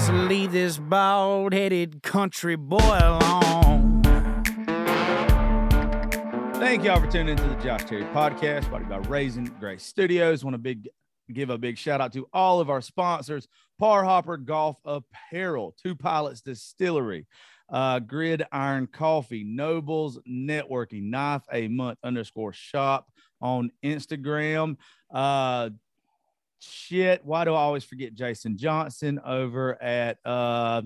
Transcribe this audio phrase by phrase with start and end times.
[0.00, 4.02] Just leave this bald headed country boy alone.
[6.54, 10.44] Thank y'all for tuning into the Josh Terry podcast, brought by Raisin Grace Studios.
[10.44, 10.88] Want to big
[11.32, 15.96] give a big shout out to all of our sponsors: Par Hopper Golf Apparel, Two
[15.96, 17.26] Pilots Distillery,
[17.70, 23.08] uh, Grid Iron Coffee, Nobles Networking, Knife a Month underscore Shop
[23.40, 24.76] on Instagram.
[25.12, 25.70] Uh,
[26.58, 30.82] shit, why do I always forget Jason Johnson over at uh,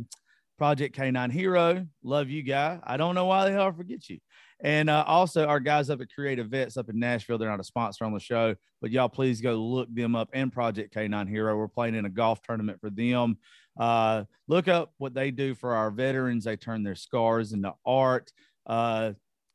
[0.59, 1.87] Project K9 Hero?
[2.03, 2.79] Love you, guy.
[2.85, 4.19] I don't know why the hell I forget you.
[4.63, 7.39] And uh, also our guys up at Creative Vets up in Nashville.
[7.39, 10.53] They're not a sponsor on the show, but y'all please go look them up and
[10.53, 11.57] Project K9 Hero.
[11.57, 13.37] We're playing in a golf tournament for them.
[13.79, 16.45] Uh, look up what they do for our veterans.
[16.45, 18.33] They turn their scars into art.
[18.67, 19.13] Uh,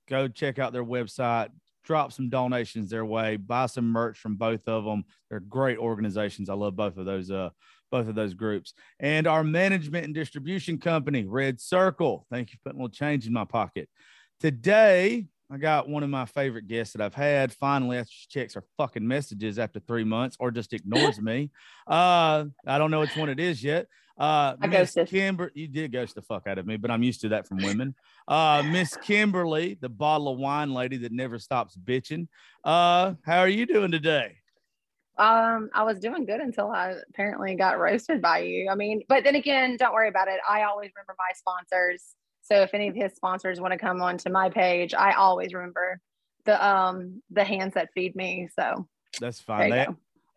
[0.08, 1.50] go check out their website.
[1.84, 3.38] Drop some donations their way.
[3.38, 5.04] Buy some merch from both of them.
[5.30, 6.50] They're great organizations.
[6.50, 7.32] I love both of those.
[7.32, 7.50] Uh,
[7.92, 12.26] both of those groups and our management and distribution company, Red Circle.
[12.32, 13.90] Thank you for putting a little change in my pocket.
[14.40, 17.52] Today, I got one of my favorite guests that I've had.
[17.52, 21.50] Finally, after she checks her fucking messages after three months or just ignores me.
[21.88, 23.88] Uh, I don't know which one it is yet.
[24.20, 25.08] Uh, I Miss ghosted.
[25.08, 27.60] Kimber, you did ghost the fuck out of me, but I'm used to that from
[27.60, 27.96] women.
[28.28, 32.28] Uh, Miss Kimberly, the bottle of wine lady that never stops bitching.
[32.66, 34.36] Uh, how are you doing today?
[35.18, 38.70] Um, I was doing good until I apparently got roasted by you.
[38.70, 40.40] I mean, but then again, don't worry about it.
[40.48, 42.04] I always remember my sponsors.
[42.42, 46.00] So if any of his sponsors want to come onto my page, I always remember
[46.46, 48.50] the um the hands that feed me.
[48.58, 48.88] So
[49.20, 49.72] That's fine.
[49.72, 49.88] They.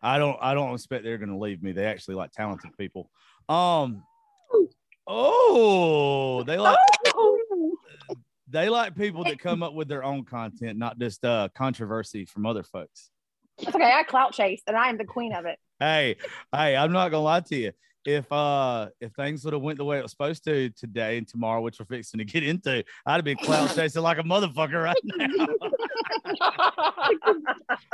[0.01, 1.71] I don't I don't expect they're gonna leave me.
[1.71, 3.09] They actually like talented people.
[3.49, 4.03] Um
[5.05, 6.77] oh they like
[8.49, 12.45] they like people that come up with their own content, not just uh controversy from
[12.45, 13.09] other folks.
[13.59, 13.91] That's okay.
[13.91, 15.57] I clout chase and I am the queen of it.
[15.79, 16.17] Hey,
[16.53, 17.71] hey, I'm not gonna lie to you.
[18.05, 21.27] If uh if things would have went the way it was supposed to today and
[21.27, 24.83] tomorrow, which we're fixing to get into, I'd have been clout chasing like a motherfucker
[24.83, 25.47] right now.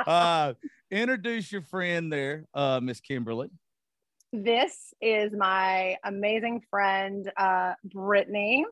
[0.08, 0.54] uh
[0.92, 3.50] introduce your friend there, uh Miss Kimberly.
[4.32, 8.66] This is my amazing friend, uh, Brittany.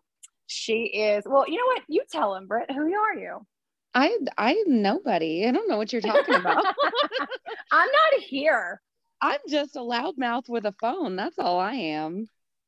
[0.47, 1.83] She is well, you know what?
[1.87, 3.45] You tell him, Britt, who are you?
[3.93, 5.45] I I'm nobody.
[5.47, 6.63] I don't know what you're talking about.
[7.71, 8.81] I'm not here.
[9.21, 11.15] I'm just a loudmouth with a phone.
[11.15, 12.27] That's all I am.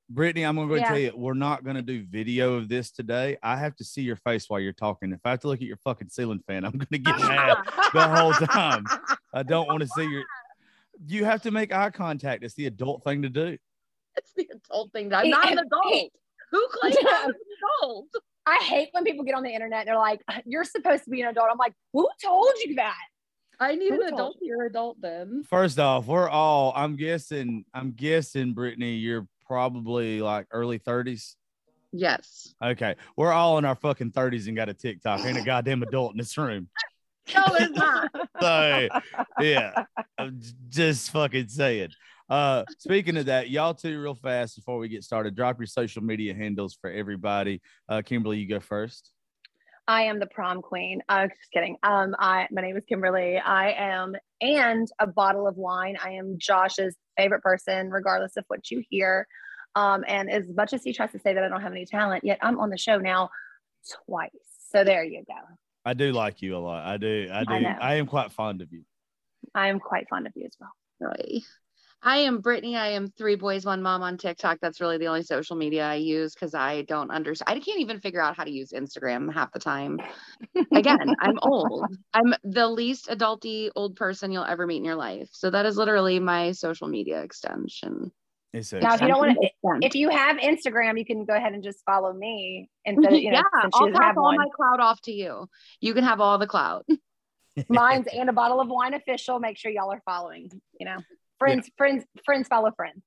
[0.10, 0.88] Brittany, I'm gonna go Yeah.
[0.88, 3.38] tell you, we're not gonna do video of this today.
[3.44, 5.12] I have to see your face while you're talking.
[5.12, 7.58] If I have to look at your fucking ceiling fan, I'm gonna get mad
[7.94, 8.86] the whole time.
[9.34, 10.24] I don't want to see your.
[11.06, 12.44] You have to make eye contact.
[12.44, 13.58] It's the adult thing to do.
[14.16, 15.14] It's the adult thing.
[15.14, 16.12] I'm not an adult.
[16.52, 17.36] Who claims I'm an
[17.82, 18.08] adult?
[18.46, 19.82] I hate when people get on the internet.
[19.82, 22.98] And they're like, "You're supposed to be an adult." I'm like, "Who told you that?"
[23.60, 24.38] I need Who an told adult.
[24.42, 25.44] You're adult then.
[25.50, 26.74] First off, we're all.
[26.76, 27.66] I'm guessing.
[27.74, 31.36] I'm guessing, Brittany, you're probably like early 30s.
[31.92, 32.54] Yes.
[32.64, 35.26] Okay, we're all in our fucking 30s and got a TikTok.
[35.26, 36.70] Ain't a goddamn adult in this room.
[37.36, 38.10] No, it's not.
[38.42, 38.88] So
[39.42, 39.84] yeah,
[40.18, 41.90] I'm just fucking saying.
[42.30, 46.04] Uh, speaking of that, y'all two real fast before we get started, drop your social
[46.04, 47.62] media handles for everybody.
[47.90, 49.12] Uh, Kimberly, you go first.
[49.88, 51.02] I am the prom queen.
[51.10, 51.76] I uh, just kidding.
[51.82, 53.40] Um, I my name is Kimberly.
[53.40, 55.98] I am and a bottle of wine.
[56.04, 59.28] I am Josh's favorite person, regardless of what you hear.
[59.76, 62.24] Um, and as much as he tries to say that I don't have any talent,
[62.24, 63.30] yet I'm on the show now
[64.06, 64.30] twice.
[64.72, 65.34] So there you go.
[65.90, 66.86] I do like you a lot.
[66.86, 67.28] I do.
[67.34, 67.54] I do.
[67.54, 68.84] I I, am quite fond of you.
[69.56, 70.70] I am quite fond of you as well.
[71.00, 71.44] Really.
[72.04, 72.76] I am Brittany.
[72.76, 74.60] I am three boys, one mom on TikTok.
[74.62, 77.58] That's really the only social media I use because I don't understand.
[77.58, 80.00] I can't even figure out how to use Instagram half the time.
[80.72, 81.88] Again, I'm old.
[82.14, 85.30] I'm the least adulty old person you'll ever meet in your life.
[85.32, 88.12] So that is literally my social media extension.
[88.52, 91.36] It's a, Now, if you don't want to, if you have Instagram, you can go
[91.36, 94.18] ahead and just follow me instead of, you know, yeah, since I'll doesn't pass have
[94.18, 94.38] all one.
[94.38, 95.48] my cloud off to you.
[95.82, 96.86] You can have all the clout.
[97.70, 99.40] Mine's and a bottle of wine official.
[99.40, 100.50] Make sure y'all are following,
[100.80, 100.98] you know,
[101.38, 103.02] friends, friends, friends follow friends.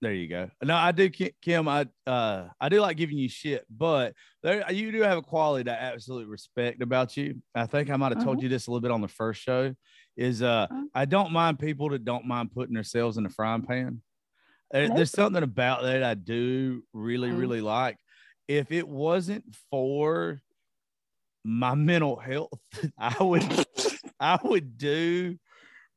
[0.00, 0.48] There you go.
[0.62, 1.66] No, I do, Kim.
[1.66, 4.14] I uh, I do like giving you shit, but
[4.44, 7.42] there you do have a quality that I absolutely respect about you.
[7.52, 9.74] I think I might have told you this a little bit on the first show.
[10.16, 10.84] Is uh, Mhm.
[10.94, 14.00] I don't mind people that don't mind putting themselves in the frying pan.
[14.70, 14.96] There- Nope.
[14.96, 17.38] There's something about that I do really, Mhm.
[17.38, 17.96] really like.
[18.48, 20.40] If it wasn't for
[21.44, 22.60] my mental health,
[22.98, 23.42] I would,
[24.20, 25.38] I would do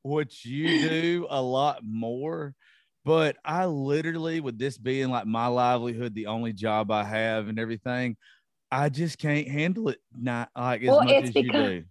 [0.03, 2.55] what you do a lot more.
[3.03, 7.57] But I literally, with this being like my livelihood, the only job I have and
[7.59, 8.15] everything,
[8.71, 11.83] I just can't handle it not like as Well, much it's as you because- do.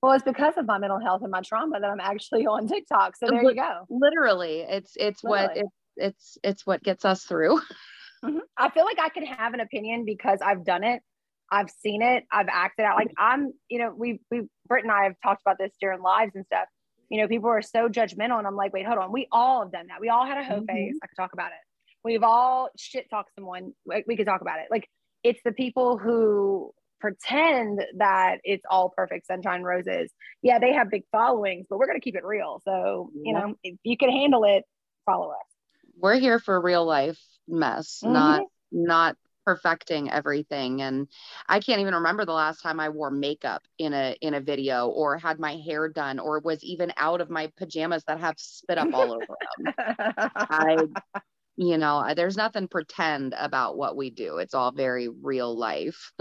[0.00, 3.16] Well, it's because of my mental health and my trauma that I'm actually on TikTok.
[3.16, 3.84] So there you go.
[3.90, 5.68] Literally, it's it's what it's
[5.98, 7.60] it's it's what gets us through.
[8.24, 8.40] Mhm.
[8.56, 11.02] I feel like I can have an opinion because I've done it.
[11.52, 12.24] I've seen it.
[12.32, 12.96] I've acted out.
[12.96, 16.32] Like I'm, you know, we we Britt and I have talked about this during lives
[16.34, 16.66] and stuff.
[17.10, 19.12] You know, people are so judgmental, and I'm like, wait, hold on.
[19.12, 20.00] We all have done that.
[20.00, 20.66] We all had a hoe Mhm.
[20.66, 20.98] face.
[21.00, 21.58] I could talk about it.
[22.02, 23.72] We've all shit talked someone.
[23.86, 24.66] Like, we could talk about it.
[24.68, 24.88] Like
[25.22, 30.12] it's the people who pretend that it's all perfect sunshine roses.
[30.42, 32.60] Yeah, they have big followings, but we're gonna keep it real.
[32.64, 33.40] So you Yeah.
[33.46, 34.64] know, if you can handle it,
[35.06, 35.46] follow us.
[36.00, 38.12] We're here for real life mess, Mhm.
[38.12, 40.82] not not perfecting everything.
[40.82, 41.08] And
[41.48, 44.88] I can't even remember the last time I wore makeup in a in a video
[44.88, 48.76] or had my hair done or was even out of my pajamas that have spit
[48.76, 49.74] up all over them.
[50.50, 50.76] I
[51.56, 54.36] you know, there's nothing pretend about what we do.
[54.36, 56.12] It's all very real life.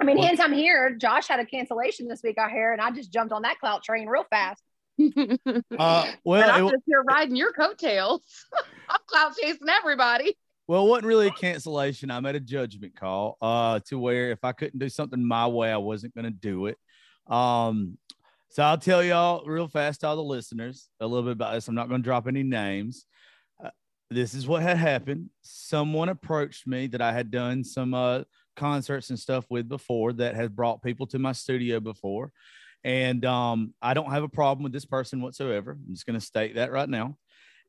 [0.00, 0.94] I mean, hence I'm here.
[0.94, 3.82] Josh had a cancellation this week out here, and I just jumped on that clout
[3.82, 4.62] train real fast.
[5.46, 8.22] and Uh, well, I'm it, just here riding your coattails.
[8.88, 10.36] I'm clout chasing everybody.
[10.66, 12.10] Well, it wasn't really a cancellation.
[12.10, 15.72] I made a judgment call uh, to where if I couldn't do something my way,
[15.72, 16.76] I wasn't going to do it.
[17.26, 17.96] Um,
[18.50, 21.68] so I'll tell y'all real fast, all the listeners, a little bit about this.
[21.68, 23.06] I'm not going to drop any names.
[23.62, 23.70] Uh,
[24.10, 25.30] this is what had happened.
[25.42, 28.24] Someone approached me that I had done some uh,
[28.56, 32.32] concerts and stuff with before that had brought people to my studio before.
[32.84, 35.72] And um, I don't have a problem with this person whatsoever.
[35.72, 37.16] I'm just going to state that right now.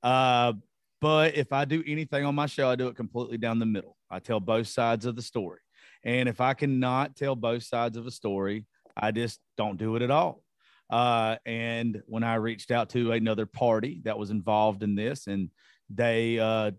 [0.04, 0.54] Uh,
[1.02, 3.96] but if I do anything on my show, I do it completely down the middle.
[4.10, 5.60] I tell both sides of the story.
[6.04, 8.66] And if I cannot tell both sides of a story,
[8.96, 10.44] I just don't do it at all.
[10.90, 15.50] Uh, and when I reached out to another party that was involved in this, and
[15.90, 16.72] they uh,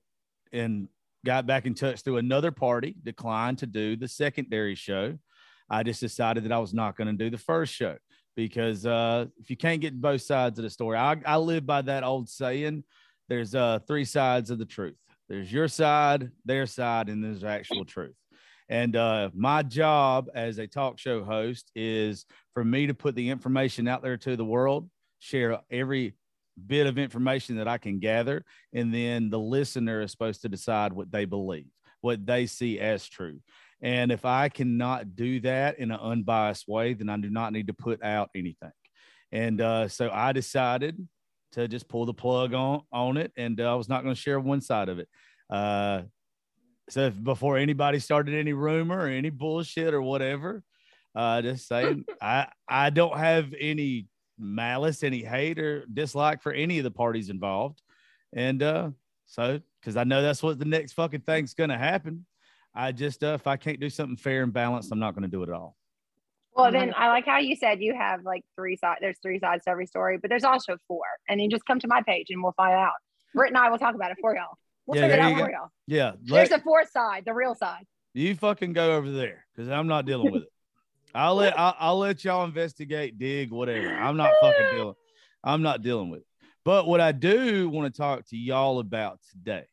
[0.52, 0.88] and
[1.24, 5.18] got back in touch through another party, declined to do the secondary show.
[5.68, 7.96] I just decided that I was not going to do the first show
[8.36, 11.82] because uh, if you can't get both sides of the story, I, I live by
[11.82, 12.84] that old saying
[13.28, 14.96] there's uh three sides of the truth.
[15.28, 18.16] There's your side, their side, and there's actual truth.
[18.68, 22.24] And uh, my job as a talk show host is
[22.54, 24.88] for me to put the information out there to the world,
[25.18, 26.14] share every
[26.66, 30.92] bit of information that I can gather, and then the listener is supposed to decide
[30.92, 31.66] what they believe,
[32.00, 33.40] what they see as true.
[33.82, 37.68] And if I cannot do that in an unbiased way, then I do not need
[37.68, 38.72] to put out anything.
[39.32, 41.06] And uh, so I decided
[41.52, 44.20] to just pull the plug on on it, and uh, I was not going to
[44.20, 45.08] share one side of it.
[45.48, 46.02] Uh,
[46.88, 50.62] so if, before anybody started any rumor or any bullshit or whatever,
[51.14, 54.08] uh, just saying I I don't have any
[54.38, 57.80] malice, any hate or dislike for any of the parties involved,
[58.34, 58.90] and uh,
[59.26, 62.26] so because I know that's what the next fucking thing's going to happen.
[62.74, 65.28] I just uh, if I can't do something fair and balanced, I'm not going to
[65.28, 65.76] do it at all.
[66.54, 68.98] Well, then I like how you said you have like three sides.
[69.00, 71.04] There's three sides to every story, but there's also four.
[71.28, 72.92] And you just come to my page and we'll find out.
[73.34, 74.58] Britt and I will talk about it for y'all.
[74.86, 75.52] We'll Yeah, figure it out for go.
[75.52, 75.68] y'all.
[75.86, 77.84] Yeah, There's a fourth side, the real side.
[78.14, 80.48] You fucking go over there because I'm not dealing with it.
[81.14, 83.88] I'll let I'll, I'll let y'all investigate, dig, whatever.
[83.88, 84.94] I'm not fucking dealing.
[85.42, 86.26] I'm not dealing with it.
[86.64, 89.64] But what I do want to talk to y'all about today,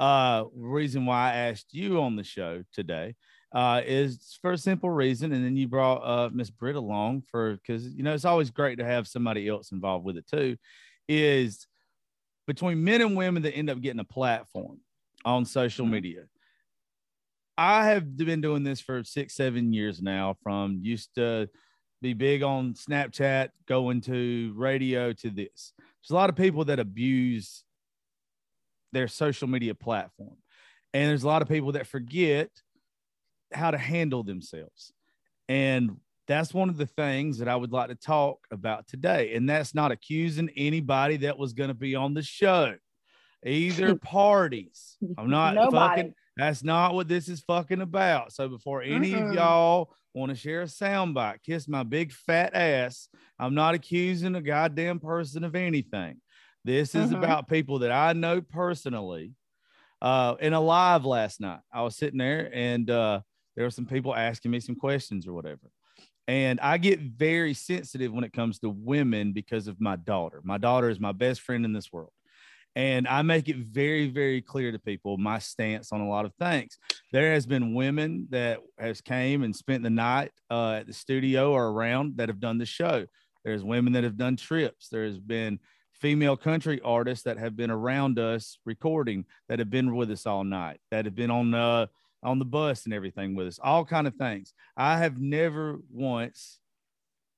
[0.00, 3.14] uh, reason why I asked you on the show today,
[3.52, 5.32] uh, is for a simple reason.
[5.32, 8.78] And then you brought uh Miss Britt along for because you know it's always great
[8.78, 10.56] to have somebody else involved with it too.
[11.06, 11.66] Is
[12.46, 14.80] between men and women that end up getting a platform
[15.24, 16.22] on social media.
[17.58, 20.34] I have been doing this for six, seven years now.
[20.42, 21.50] From used to
[22.00, 25.74] be big on Snapchat, going to radio to this.
[25.76, 27.64] There's a lot of people that abuse
[28.92, 30.36] their social media platform.
[30.92, 32.50] And there's a lot of people that forget
[33.52, 34.92] how to handle themselves.
[35.48, 39.34] And that's one of the things that I would like to talk about today.
[39.34, 42.76] And that's not accusing anybody that was going to be on the show,
[43.44, 44.96] either parties.
[45.18, 46.02] I'm not Nobody.
[46.02, 48.32] fucking, that's not what this is fucking about.
[48.32, 53.08] So before any of y'all want to share a soundbite, kiss my big fat ass,
[53.38, 56.20] I'm not accusing a goddamn person of anything.
[56.64, 57.18] This is Mhm.
[57.18, 59.34] about people that I know personally.
[60.02, 63.20] Uh, in a live last night, I was sitting there and uh,
[63.54, 65.70] there were some people asking me some questions or whatever.
[66.26, 70.40] And I get very sensitive when it comes to women because of my daughter.
[70.44, 72.12] My daughter is my best friend in this world.
[72.76, 76.34] And I make it very, very clear to people my stance on a lot of
[76.36, 76.78] things.
[77.12, 81.52] There has been women that has came and spent the night uh, at the studio
[81.52, 83.06] or around that have done the show.
[83.44, 84.88] There's women that have done trips.
[84.88, 85.58] There's been
[86.00, 90.44] female country artists that have been around us recording that have been with us all
[90.44, 91.86] night, that have been on uh,
[92.22, 94.52] on the bus and everything with us, all kind of things.
[94.76, 96.60] I have never once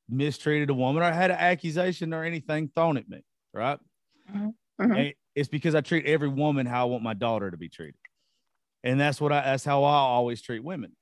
[0.09, 3.81] mistreated a woman or had an accusation or anything thrown at me, right?
[4.27, 4.57] Mhm.
[4.95, 7.97] And it's because I treat every woman how I want my daughter to be treated.
[8.85, 10.97] And that's what I that's how I always treat women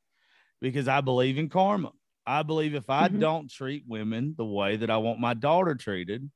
[0.61, 1.93] because I believe in karma.
[2.27, 3.09] I believe if I Mhm.
[3.09, 6.31] don't treat women the way that I want my daughter treated,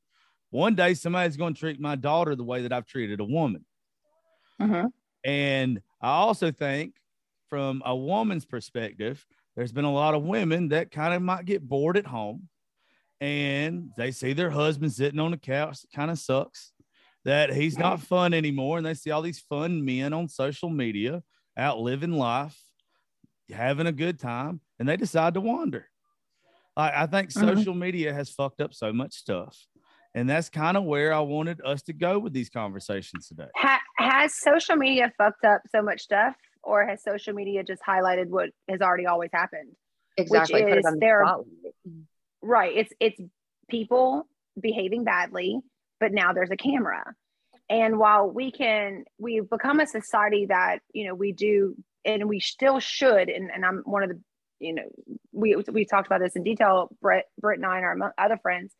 [0.55, 3.65] one day somebody's going to treat my daughter the way that I've treated a woman.
[4.59, 4.91] Mhm.
[5.23, 6.95] And I also think
[7.49, 11.67] from a woman's perspective, there's been a lot of women that kind of might get
[11.67, 12.49] bored at home
[13.21, 16.73] and they see their husband sitting on the couch, kind of sucks
[17.25, 18.77] that he's not fun anymore.
[18.77, 21.23] And they see all these fun men on social media
[21.57, 22.61] out living life,
[23.49, 25.87] having a good time, and they decide to wander.
[26.77, 27.57] I, I think Mhm.
[27.57, 29.67] social media has fucked up so much stuff.
[30.15, 33.49] And that's kind of where I wanted us to go with these conversations today.
[33.57, 38.27] Ha- has social media fucked up so much stuff, or has social media just highlighted
[38.27, 39.73] what has already always happened?
[40.15, 40.63] Exactly.
[40.63, 41.51] Put it is on the.
[42.41, 42.77] Right.
[42.77, 43.19] It's it's
[43.69, 44.25] people
[44.59, 45.59] behaving badly,
[45.99, 47.13] but now there's a camera.
[47.69, 52.39] And while we can, we've become a society that you know we do, and we
[52.39, 53.27] still should.
[53.27, 54.21] And, and I'm one of the,
[54.59, 54.83] you know,
[55.33, 56.87] we we talked about this in detail.
[57.01, 58.73] Brett, Britt, and I, and our other friends.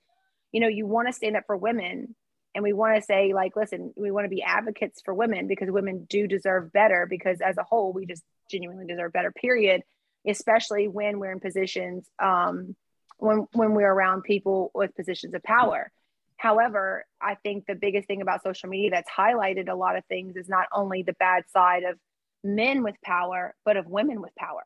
[0.52, 2.16] You know, you want to stand up for women,
[2.54, 5.70] and we want to say like, listen, we want to be advocates for women because
[5.70, 7.06] women do deserve better.
[7.10, 9.32] Because as a whole, we just genuinely deserve better.
[9.32, 9.82] Period.
[10.28, 12.08] Especially when we're in positions.
[12.18, 12.76] Um,
[13.18, 15.92] when when we're around people with positions of power.
[16.38, 20.36] However, I think the biggest thing about social media that's highlighted a lot of things
[20.36, 21.98] is not only the bad side of
[22.44, 24.64] men with power, but of women with power.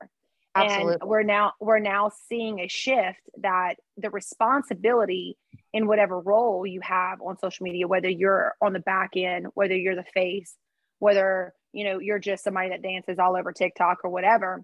[0.56, 0.98] Absolutely.
[1.00, 5.38] And we're now we're now seeing a shift that the responsibility
[5.74, 9.76] in whatever role you have on social media, whether you're on the back end, whether
[9.76, 10.56] you're the face,
[11.00, 14.64] whether you know you're just somebody that dances all over TikTok or whatever,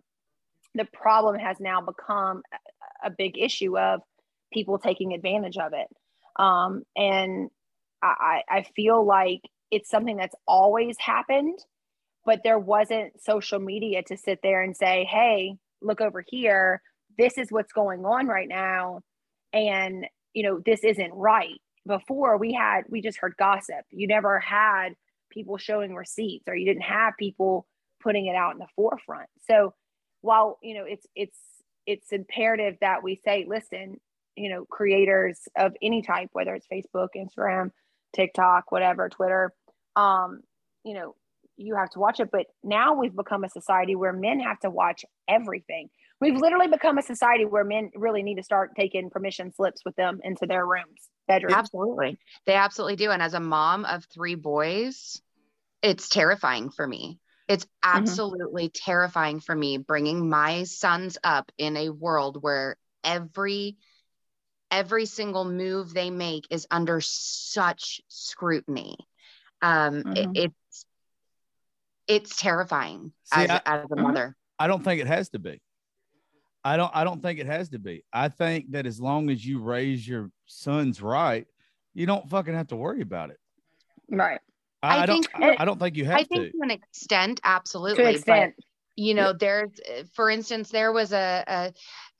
[0.73, 2.41] the problem has now become
[3.03, 4.01] a- big issue of
[4.51, 5.87] people taking advantage of it.
[6.41, 7.49] Um, and
[8.01, 11.59] I I feel like it's something that's always happened,
[12.25, 16.81] but there wasn't social media to sit there and say, hey, look over here.
[17.17, 19.01] This is what's going on right now.
[19.53, 20.05] And,
[20.35, 21.59] you know, this isn't right.
[21.87, 23.85] Before we had, we just heard gossip.
[23.89, 24.89] You never had
[25.31, 27.65] people showing receipts or you didn't have people
[28.03, 29.29] putting it out in the forefront.
[29.49, 29.73] So
[30.21, 31.37] while, you know, it's, it's,
[31.87, 33.99] it's imperative that we say, listen,
[34.35, 37.71] you know, creators of any type, whether it's Facebook, Instagram,
[38.15, 39.53] TikTok, whatever, Twitter,
[39.95, 40.41] um,
[40.83, 41.15] you know,
[41.57, 42.29] you have to watch it.
[42.31, 45.89] But now we've become a society where men have to watch everything.
[46.21, 49.95] We've literally become a society where men really need to start taking permission slips with
[49.95, 51.55] them into their rooms, bedrooms.
[51.57, 52.17] Absolutely.
[52.45, 53.11] They absolutely do.
[53.11, 55.21] And as a mom of three boys,
[55.81, 57.19] it's terrifying for me.
[57.47, 63.77] It's absolutely terrifying for me bringing my sons up in a world where every
[64.71, 68.97] every single move they make is under such scrutiny.
[69.61, 70.31] Um, it- Mhm.
[70.35, 70.85] it's
[72.07, 74.01] it's terrifying See, as, I- as a Mhm.
[74.01, 74.35] mother.
[74.59, 75.61] I don't think it has to be.
[76.65, 78.03] I don't I don't think it has to be.
[78.11, 81.45] I think that as long as you raise your sons right,
[81.93, 83.37] you don't fucking have to worry about it.
[84.09, 84.39] Right.
[84.83, 86.57] I, I I don't think- I, I don't think you have to I think to.
[86.57, 88.03] to an extent, absolutely.
[88.03, 88.55] To an but- extent.
[88.95, 89.71] you know there's
[90.13, 91.73] for instance there was a a,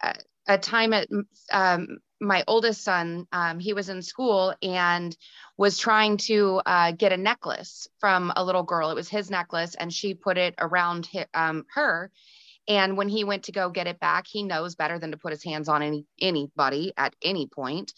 [0.07, 0.15] a-
[0.47, 1.07] a time at
[1.51, 5.17] um, my oldest son um, he was in school and
[5.57, 9.73] was trying to uh, get a necklace from a little girl it was his necklace
[9.73, 12.11] and she put it around hi um, her
[12.67, 15.31] And when he went to go get it back, he knows better than to put
[15.31, 17.93] his hands on any anybody at any point.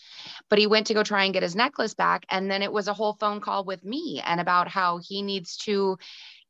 [0.49, 2.25] But he went to go try and get his necklace back.
[2.29, 5.57] And then it was a whole phone call with me and about how he needs
[5.57, 5.97] to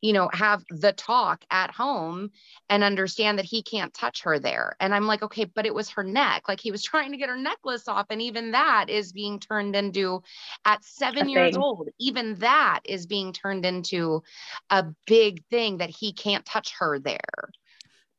[0.02, 2.30] you know, have the talk at home
[2.70, 4.76] and understand that he can't touch her there.
[4.80, 6.44] And I'm like, okay, but it was her neck.
[6.48, 8.08] Like he was trying to get her necklace off.
[8.10, 10.22] And even that is being turned into,
[10.66, 14.22] at seven years old, even that is being turned into
[14.70, 17.20] a big thing that he can't touch her there.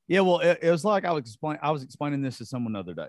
[0.08, 1.60] Yeah, well, it, it was like I was explaining.
[1.62, 3.08] I was explaining this to someone the other day.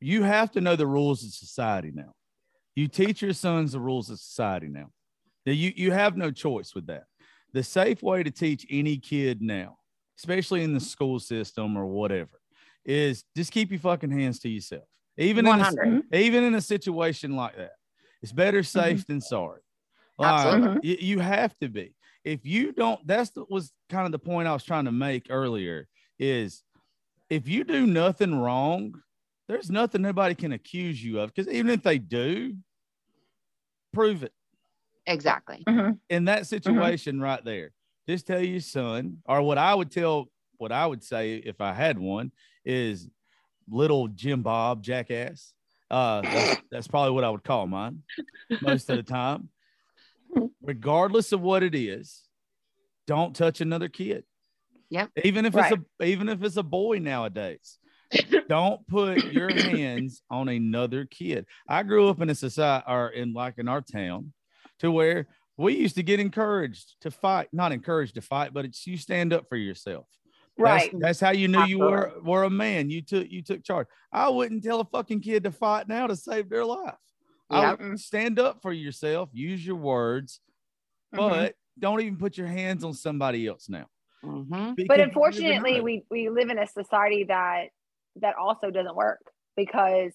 [0.00, 2.14] You have to know the rules of society now.
[2.74, 4.90] You teach your sons the rules of society now.
[5.44, 7.04] Now you you have no choice with that
[7.52, 9.78] the safe way to teach any kid now,
[10.18, 12.40] especially in the school system or whatever,
[12.84, 14.84] is just keep your fucking hands to yourself.
[15.16, 17.72] Even in a, even in a situation like that,
[18.22, 19.12] it's better safe mm-hmm.
[19.14, 19.60] than sorry.
[20.20, 20.76] Absolutely.
[20.76, 21.94] Uh, you, you, have to be.
[22.28, 25.28] If you don't, that's the, was kind of the point I was trying to make
[25.30, 25.88] earlier.
[26.18, 26.62] Is
[27.30, 29.00] if you do nothing wrong,
[29.48, 31.32] there's nothing nobody can accuse you of.
[31.32, 32.54] Because even if they do,
[33.94, 34.32] prove it.
[35.06, 35.64] Exactly.
[35.66, 35.92] Mm-hmm.
[36.10, 36.44] In that mm-hmm.
[36.44, 37.24] situation mm-hmm.
[37.24, 37.70] right there,
[38.06, 40.26] just tell your son, or what I would tell,
[40.58, 42.30] what I would say if I had one
[42.64, 43.08] is
[43.70, 45.54] little Jim Bob jackass.
[45.90, 48.02] Uh, that's, that's probably what I would call mine
[48.60, 49.48] most of the time.
[50.62, 52.22] Regardless of what it is,
[53.06, 54.24] don't touch another kid.
[54.90, 55.06] Yeah.
[55.22, 55.72] Even if right.
[55.72, 57.78] it's a even if it's a boy nowadays.
[58.48, 61.44] don't put your hands on another kid.
[61.68, 64.32] I grew up in a society or in like in our town
[64.78, 65.26] to where
[65.58, 69.32] we used to get encouraged to fight, not encouraged to fight, but it's you stand
[69.32, 70.06] up for yourself.
[70.56, 70.90] Right.
[70.92, 72.90] That's, that's how you knew you were were a man.
[72.90, 73.86] You took you took charge.
[74.12, 76.94] I wouldn't tell a fucking kid to fight now to save their life.
[77.50, 77.80] Yep.
[77.80, 80.40] I stand up for yourself, use your words,
[81.14, 81.28] mm-hmm.
[81.28, 83.86] but don't even put your hands on somebody else now.
[84.24, 84.84] Mm-hmm.
[84.86, 87.68] But unfortunately, we we live in a society that
[88.16, 89.20] that also doesn't work
[89.56, 90.12] because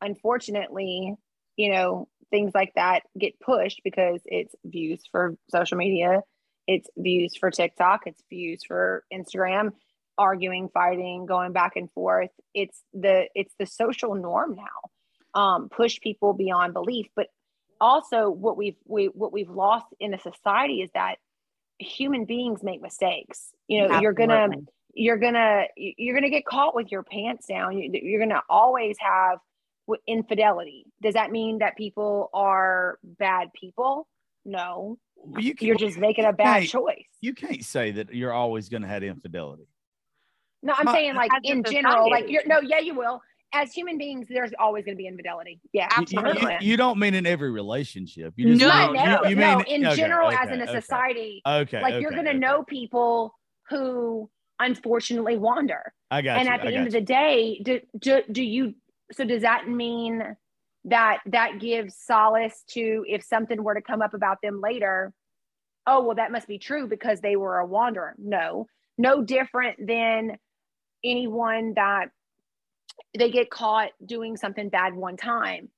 [0.00, 1.16] unfortunately,
[1.56, 6.22] you know, things like that get pushed because it's views for social media,
[6.66, 9.72] it's views for TikTok, it's views for Instagram,
[10.16, 12.30] arguing, fighting, going back and forth.
[12.54, 14.90] It's the it's the social norm now.
[15.34, 17.28] Um, push people beyond belief, but
[17.80, 21.16] also what we've we what we've lost in a society is that
[21.78, 23.52] human beings make mistakes.
[23.68, 24.02] You know, Absolutely.
[24.02, 24.48] you're gonna
[24.92, 27.80] you're gonna you're gonna get caught with your pants down.
[27.92, 29.38] You're gonna always have
[30.06, 30.86] infidelity.
[31.02, 34.06] Does that mean that people are bad people?
[34.44, 34.98] No.
[35.38, 37.06] You you're just making a bad choice.
[37.20, 39.68] You can't say that you're always going to have infidelity.
[40.62, 43.22] No, I'm saying like in general, like you're no, yeah, you will.
[43.52, 45.60] As human beings, there's always going to be infidelity.
[45.72, 46.42] Yeah, absolutely.
[46.42, 48.34] You, you, you, don't mean in every relationship.
[48.36, 49.56] You just no, mean, no, you, no.
[49.56, 50.80] Mean, in okay, general, okay, as in a okay.
[50.80, 51.42] society.
[51.44, 51.82] Okay.
[51.82, 53.34] Like you're going to know people
[53.68, 55.92] who unfortunately wander.
[56.10, 58.74] I got And at the end of the day, do, do, do you
[59.12, 60.22] so does that mean
[60.84, 65.12] that that gives solace to if something were to come up about them later
[65.86, 70.36] oh well that must be true because they were a wanderer no no different than
[71.04, 72.06] anyone that
[73.16, 75.68] they get caught doing something bad one time.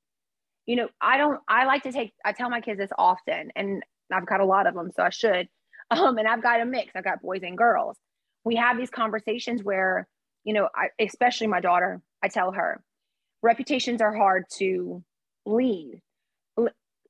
[0.66, 3.82] You know i don't i like to take i tell my kids this often and
[4.12, 5.48] i've got a lot of them so i should.
[5.90, 6.92] Um and i've got a mix.
[6.94, 7.98] I've got boys and girls.
[8.44, 10.08] We have these conversations where
[10.44, 12.82] you know I, especially my daughter i tell her
[13.42, 15.02] reputations are hard to
[15.44, 16.00] lead.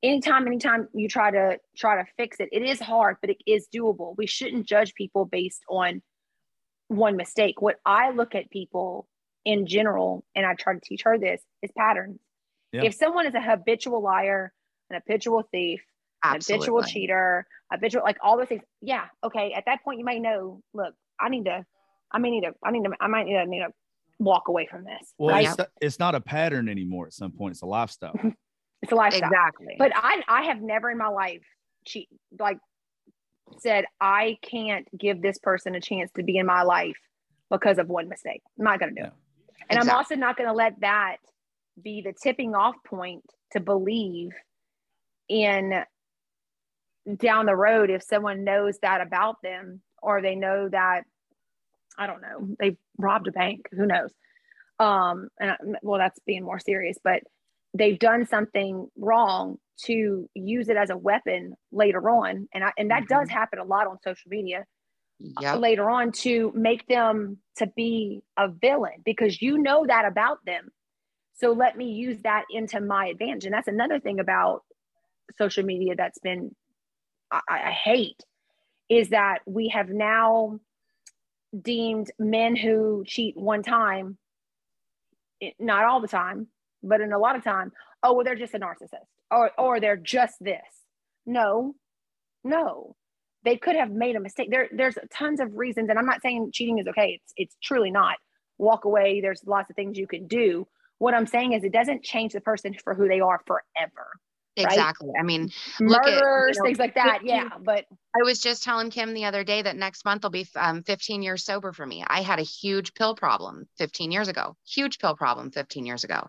[0.03, 3.69] Anytime anytime you try to try to fix it it is hard but it is
[3.73, 4.15] doable.
[4.17, 6.03] We shouldn't judge people based on
[6.89, 7.61] one mistake.
[7.61, 9.07] What i look at people
[9.45, 12.21] in general and i try to teach her this is patterns
[12.73, 12.83] yeah.
[12.83, 14.53] if someone is a habitual liar
[14.91, 15.81] an habitual thief
[16.25, 20.21] an habitual cheater habitual like all those things yeah okay at that point you might
[20.21, 21.65] know look i need to
[22.13, 23.73] i may need to i need to i might need to, need to
[24.23, 25.13] walk away from this.
[25.19, 25.47] Well, right?
[25.47, 27.07] it's, it's not a pattern anymore.
[27.07, 28.19] At some point, it's a lifestyle.
[28.83, 29.29] it's a lifestyle.
[29.29, 29.77] Exactly.
[29.79, 31.43] But I, I have never in my life,
[31.87, 32.59] she like
[33.59, 36.97] said, I can't give this person a chance to be in my life
[37.51, 38.43] because of one mistake.
[38.59, 39.13] I'm not going to do it.
[39.69, 39.91] And exactly.
[39.91, 41.17] I'm also not going to let that
[41.83, 44.31] be the tipping off point to believe
[45.29, 45.85] in
[47.17, 51.03] down the road if someone knows that about them or they know that
[51.99, 54.11] I don't know, they robbed a bank, who knows?
[54.79, 57.23] Um, and well, that's being more serious, but
[57.75, 62.49] they've done something wrong to use it as a weapon later on.
[62.55, 63.21] And I, and that mm-hmm.
[63.21, 64.65] does happen a lot on social media
[65.41, 65.59] yep.
[65.59, 70.69] later on to make them to be a villain because you know that about them.
[71.35, 73.45] So let me use that into my advantage.
[73.45, 74.63] And that's another thing about
[75.39, 76.55] social media that's been
[77.33, 78.23] I, I hate
[78.89, 80.61] is that we have now
[81.59, 84.19] deemed men who cheat one time,
[85.59, 86.49] not all the time,
[86.83, 89.97] but in a lot of time, oh, well, they're just a narcissist or, or they're
[89.97, 90.61] just this.
[91.25, 91.75] No,
[92.45, 92.97] no.
[93.45, 94.51] They could have made a mistake.
[94.51, 97.21] There, there's tons of reasons, and I'm not saying cheating is okay.
[97.23, 98.17] It's it's truly not.
[98.59, 99.21] Walk away.
[99.21, 100.67] There's lots of things you can do.
[100.99, 104.09] What I'm saying is it doesn't change the person for who they are forever.
[104.57, 105.09] Exactly.
[105.09, 105.21] Right?
[105.21, 105.51] I mean,
[105.81, 107.21] murderers, at, you know, things like that.
[107.25, 107.49] Yeah.
[107.61, 110.83] But I was just telling Kim the other day that next month will be um,
[110.83, 112.05] 15 years sober for me.
[112.07, 116.29] I had a huge pill problem 15 years ago, huge pill problem 15 years ago.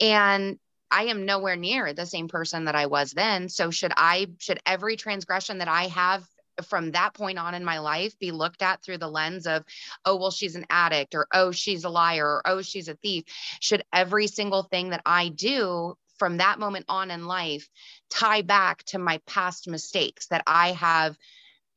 [0.00, 0.58] And
[0.94, 3.48] I am nowhere near the same person that I was then.
[3.48, 6.24] So should I, should every transgression that I have
[6.68, 9.64] from that point on in my life be looked at through the lens of,
[10.04, 13.24] oh, well, she's an addict or, oh, she's a liar or, oh, she's a thief?
[13.58, 17.68] Should every single thing that I do from that moment on in life
[18.08, 21.18] tie back to my past mistakes that I have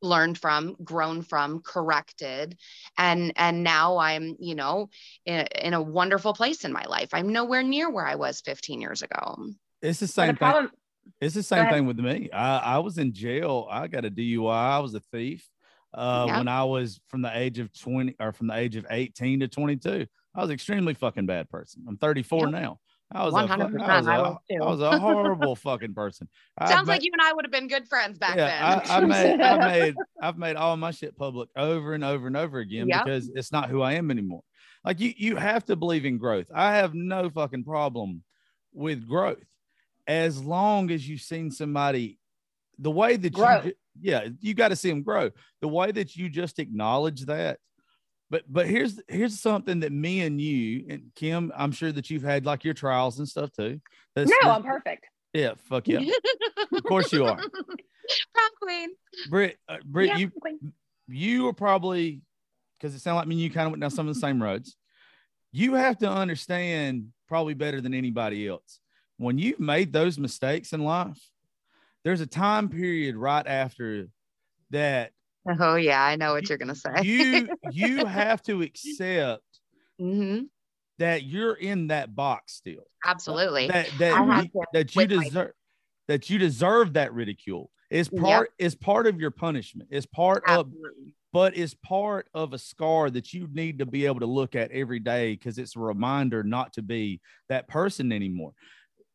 [0.01, 2.57] learned from grown from corrected.
[2.97, 4.89] And and now i'm you know
[5.25, 7.10] in, in a wonderful place in my life.
[7.13, 9.38] I'm nowhere near where i was 15 years ago.
[9.81, 10.77] It's the same the problem, thing.
[11.21, 12.29] it's the same thing with me.
[12.31, 13.67] I, I was in jail.
[13.69, 14.79] I got a dui i.
[14.79, 15.47] Was a thief
[15.93, 16.38] uh, yeah.
[16.38, 19.47] when i was from the age of 20 or from the age of 18 to
[19.47, 20.05] 22
[20.36, 21.86] i was extremely fucking bad person.
[21.88, 22.45] I'm 34 yeah.
[22.49, 22.79] now
[23.11, 23.49] I was 100%.
[23.49, 26.27] A, I, was a, I was a horrible fucking person.
[26.67, 28.91] Sounds like you and I would have been good friends back yeah, then.
[28.91, 32.35] I, I made, I made, I've made all my shit public over and over and
[32.35, 33.05] over again yep.
[33.05, 34.43] because it's not who I am anymore.
[34.83, 36.47] Like you, you have to believe in growth.
[36.53, 38.23] I have no fucking problem
[38.73, 39.43] with growth
[40.05, 42.19] as long as you've seen somebody
[42.79, 43.61] the way that grow.
[43.63, 45.31] you, yeah, you got to see them grow.
[45.61, 47.59] The way that you just acknowledge that
[48.29, 52.23] but but here's here's something that me and you and Kim, I'm sure that you've
[52.23, 53.79] had like your trials and stuff too.
[54.15, 55.05] That's, no, I'm perfect.
[55.33, 56.01] Yeah, fuck yeah.
[56.73, 57.37] of course you are.
[57.37, 58.89] Prom queen.
[59.29, 60.31] Britt, uh, Britt, yeah, you
[61.07, 62.21] you are probably
[62.79, 64.41] because it sounded like me and you kind of went down some of the same
[64.41, 64.75] roads.
[65.51, 68.79] You have to understand probably better than anybody else
[69.17, 71.19] when you've made those mistakes in life.
[72.03, 74.07] There's a time period right after
[74.71, 75.11] that
[75.60, 77.01] Oh yeah, I know what you're gonna say.
[77.03, 79.43] you you have to accept
[79.99, 80.45] mm-hmm.
[80.99, 82.83] that you're in that box still.
[83.05, 83.67] Absolutely.
[83.67, 85.51] That that, you, that you deserve
[86.07, 87.69] that you deserve that ridicule.
[87.89, 88.67] Is part yep.
[88.67, 89.89] is part of your punishment.
[89.91, 90.81] It's part Absolutely.
[90.81, 94.55] of but it's part of a scar that you need to be able to look
[94.55, 98.53] at every day because it's a reminder not to be that person anymore.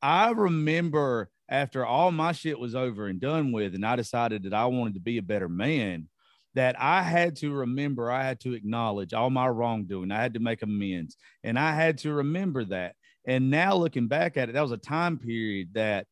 [0.01, 4.55] I remember after all my shit was over and done with, and I decided that
[4.55, 6.09] I wanted to be a better man
[6.55, 10.11] that I had to remember, I had to acknowledge all my wrongdoing.
[10.11, 11.17] I had to make amends.
[11.43, 12.95] And I had to remember that.
[13.27, 16.07] And now looking back at it, that was a time period that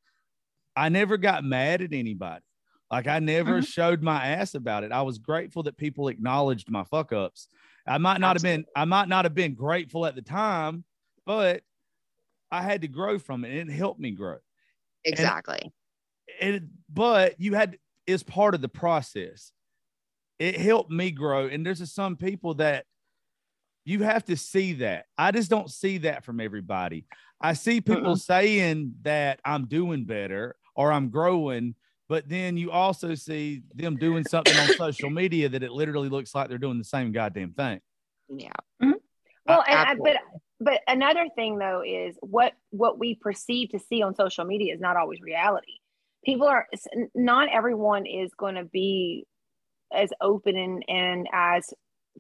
[0.76, 2.44] I never got mad at anybody.
[2.90, 3.64] Like I never mm-hmm.
[3.64, 4.92] showed my ass about it.
[4.92, 7.48] I was grateful that people acknowledged my fuck ups.
[7.87, 8.50] I might not Absolutely.
[8.50, 10.85] have been, I might not have been grateful at the time,
[11.26, 11.62] but
[12.50, 13.57] I had to grow from it.
[13.57, 14.38] And it helped me grow.
[15.05, 15.72] Exactly.
[16.40, 19.53] And, and but you had is part of the process
[20.40, 21.46] it helped me grow.
[21.46, 22.87] And there's some people that
[23.85, 25.05] you have to see that.
[25.16, 27.05] I just don't see that from everybody.
[27.40, 28.16] I see people uh-uh.
[28.16, 31.74] saying that I'm doing better or I'm growing,
[32.09, 36.35] but then you also see them doing something on social media that it literally looks
[36.35, 37.81] like they're doing the same goddamn thing.
[38.29, 38.48] Yeah.
[38.83, 38.92] Mm-hmm.
[39.46, 40.16] Well, I, and, but
[40.59, 44.81] but another thing though is what what we perceive to see on social media is
[44.81, 45.74] not always reality.
[46.24, 46.66] People are
[47.14, 49.26] not everyone is going to be
[49.92, 51.72] as open and, and as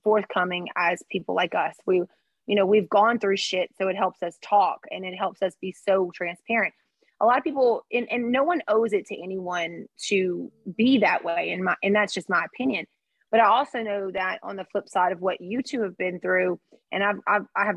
[0.02, 1.74] forthcoming as people like us.
[1.86, 2.02] We,
[2.46, 5.54] you know, we've gone through shit, so it helps us talk and it helps us
[5.60, 6.74] be so transparent.
[7.20, 11.22] A lot of people, and, and no one owes it to anyone to be that
[11.22, 12.86] way, and my and that's just my opinion.
[13.30, 16.18] But I also know that on the flip side of what you two have been
[16.18, 16.58] through,
[16.90, 17.76] and I've, I've I have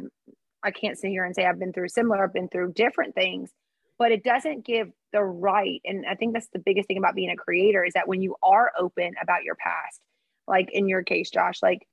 [0.63, 2.23] I can't sit here and say I've been through similar.
[2.23, 3.51] I've been through different things,
[3.99, 7.29] but it doesn't give the right and i think that's the biggest thing about being
[7.29, 10.01] a creator is that when you are open about your past
[10.47, 11.87] like in your case josh like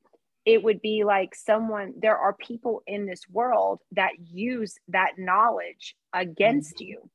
[0.47, 5.95] it would be like someone there are people in this world that use that knowledge
[6.13, 6.89] against mm-hmm.
[6.89, 7.11] you.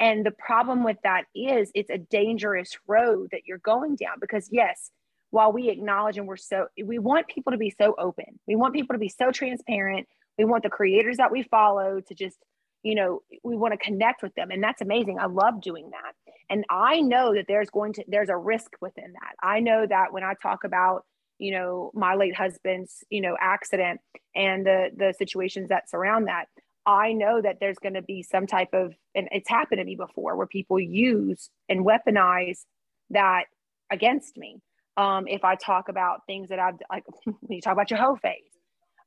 [0.00, 4.48] And the problem with that is it's a dangerous road that you're going down because
[4.52, 4.90] yes
[5.30, 8.38] while we acknowledge and we're so we want people to be so open.
[8.46, 10.06] We want people to be so transparent.
[10.38, 12.38] We want the creators that we follow to just
[12.82, 16.14] you know we want to connect with them and that's amazing i love doing that.
[16.50, 19.34] And i know that there's going to there's a risk within that.
[19.42, 21.04] I know that when i talk about
[21.38, 24.00] you know my late husband's you know accident
[24.34, 26.46] and the the situations that surround that
[26.84, 29.94] i know that there's going to be some type of and it's happened to me
[29.94, 32.64] before where people use and weaponize
[33.10, 33.44] that
[33.90, 34.60] against me.
[34.96, 38.16] Um, if I talk about things that I've like, when you talk about your hoe
[38.16, 38.34] phase,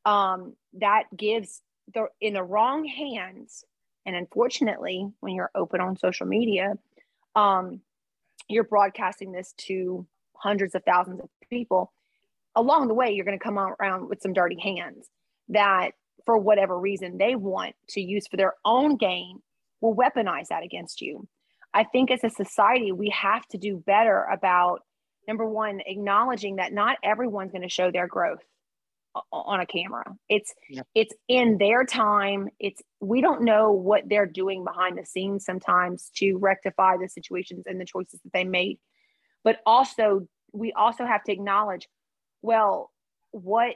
[0.05, 1.61] um, that gives
[1.93, 3.63] the in the wrong hands.
[4.05, 6.73] And unfortunately, when you're open on social media,
[7.35, 7.81] um,
[8.47, 11.93] you're broadcasting this to hundreds of thousands of people.
[12.55, 15.07] Along the way, you're going to come around with some dirty hands
[15.49, 15.91] that,
[16.25, 19.41] for whatever reason, they want to use for their own gain,
[19.79, 21.27] will weaponize that against you.
[21.73, 24.81] I think as a society, we have to do better about
[25.27, 28.43] number one, acknowledging that not everyone's going to show their growth
[29.31, 30.05] on a camera.
[30.29, 30.87] It's yep.
[30.95, 32.49] it's in their time.
[32.59, 37.63] It's we don't know what they're doing behind the scenes sometimes to rectify the situations
[37.65, 38.79] and the choices that they made.
[39.43, 41.87] But also we also have to acknowledge
[42.41, 42.91] well,
[43.31, 43.75] what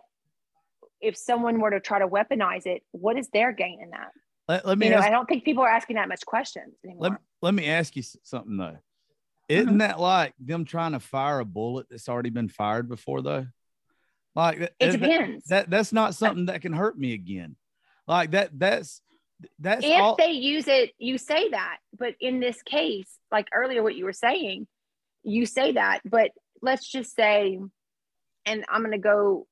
[1.02, 4.10] if someone were to try to weaponize it, what is their gain in that?
[4.48, 7.10] Let, let me you know, I don't think people are asking that much questions anymore.
[7.10, 8.78] Let, let me ask you something though.
[9.48, 9.78] Isn't mm-hmm.
[9.80, 13.46] that like them trying to fire a bullet that's already been fired before though?
[14.36, 15.46] Like it that, depends.
[15.48, 17.56] That, that's not something that can hurt me again.
[18.08, 19.02] Like that that's
[19.60, 21.78] that's if all- they use it, you say that.
[21.98, 24.68] But in this case, like earlier what you were saying,
[25.24, 27.60] you say that, but let's just say,
[28.46, 29.48] and I'm gonna go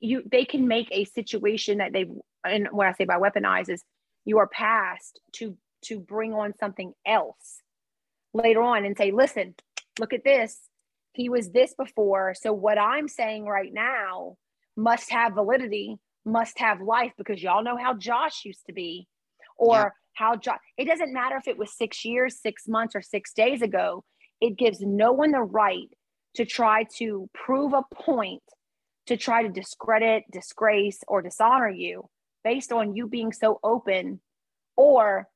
[0.00, 2.06] you they can make a situation that they
[2.44, 3.82] and what I say by weaponize is
[4.24, 7.60] your past to to bring on something else
[8.34, 9.54] later on and say, listen,
[9.98, 10.58] look at this
[11.16, 12.34] he was this before.
[12.34, 14.36] So what I'm saying right now
[14.76, 19.08] must have validity, must have life because y'all know how Josh used to be
[19.56, 19.88] or yeah.
[20.14, 23.62] how Josh, it doesn't matter if it was six years, six months, or six days
[23.62, 24.04] ago.
[24.40, 25.88] It gives no one the right
[26.34, 28.42] to try to prove a point,
[29.06, 32.08] to try to discredit, disgrace, or dishonor you
[32.44, 34.20] based on you being so open
[34.76, 35.26] or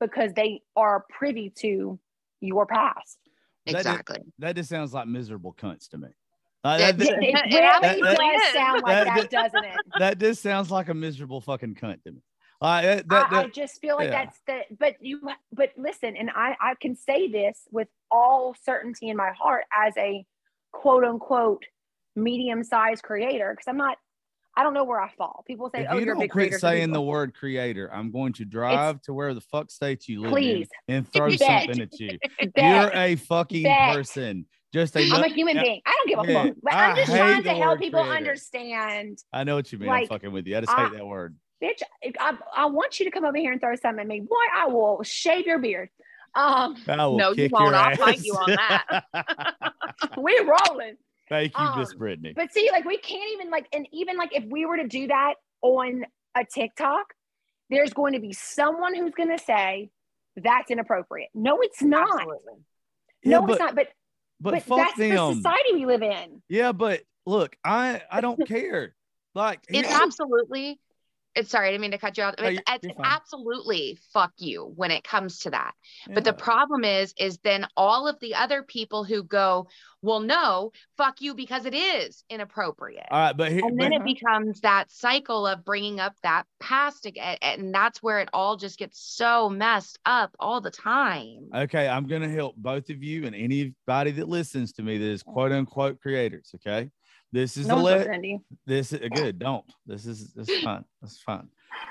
[0.00, 1.98] because they are privy to
[2.40, 3.18] your past.
[3.66, 4.18] Exactly.
[4.38, 6.08] That, that just sounds like miserable cunts to me.
[6.62, 9.76] Uh, that, that, it, it really that, does sound like that, doesn't it?
[9.98, 12.20] That just sounds like a miserable fucking cunt to me.
[12.60, 14.24] Uh, that, I, I, just feel like yeah.
[14.24, 15.20] that's the but you
[15.52, 19.92] but listen and I I can say this with all certainty in my heart as
[19.98, 20.24] a
[20.72, 21.64] quote unquote
[22.16, 23.98] medium sized creator because I'm not
[24.56, 25.44] I don't know where I fall.
[25.46, 28.44] People say, if "Oh, you you're don't quit saying the word creator." I'm going to
[28.44, 30.68] drive it's, to where the fuck state you live please.
[30.88, 32.18] in and throw something at you.
[32.56, 33.94] you're a fucking Bet.
[33.94, 34.46] person.
[34.72, 35.08] Just a.
[35.12, 35.80] I'm a human being.
[35.86, 36.56] I don't give a yeah, fuck.
[36.62, 38.16] But I'm just trying to help people creator.
[38.16, 39.18] understand.
[39.32, 39.88] I know what you mean.
[39.88, 40.56] Like, I'm fucking with you.
[40.56, 41.36] I just I, hate that word.
[41.62, 41.82] Bitch,
[42.18, 44.20] I, I want you to come over here and throw something at me.
[44.20, 45.88] Boy, I will shave your beard.
[46.34, 47.74] Um, no, you won't.
[47.74, 49.04] I'll fight you on that.
[50.16, 50.96] We're rolling.
[51.28, 52.32] Thank you, um, Miss Brittany.
[52.34, 55.06] But see, like we can't even like, and even like if we were to do
[55.08, 57.14] that on a TikTok,
[57.70, 59.90] there's going to be someone who's going to say
[60.36, 61.30] that's inappropriate.
[61.34, 62.08] No, it's not.
[62.08, 62.64] Absolutely.
[63.24, 63.74] No, yeah, but, it's not.
[63.74, 63.88] But
[64.40, 65.10] but, but that's them.
[65.10, 66.42] the society we live in.
[66.48, 68.94] Yeah, but look, I I don't care.
[69.34, 70.78] Like it's absolutely
[71.34, 72.34] it's sorry, I didn't mean to cut you out.
[72.38, 75.72] It's, it's absolutely fuck you when it comes to that.
[76.06, 76.14] Yeah.
[76.14, 79.68] But the problem is, is then all of the other people who go,
[80.02, 83.06] well, no, fuck you because it is inappropriate.
[83.10, 86.44] All right, but here, and then but, it becomes that cycle of bringing up that
[86.60, 91.48] past again, and that's where it all just gets so messed up all the time.
[91.54, 95.22] Okay, I'm gonna help both of you and anybody that listens to me that is
[95.22, 96.50] quote unquote creators.
[96.56, 96.90] Okay.
[97.34, 98.20] This is no the let.
[98.64, 99.40] This is good.
[99.40, 99.64] Don't.
[99.84, 100.84] This is this is fine.
[101.02, 101.48] That's fine.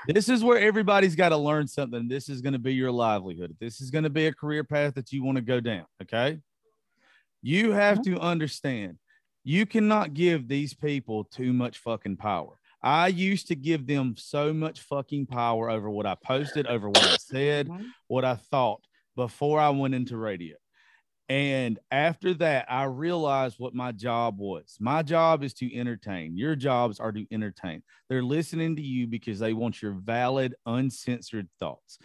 [0.08, 2.08] This is where everybody's got to learn something.
[2.08, 3.54] This is going to be your livelihood.
[3.60, 5.84] This is going to be a career path that you want to go down.
[6.00, 6.40] Okay.
[7.42, 8.14] You have mm-hmm.
[8.14, 8.96] to understand.
[9.44, 12.58] You cannot give these people too much fucking power.
[12.82, 17.04] I used to give them so much fucking power over what I posted, over what
[17.04, 17.84] I said, mm-hmm.
[18.08, 18.80] what I thought
[19.14, 20.56] before I went into radio.
[21.28, 24.76] And after that, I realized what my job was.
[24.78, 26.36] My job is to entertain.
[26.36, 27.82] Your jobs are to entertain.
[28.08, 31.98] They're listening to you because they want your valid, uncensored thoughts.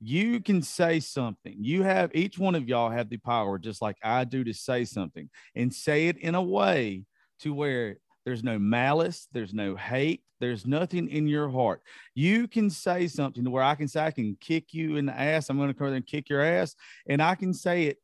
[0.00, 1.56] You can say something.
[1.58, 4.84] You have each one of y'all have the power, just like I do, to say
[4.84, 7.04] something and say it in a way
[7.40, 11.80] to where there's no malice, there's no hate, there's nothing in your heart.
[12.14, 15.18] You can say something to where I can say, I can kick you in the
[15.18, 15.48] ass.
[15.48, 16.74] I'm going to come there and kick your ass.
[17.08, 17.98] And I can say it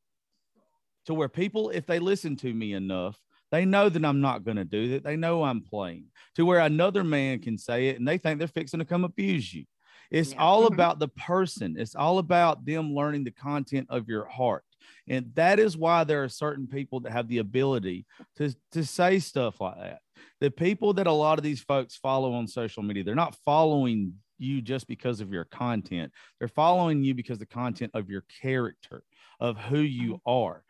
[1.06, 3.18] to where people, if they listen to me enough,
[3.50, 5.04] they know that I'm not going to do that.
[5.04, 8.48] They know I'm playing to where another man can say it and they think they're
[8.48, 9.64] fixing to come abuse you.
[10.10, 10.40] It's yeah.
[10.40, 10.74] all mm-hmm.
[10.74, 11.76] about the person.
[11.78, 14.64] It's all about them learning the content of your heart.
[15.08, 19.18] And that is why there are certain people that have the ability to, to say
[19.18, 20.00] stuff like that.
[20.40, 24.14] The people that a lot of these folks follow on social media, they're not following
[24.38, 26.12] you just because of your content.
[26.38, 29.02] They're following you because the content of your character,
[29.40, 30.30] of who you mm-hmm.
[30.30, 30.62] are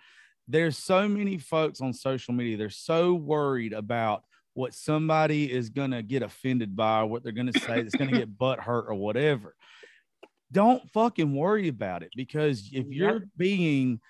[0.48, 2.56] there's so many folks on social media.
[2.56, 4.24] They're so worried about
[4.54, 8.60] what somebody is gonna get offended by, what they're gonna say that's gonna get butt
[8.60, 9.54] hurt or whatever.
[10.50, 14.00] Don't fucking worry about it because if you're being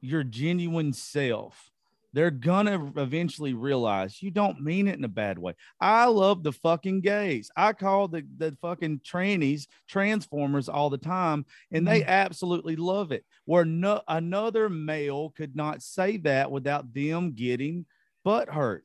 [0.00, 1.70] your genuine self,
[2.18, 5.54] they're gonna eventually realize you don't mean it in a bad way.
[5.80, 7.48] I love the fucking gays.
[7.56, 12.10] I call the, the fucking trannies transformers all the time, and they mm-hmm.
[12.10, 13.24] absolutely love it.
[13.44, 17.86] Where no another male could not say that without them getting
[18.24, 18.84] butt hurt.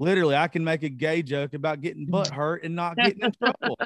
[0.00, 3.32] Literally, I can make a gay joke about getting butt hurt and not getting in
[3.32, 3.78] trouble.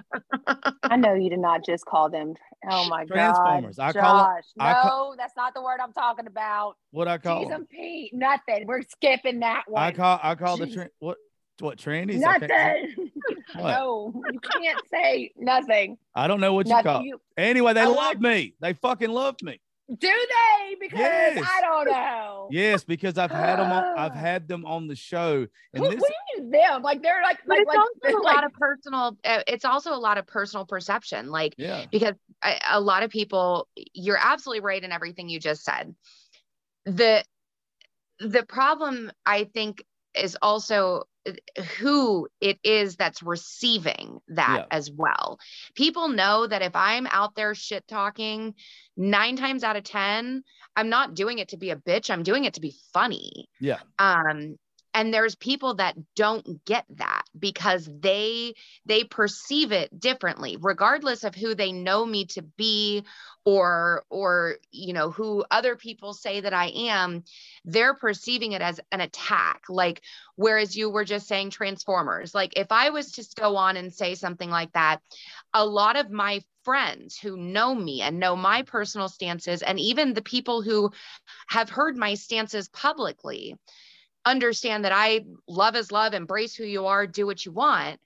[0.85, 2.35] I know you did not just call them.
[2.70, 3.77] Oh my Transformers.
[3.77, 4.44] god, I call it- Josh.
[4.61, 6.77] I no, that's not the word I'm talking about.
[6.92, 7.66] What I call them?
[7.68, 8.14] Pete.
[8.14, 8.64] Nothing.
[8.66, 9.83] We're skipping that one.
[9.83, 10.74] I call I call the Jeez.
[10.74, 11.18] tra- what
[11.59, 12.20] what trannies?
[12.20, 12.48] Nothing.
[13.57, 13.70] What?
[13.70, 15.96] no, you can't say nothing.
[16.14, 16.85] I don't know what you Nothing.
[16.92, 17.03] call.
[17.03, 18.55] You- Anyway, they I love me.
[18.61, 19.61] They fucking love me.
[19.88, 20.77] Do they?
[20.81, 21.47] Because Yes.
[21.47, 22.49] I don't know.
[22.51, 23.70] Yes, because I've had them.
[23.70, 26.83] On, I've had them on the show, and Who, this what do you mean them?
[26.83, 29.16] Like they're like, like, it's like, also a like- lot of personal.
[29.25, 31.31] Uh, it's also a lot of personal perception.
[31.31, 35.64] Like yeah, because I, a lot of people you're absolutely right in everything you just
[35.64, 35.94] said
[36.87, 37.25] the
[38.20, 39.83] the problem i think
[40.14, 41.05] is also
[41.79, 44.77] who it is that's receiving that Yeah.
[44.77, 45.38] as well.
[45.74, 48.55] People know that if i'm out there shit talking
[48.96, 50.44] nine times out of ten
[50.77, 53.48] i'm not doing it to be a bitch i'm doing it to be funny.
[53.61, 54.59] Yeah, um
[54.94, 58.54] and there's people that don't get that because they
[58.87, 63.02] they perceive it differently regardless of who they know me to be
[63.44, 67.22] or or you know who other people say that i am
[67.64, 69.62] they're perceiving it as an attack.
[69.68, 70.02] Like
[70.37, 72.35] whereas you were just saying transformers.
[72.35, 75.00] Like if i was to go on and say something like that
[75.52, 80.14] a lot of my friends who know me and know my personal stances and even
[80.14, 80.90] the people who
[81.48, 83.54] have heard my stances publicly
[84.24, 88.00] understand that I love is love, embrace who you are, do what you want,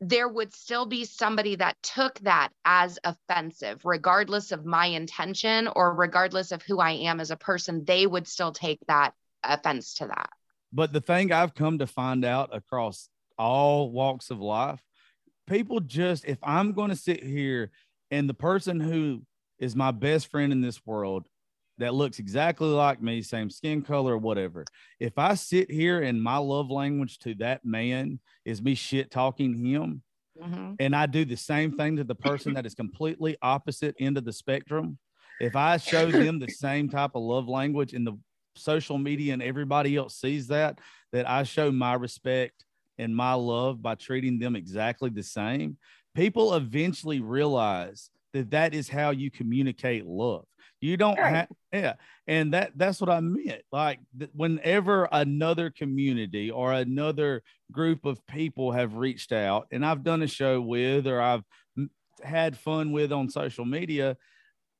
[0.00, 5.94] there would still be somebody that took that as offensive, regardless of my intention or
[5.94, 9.12] regardless of who I am as a person, they would still take that
[9.44, 10.30] offense to that.
[10.72, 13.08] But the thing I've come to find out across
[13.38, 14.80] all walks of life,
[15.46, 17.70] people just, if I'm going to sit here
[18.10, 19.22] and the person who
[19.58, 21.26] is my best friend in this world
[21.80, 24.68] that looks exactly like me, same skin color, whatever,
[25.00, 29.54] if I sit here and my love language to that man is me shit talking
[29.54, 30.02] him,
[30.40, 30.76] Mhm.
[30.78, 34.24] and I do the same thing to the person that is completely opposite end of
[34.24, 34.98] the spectrum,
[35.40, 38.14] if I show them the same type of love language in the
[38.56, 40.80] social media and everybody else sees that,
[41.12, 42.64] that I show my respect
[42.98, 45.78] and my love by treating them exactly the same,
[46.14, 50.44] people eventually realize that that is how you communicate love.
[50.80, 51.34] You don't Right.
[51.34, 51.94] have, yeah,
[52.26, 53.62] and that that's what I meant.
[53.70, 60.02] Like th- whenever another community or another group of people have reached out, and I've
[60.02, 61.44] done a show with, or I've
[62.22, 64.16] had fun with on social media,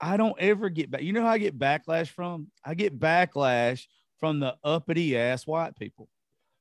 [0.01, 1.03] I don't ever get back.
[1.03, 2.49] You know how I get backlash from?
[2.65, 3.85] I get backlash
[4.19, 6.09] from the uppity ass white people.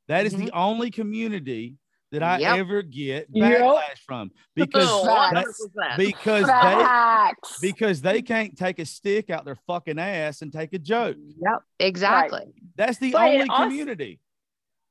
[0.07, 0.45] That is mm-hmm.
[0.45, 1.75] the only community
[2.11, 2.57] that I Yep.
[2.57, 3.61] ever get Yep.
[3.61, 5.97] backlash from because Oh, that- 100%.
[5.97, 10.79] because they because they can't take a stick out their fucking ass and take a
[10.79, 11.17] joke.
[11.19, 12.53] Yep, exactly.
[12.75, 14.19] That's the But only also- community.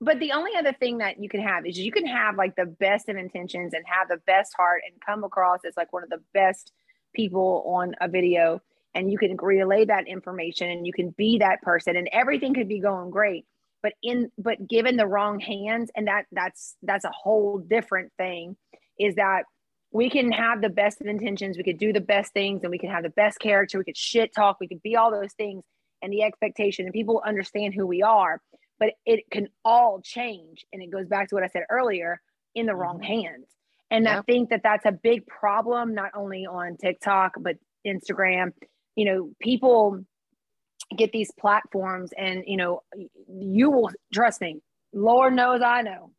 [0.01, 2.67] But the only other thing that you can have is you can have like the
[2.67, 6.11] best of intentions and have the best heart and come across as like one of
[6.11, 6.73] the best
[7.15, 8.61] people on a video
[8.95, 12.69] and you can relay that information and you can be that person and everything could
[12.69, 13.45] be going great
[13.83, 18.57] but in but given the wrong hands and that that's that's a whole different thing
[18.99, 19.45] is that
[19.91, 22.79] we can have the best of intentions we could do the best things and we
[22.79, 25.65] can have the best character we could shit talk we could be all those things
[26.03, 28.41] and the expectation and people understand who we are
[28.79, 32.21] but it can all change and it goes back to what i said earlier
[32.55, 33.23] in the wrong mm-hmm.
[33.23, 33.47] hands.
[33.91, 38.53] And i think that that's a big problem not only on tiktok but instagram.
[38.97, 40.05] You know people
[40.97, 42.83] get these platforms and you know
[43.29, 44.61] you will trust me
[44.93, 46.13] lord knows i know.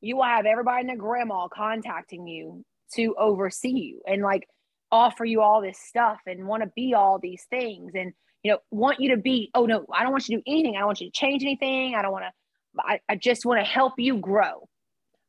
[0.00, 4.46] You will have everybody and their grandma contacting you to oversee you and like
[4.92, 7.92] offer you all this stuff and want to be all these things.
[7.94, 10.52] And you know want you to be oh no i don't want you to do
[10.52, 10.76] anything.
[10.76, 11.94] I don't want you to change anything.
[11.94, 12.32] I don't want to
[12.78, 14.68] I, I just want to help you grow.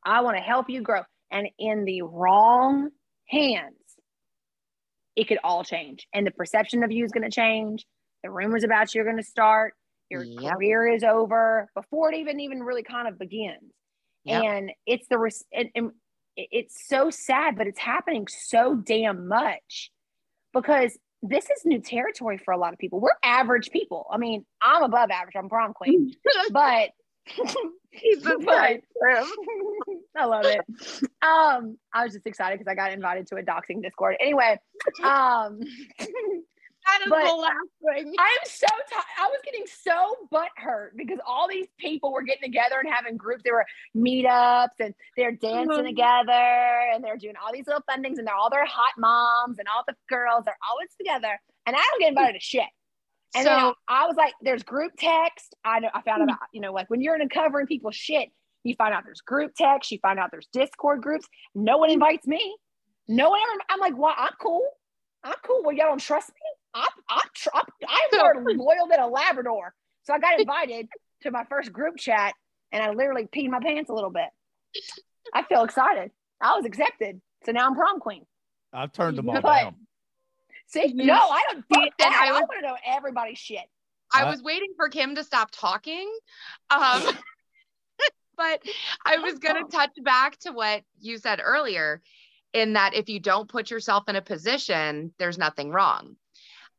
[0.04, 1.02] I want to help you grow.
[1.30, 2.90] And in the wrong
[3.28, 3.74] hands
[5.16, 6.06] it could all change.
[6.14, 7.84] And the perception of you is going to change
[8.22, 9.74] the rumors about you are going to start
[10.10, 10.54] your Yep.
[10.54, 13.72] career is over before it even even really kind of begins
[14.24, 14.42] Yep.
[14.44, 15.90] and it's the res- and, and
[16.36, 19.90] it's so sad but it's happening so damn much
[20.54, 23.00] because this is new territory for a lot of people.
[23.00, 24.06] We're average people.
[24.08, 25.34] I mean, I'm above average.
[25.36, 26.12] I'm prom queen,
[26.52, 26.90] but
[28.44, 28.80] But-
[30.16, 30.60] I love it.
[31.22, 34.16] Um, I was just excited because I got invited to a doxing Discord.
[34.20, 34.58] Anyway,
[35.02, 35.58] um,
[36.88, 38.14] That is But- the.
[38.18, 39.04] I am so tired.
[39.18, 43.16] I was getting so butt hurt because all these people were getting together and having
[43.16, 43.42] groups.
[43.44, 43.66] There were
[43.96, 45.86] meetups and they're dancing Mhm.
[45.86, 46.32] together
[46.92, 49.68] and they're doing all these little fun things and they're all their hot moms and
[49.68, 51.38] all the girls are always together.
[51.66, 52.68] And I don't get invited to shit.
[53.34, 55.54] And then I, So- I was like, there's group text.
[55.64, 58.30] I know I found out, you know, like when you're in a covering people's shit,
[58.64, 61.28] you find out there's group text, you find out there's Discord groups.
[61.54, 62.56] No one invites me.
[63.06, 63.60] No one ever.
[63.70, 64.66] I'm like, well, I'm cool.
[65.24, 65.62] I'm cool.
[65.64, 66.34] Well, y'all don't trust me.
[66.74, 69.74] I'm I'm tr- I'm, I'm more loyal than a Labrador.
[70.04, 70.88] So I got invited
[71.22, 72.34] to my first group chat,
[72.72, 74.28] and I literally peed my pants a little bit.
[75.34, 76.10] I feel excited.
[76.40, 78.24] I was accepted, so now I'm prom queen.
[78.72, 79.74] I've turned them all But- down.
[80.70, 81.64] See, no, I don't.
[81.72, 82.20] Fuck that.
[82.22, 83.64] I I, want to know everybody's shit.
[84.12, 86.10] I was waiting for Kim to stop talking.
[86.70, 87.02] Um,
[88.36, 88.62] but
[89.04, 92.02] I was going to touch back to what you said earlier
[92.52, 96.16] in that if you don't put yourself in a position, there's nothing wrong.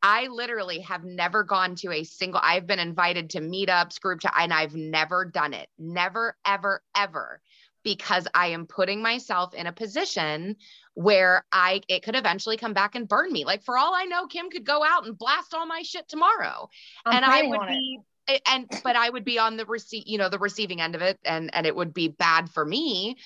[0.02, 4.34] I literally have never gone to a single, I've been invited to meetups, group chat,
[4.38, 5.68] and I've never done it.
[5.78, 7.42] Never, ever, ever.
[7.84, 10.58] Because I am putting myself in a position
[10.96, 13.46] where I it could eventually come back and burn me.
[13.46, 16.70] Like for all I know, Kim could go out and blast all my shit tomorrow
[17.06, 17.74] I'm and I would on it.
[17.74, 18.00] be
[18.46, 21.20] and but I would be on the receipt, you know, the receiving end of it,
[21.24, 23.18] and and it would be bad for me.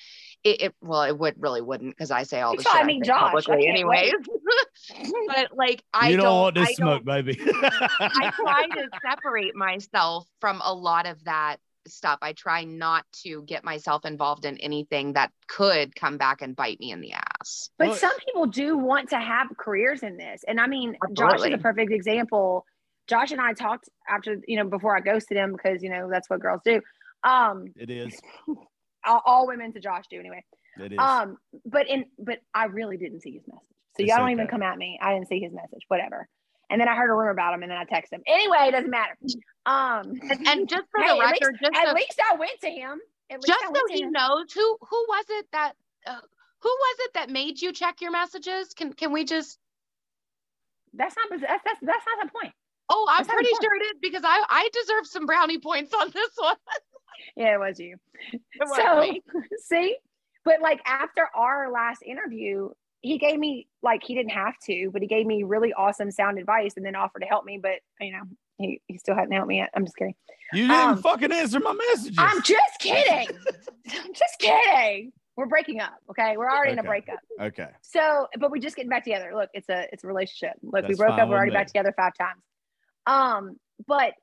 [0.44, 2.92] It, it well, it would really wouldn't because I say all the Until shit I
[2.92, 4.12] I Josh, I publicly can't anyways.
[5.26, 7.38] but like I you don't, want this I smoke, baby.
[7.42, 12.18] I try to separate myself from a lot of that stuff.
[12.22, 16.78] I try not to get myself involved in anything that could come back and bite
[16.80, 17.70] me in the ass.
[17.78, 20.44] But Well- some people do want to have careers in this.
[20.46, 22.66] And I mean, Josh is a perfect example.
[23.06, 26.28] Josh and I talked after, you know, before I ghosted him because, you know, that's
[26.30, 26.80] what girls do.
[27.22, 28.18] Um, it is.
[29.06, 30.44] all, all women to Josh do anyway.
[30.78, 30.98] It is.
[30.98, 33.62] Um, but in, but I really didn't see his message.
[33.96, 34.98] So It's y'all don't even come at me.
[35.00, 36.28] I didn't see his message, whatever.
[36.70, 38.22] And then I heard a rumor about him and then I texted him.
[38.26, 39.16] Anyway, it doesn't matter.
[39.66, 42.36] Um, And, and just for Hey, the at least- record, just at so, least I
[42.36, 42.98] went to him.
[43.30, 44.12] At least just I so to he him.
[44.12, 45.72] knows who who was it that
[46.06, 46.20] uh,
[46.62, 48.74] who was it that made you check your messages?
[48.74, 49.58] Can can we just
[50.94, 52.52] That's not, that's, that's, that's not the point.
[52.90, 56.10] Oh, I'm That's pretty sure it is because I I deserve some brownie points on
[56.10, 56.56] this one.
[57.36, 57.96] Yeah, it was you.
[58.32, 59.22] It was so me.
[59.58, 59.96] see?
[60.44, 62.70] But like after our last interview
[63.04, 66.38] he gave me like he didn't have to but he gave me really awesome sound
[66.38, 68.22] advice and then offered to help me but you know
[68.56, 69.70] he, he still hadn't helped me yet.
[69.74, 70.14] I'm just kidding.
[70.52, 72.16] You didn't um, fucking answer my messages.
[72.18, 73.28] i'm just kidding.
[73.88, 75.12] I'm just kidding.
[75.36, 76.36] We're breaking up okay?
[76.36, 77.18] We're already in a breakup.
[77.40, 77.68] Okay.
[77.82, 79.32] so but we're just getting back together.
[79.34, 80.56] Look it's a it's a relationship.
[80.62, 81.56] Look we broke up we're already me.
[81.56, 82.42] back together five times.
[83.06, 83.56] Um
[83.86, 84.14] but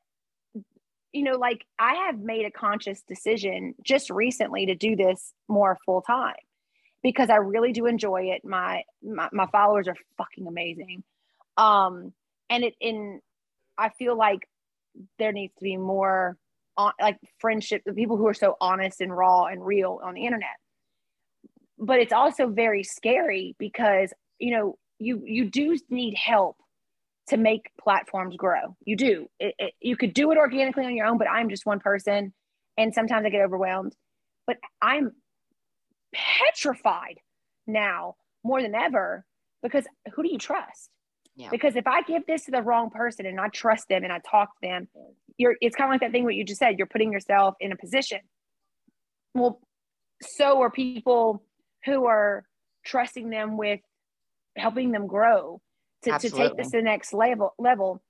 [1.13, 5.77] you know like i have made a conscious decision just recently to do this more
[5.85, 6.35] full time
[7.03, 8.43] because i really do enjoy it.
[8.43, 11.03] My, my my followers are fucking amazing.
[11.57, 12.13] Um
[12.49, 13.21] and it in
[13.77, 14.47] i feel like
[15.17, 16.37] there needs to be more
[16.77, 20.25] on like friendship the people who are so honest and raw and real on the
[20.25, 20.57] internet.
[21.77, 26.57] But it's also very scary because you know you you do need help
[27.27, 28.75] to make platforms grow.
[28.83, 29.27] You do.
[29.39, 32.33] It, it, you could do it organically on your own but i'm just one person
[32.77, 33.95] and sometimes i get overwhelmed.
[34.47, 35.13] But i'm
[36.13, 37.19] petrified
[37.67, 39.25] now more than ever
[39.63, 40.89] because who do you trust?
[41.33, 41.47] Yeah.
[41.49, 44.19] because if i give this to the wrong person and i trust them and i
[44.19, 44.89] talk to them
[45.37, 47.71] you're it's kind of like that thing what you just said you're putting yourself in
[47.71, 48.19] a position.
[49.33, 49.61] Well
[50.21, 51.43] so are people
[51.85, 52.43] who are
[52.85, 53.79] trusting them with
[54.57, 55.61] helping them grow
[56.03, 58.01] to, to take this to the next level level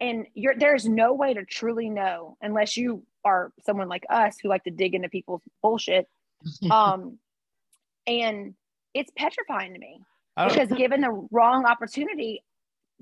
[0.00, 4.48] and you're there's no way to truly know unless you are someone like us who
[4.48, 6.08] like to dig into people's bullshit
[6.70, 7.18] um
[8.06, 8.54] and
[8.92, 10.00] it's petrifying to me
[10.48, 12.42] because given the wrong opportunity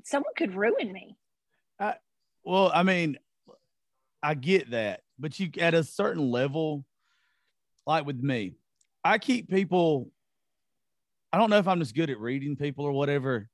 [0.05, 1.17] someone could ruin me
[2.45, 3.19] well, I mean,
[4.23, 6.85] I get that, but you at a certain level,
[7.87, 8.55] like with me,
[9.05, 10.11] I keep people.
[11.33, 13.49] I don't know if I'm just good at reading people or whatever.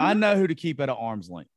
[0.00, 1.50] I know who to keep at an arm's length.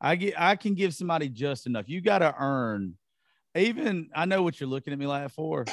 [0.00, 1.88] I get I can give somebody just enough.
[1.88, 2.94] You got to earn.
[3.56, 5.64] Even I know what you're looking at me like for.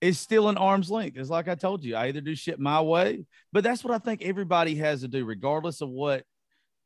[0.00, 1.16] It's still an arm's length.
[1.16, 1.96] It's like I told you.
[1.96, 5.24] I either do shit my way, but that's what I think everybody has to do,
[5.24, 6.24] regardless of what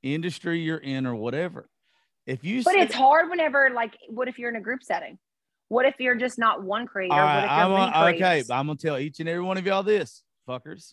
[0.03, 1.69] industry you're in or whatever.
[2.27, 5.19] If you but sit- it's hard whenever like what if you're in a group setting
[5.69, 8.45] what if you're just not one creator All what right, if I'm you're a- okay.
[8.53, 10.93] I'm gonna tell each and every one of y'all this, fuckers.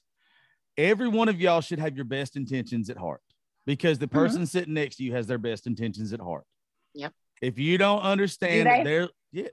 [0.77, 3.21] Every one of y'all should have your best intentions at heart
[3.65, 4.17] because the Mm-hmm.
[4.17, 6.45] person sitting next to you has their best intentions at heart.
[6.93, 7.13] Yep.
[7.41, 8.83] If you don't understand Do that they?
[8.83, 9.47] they're yeah,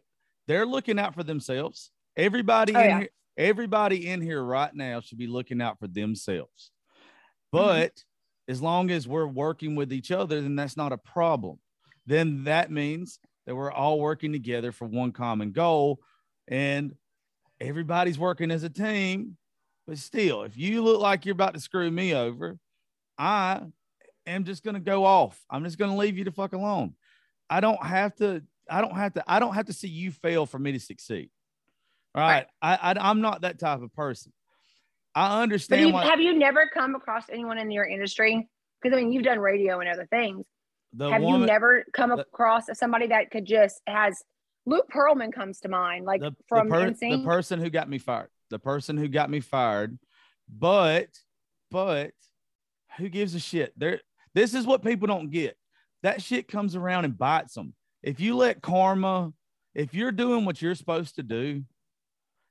[0.47, 1.91] they're looking out for themselves.
[2.17, 2.99] Everybody Oh, in yeah.
[3.01, 6.71] here, everybody in here right now should be looking out for themselves.
[7.55, 7.67] Mm-hmm.
[7.67, 7.93] But
[8.49, 11.59] as long as we're working with each other, then that's not a problem.
[12.07, 16.01] Then that means that we're all working together for one common goal
[16.49, 16.95] and
[17.61, 19.37] everybody's working as a team.
[19.87, 22.59] But still, if you look like you're about to screw me over,
[23.19, 23.63] I
[24.27, 25.41] am just going to go off.
[25.49, 26.95] I'm just going to leave you the fuck alone.
[27.49, 30.47] I don't have to, I don't have to, I don't have to see you fail
[30.47, 31.31] for me to succeed.
[32.15, 32.47] All right.
[32.61, 34.33] I, I, I'm not that type of person.
[35.15, 38.49] I understand you, why have you never come across anyone in your industry?
[38.83, 40.45] Because I mean, you've done radio and other things.
[41.11, 44.23] have woman, you never come the- across somebody that could just has
[44.67, 47.99] Luke Pearlman comes to mind, like the, from the, per- the person who got me
[47.99, 49.99] fired, the person who got me fired,
[50.49, 51.09] but,
[51.71, 52.13] but
[52.99, 53.73] who gives a shit?
[53.77, 54.01] There,
[54.35, 55.57] this is what people don't get.
[56.03, 57.75] That shit comes around and bites them.
[58.03, 59.33] If you let karma,
[59.75, 61.65] if you're doing what you're supposed to do,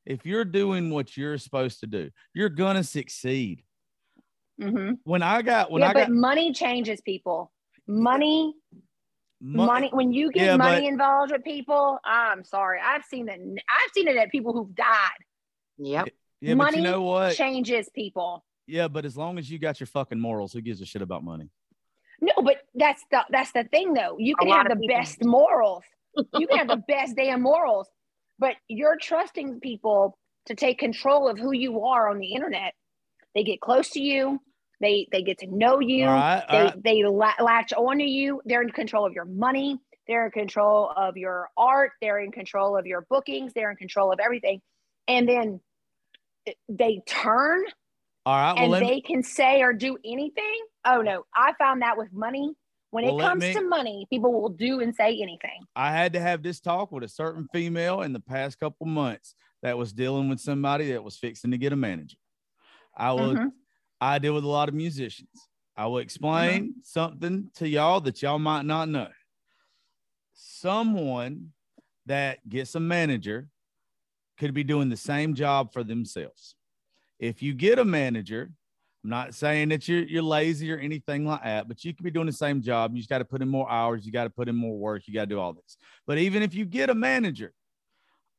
[0.06, 3.64] if you're doing what you're supposed to do, you're gonna succeed.
[4.62, 4.98] Mhm.
[5.04, 7.52] When I got, when yeah, I but got money changes people.
[7.88, 8.54] Money,
[9.42, 9.90] mo- money.
[9.92, 12.80] When you get Yeah, money but- involved with people, I'm sorry.
[12.84, 13.40] I've seen that.
[13.40, 15.18] I've seen it at people who've died.
[15.78, 16.10] Yep.
[16.42, 17.36] yeah, but money you know what?
[17.36, 18.44] Changes people.
[18.68, 21.24] Yeah, but as long as you got your fucking morals, who gives a shit about
[21.24, 21.50] money?
[22.22, 24.16] No, but that's the that's the thing though.
[24.18, 25.84] You can have the people- best morals.
[26.40, 27.90] You can have the best damn morals,
[28.40, 32.74] but you're trusting people to take control of who you are on the internet.
[33.34, 34.40] They get close to you.
[34.80, 36.06] They they get to know you.
[36.06, 36.84] All right, all they right.
[36.84, 38.42] they la- latch onto you.
[38.46, 39.78] They're in control of your money.
[40.08, 41.92] They're in control of your art.
[42.02, 43.52] They're in control of your bookings.
[43.54, 44.62] They're in control of everything.
[45.08, 45.60] And then
[46.70, 47.64] they turn
[48.26, 48.54] All right.
[48.54, 50.66] Well, and let me, they can say or do anything.
[50.86, 52.54] Oh no, I found that with money.
[52.92, 55.66] When Well, it comes me- to money, people will do and say anything.
[55.76, 59.36] I had to have this talk with a certain female in the past couple months
[59.62, 62.18] that was dealing with somebody that was fixing to get a manager.
[62.96, 63.52] I will Mhm.
[64.00, 65.50] I deal with a lot of musicians.
[65.76, 69.10] I will explain something to y'all that y'all might not know.
[70.34, 71.54] Someone
[72.06, 73.50] that gets a manager
[74.38, 76.56] could be doing the same job for themselves.
[77.20, 78.52] If you get a manager,
[79.04, 82.12] I'm not saying that you're you're lazy or anything like that, but you could be
[82.12, 82.92] doing the same job.
[82.94, 85.04] You just got to put in more hours, you got to put in more work,
[85.06, 85.78] you got to do all this.
[86.08, 87.54] But even if you get a manager,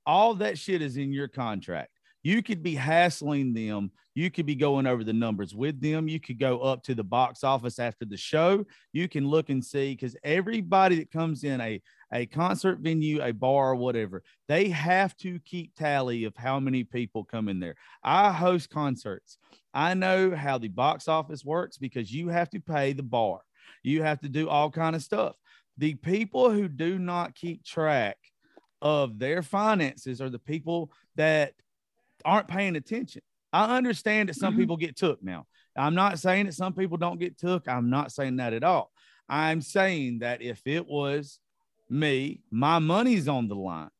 [0.04, 1.90] all that shit is in your contract.
[2.26, 3.92] You could be hassling them.
[4.16, 6.08] You could be going over the numbers with them.
[6.08, 8.66] You could go up to the box office after the show.
[8.92, 11.80] You can look and see because everybody that comes in a,
[12.12, 17.22] a concert venue, a bar, whatever, they have to keep tally of how many people
[17.22, 17.76] come in there.
[18.02, 19.38] I host concerts.
[19.72, 23.38] I know how the box office works because you have to pay the bar.
[23.84, 25.36] You have to do all kind of stuff.
[25.78, 28.16] The people who do not keep track
[28.82, 31.52] of their finances are the people that
[32.26, 33.22] aren't paying attention.
[33.52, 34.58] I understand that some Mhm.
[34.58, 35.46] people get took now.
[35.76, 37.68] I'm not saying that some people don't get took.
[37.68, 38.92] I'm not saying that at all.
[39.28, 41.38] I'm saying that if it was
[41.88, 43.90] me, my money's on the line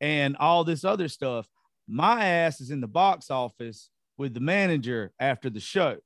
[0.00, 1.46] and all this other stuff,
[1.88, 5.98] my ass is in the box office with the manager after the show.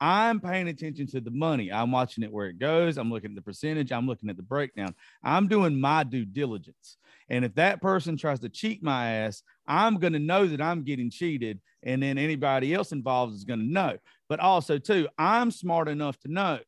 [0.00, 1.70] I'm paying attention to the money.
[1.70, 2.96] I'm watching it where it goes.
[2.96, 3.92] I'm looking at the percentage.
[3.92, 4.94] I'm looking at the breakdown.
[5.22, 6.96] I'm doing my due diligence.
[7.28, 10.82] And if that person tries to cheat my ass, I'm going to know that I'm
[10.82, 11.60] getting cheated.
[11.84, 13.96] And then anybody else involved is going to know.
[14.28, 16.58] But also, too, I'm smart enough to know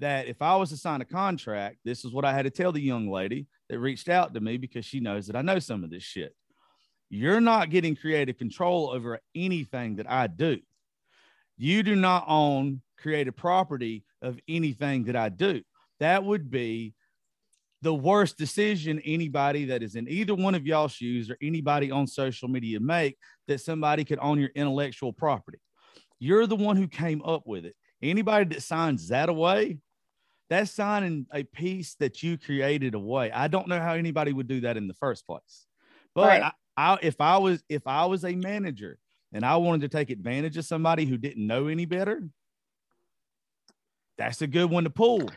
[0.00, 2.70] that if I was to sign a contract, this is what I had to tell
[2.70, 5.82] the young lady that reached out to me because she knows that I know some
[5.82, 6.36] of this shit.
[7.08, 10.58] You're not getting creative control over anything that I do.
[11.56, 15.62] You do not own creative property of anything that I do.
[16.00, 16.92] That would be
[17.84, 22.06] the worst decision anybody that is in either one of y'all shoes or anybody on
[22.06, 25.58] social media make that somebody could own your intellectual property.
[26.18, 27.76] You're the one who came up with it.
[28.02, 29.78] Anybody that signs that away,
[30.48, 33.30] that's signing a piece that you created away.
[33.30, 35.66] I don't know how anybody would do that in the first place.
[36.14, 36.42] But Right.
[36.42, 36.52] I,
[36.94, 38.98] I, if I was if I was a manager
[39.30, 42.22] and I wanted to take advantage of somebody who didn't know any better,
[44.16, 45.28] that's a good one to pull.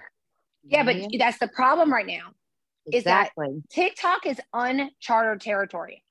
[0.70, 2.32] Yeah, but that's the problem right now.
[2.92, 3.62] is that- exactly.
[3.70, 6.06] TikTok is uncharted territory.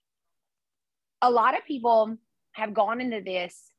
[1.23, 2.19] A lot of people
[2.53, 3.71] have gone into this.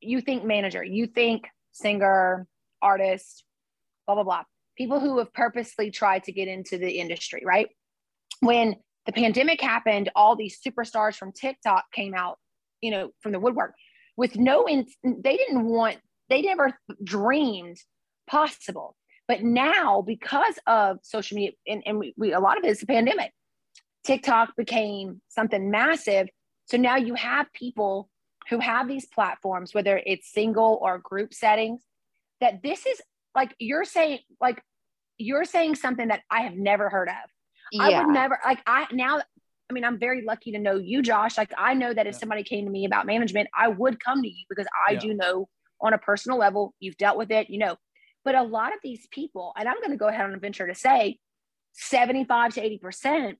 [0.00, 2.46] You think manager, you think singer,
[2.80, 3.44] artist,
[4.06, 4.44] blah, blah, blah.
[4.78, 7.68] People who have purposely tried to get into the industry, right?
[8.38, 8.76] When
[9.06, 12.38] the pandemic happened, all these superstars from TikTok came out,
[12.80, 13.74] you know, from the woodwork
[14.16, 17.76] with no, in, they didn't want, they never dreamed
[18.26, 18.96] possible.
[19.26, 22.80] But now, because of social media, and, and we, we a lot of it is
[22.80, 23.32] the pandemic,
[24.04, 26.28] TikTok became something massive.
[26.66, 28.10] So now you have people
[28.50, 31.82] who have these platforms, whether it's single or group settings,
[32.40, 33.00] that this is
[33.34, 34.62] like you're saying, like
[35.16, 37.14] you're saying something that I have never heard of.
[37.72, 37.84] Yeah.
[37.86, 39.20] I would never like I now
[39.70, 42.18] I mean I'm very lucky to know you Josh like I know that if Yeah.
[42.18, 44.98] somebody came to me about management I would come to you because I Yeah.
[45.00, 45.48] do know
[45.80, 47.76] on a personal level you've dealt with it you know
[48.24, 50.66] but a lot of these people and I'm going to go ahead on a venture
[50.66, 51.18] to say
[51.72, 53.34] 75 to 80%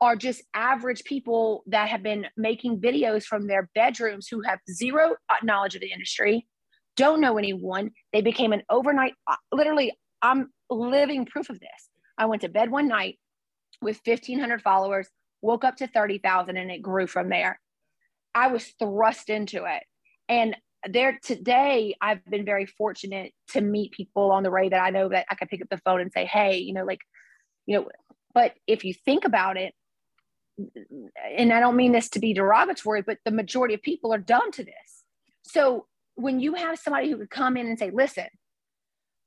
[0.00, 5.16] are just average people that have been making videos from their bedrooms who have zero
[5.28, 6.46] uh, knowledge of the industry
[6.96, 7.92] don't know anyone.
[8.12, 11.88] They became an overnight uh, literally I'm living proof of this.
[12.18, 13.18] I went to bed one night
[13.80, 15.08] with 1500 followers
[15.42, 17.58] woke up to 30,000 and it grew from there.
[18.34, 19.82] I was thrust into it.
[20.28, 20.56] And
[20.88, 25.08] there today I've been very fortunate to meet people on the way that I know
[25.08, 27.00] that I can pick up the phone and say hey you know like
[27.66, 27.88] you know
[28.34, 29.74] but if you think about it
[31.36, 34.50] and I don't mean this to be derogatory but the majority of people are dumb
[34.52, 35.04] to this
[35.42, 38.28] so when you have somebody who could come in and say listen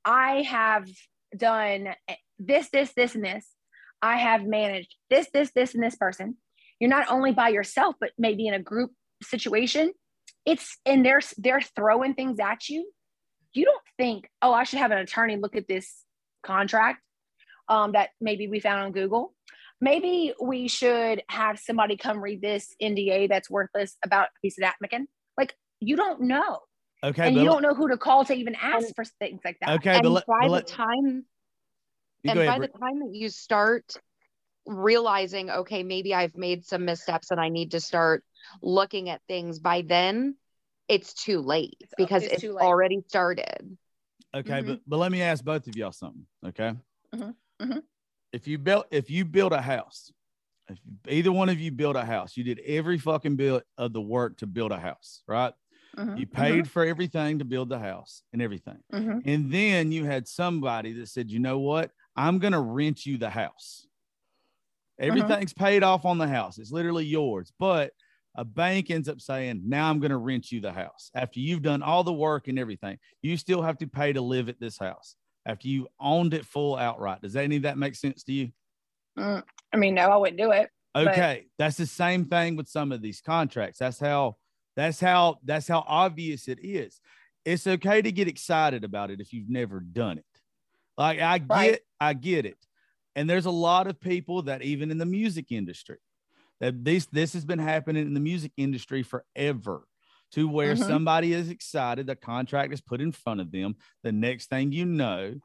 [0.06, 0.88] I have
[1.38, 1.96] done
[2.40, 3.48] this this this and this
[4.04, 6.36] I have managed this, this, this, and this person.
[6.80, 8.92] You're not only by yourself, but maybe in a group
[9.24, 9.94] situation.
[10.46, 12.90] It's and they're they're throwing things at you.
[13.54, 16.04] You don't think, oh, I should have an attorney look at this
[16.44, 17.02] contract
[17.70, 19.34] um, that maybe we found on Google.
[19.80, 24.64] Maybe we should have somebody come read this NDA that's worthless about a piece of
[24.64, 25.08] napkin.
[25.38, 26.60] Like you don't know,
[27.04, 29.58] Okay, and you don't know who to call to even ask And- for things like
[29.62, 29.70] that.
[29.80, 31.26] okay, and but, let, by but the let- time
[32.26, 32.62] and go by ahead.
[32.62, 33.98] the time that you start
[34.66, 38.24] realizing okay maybe i've made some missteps and i need to start
[38.62, 40.36] looking at things by then
[40.88, 42.64] it's too late It's- because it's it's, too late.
[42.64, 43.78] already started
[44.36, 44.66] Okay, Mhm.
[44.68, 46.26] but but let me ask both of y'all something.
[46.44, 46.74] Okay.
[47.14, 47.84] Mhm, mhm.
[48.32, 50.12] If you built if you build a house,
[50.68, 54.02] if either one of you built a house, you did every fucking bit of the
[54.02, 55.54] work to build a house, right?
[55.96, 58.80] Mhm, You paid for everything to build the house and everything.
[58.92, 59.22] mhm, mhm.
[59.26, 61.92] And then you had somebody that said, you know what?
[62.16, 63.86] I'm going to rent you the house.
[65.00, 66.58] Everything's paid off on the house.
[66.58, 67.52] It's literally yours.
[67.60, 67.94] But
[68.36, 71.12] a bank ends up saying, now I'm going to rent you the house.
[71.16, 74.50] After you've done all the work and everything, you still have to pay to live
[74.50, 75.16] at this house
[75.46, 77.22] after you owned it full outright.
[77.22, 78.50] Does any of that make sense to you?
[79.20, 80.70] Mm, I mean, no, I wouldn't do it.
[80.94, 83.80] But- Okay, that's the same thing with some of these contracts.
[83.80, 84.38] That's how
[84.76, 87.00] that's how that's how obvious it is.
[87.46, 90.26] It's okay to get excited about it if you've never done it.
[90.98, 91.80] Like I get Right.
[92.00, 92.58] I get it.
[93.16, 95.98] And there's a lot of people that even in the music industry
[96.64, 99.86] that this this has been happening in the music industry forever
[100.32, 100.86] to where Mhm.
[100.86, 104.86] somebody is excited the contract is put in front of them the next thing you
[104.86, 105.36] know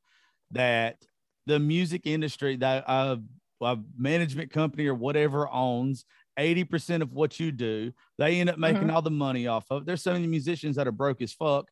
[0.52, 1.04] that
[1.46, 3.16] the music industry that uh,
[3.60, 6.04] a management company or whatever owns
[6.38, 9.86] 80% of what you do they end up making all the money off of it.
[9.86, 11.68] there's so many musicians that are broke as fuck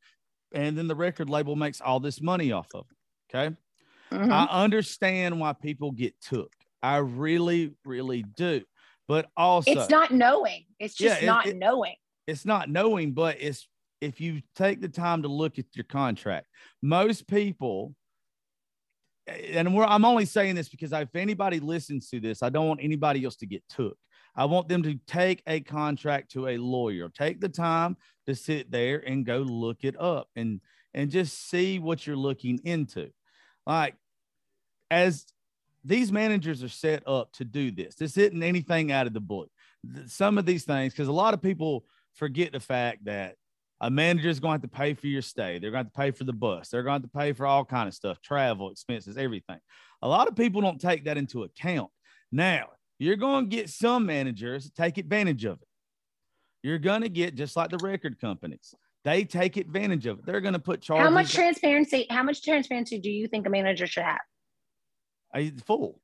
[0.53, 3.57] and then the record label makes all this money off of it okay
[4.11, 4.33] Mhm.
[4.33, 6.53] I understand why people get took.
[6.83, 8.63] I really, really do.
[9.09, 10.65] But also, it's not knowing.
[10.79, 11.95] It's Yeah, just it- not it- knowing.
[12.27, 13.69] it's not knowing, but it's
[14.01, 16.47] if you take the time to look at your contract,
[16.83, 17.95] most people,
[19.27, 22.69] eh, and we're, I'm only saying this because if anybody listens to this, I don't
[22.69, 23.97] want anybody else to get took.
[24.35, 27.97] I want them to take a contract to a lawyer, take the time
[28.27, 30.61] to sit there and go look it up and
[30.93, 33.11] and just see what you're looking into.
[33.67, 33.95] Like
[34.91, 35.27] as
[35.87, 37.95] these managers are set up to do this.
[37.95, 39.49] This isn't anything out of the blue.
[40.07, 41.85] Some of these things, because a lot of people
[42.15, 43.37] forget the fact that
[43.81, 45.59] a manager is going to have to pay for your stay.
[45.59, 46.71] They're going to have to pay for the bus.
[46.71, 49.59] They're going to have to pay for all kind of stuff, travel expenses, everything.
[50.03, 51.91] A lot of people don't take that into account.
[52.33, 55.69] Now, you're going to get some managers take advantage of it.
[56.63, 58.75] You're going to get just like the record companies.
[59.05, 60.27] They take advantage of it.
[60.27, 61.05] They're going to put charges.
[61.05, 62.07] How much transparency?
[62.11, 64.19] How much transparency do you think a manager should have?
[65.35, 66.01] A full.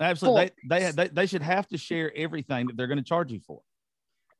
[0.00, 0.50] Absolutely.
[0.68, 3.40] They, they, they, they should have to share everything that they're going to charge you
[3.40, 3.62] for.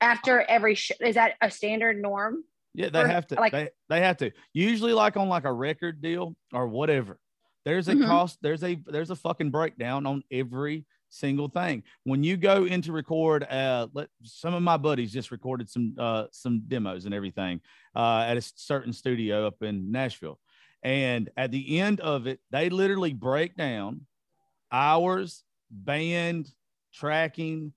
[0.01, 2.45] After every sh- is that a standard norm?
[2.75, 3.37] Yeah, they Or, have to.
[3.37, 4.31] like- they, they have to.
[4.53, 7.19] Usually, like on like a record deal or whatever,
[7.65, 8.07] there's a Mhm.
[8.07, 8.39] cost.
[8.43, 11.85] There's a there's a fucking breakdown on every single thing.
[12.05, 16.25] When you go into record, uh, let some of my buddies just recorded some uh
[16.33, 17.61] some demos and everything
[17.95, 20.39] uh at a certain studio up in Nashville,
[20.83, 24.07] and at the end of it, they literally break down
[24.73, 26.55] hours, band,
[26.93, 27.75] tracking,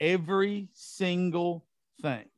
[0.00, 1.66] every single
[2.02, 2.28] thing.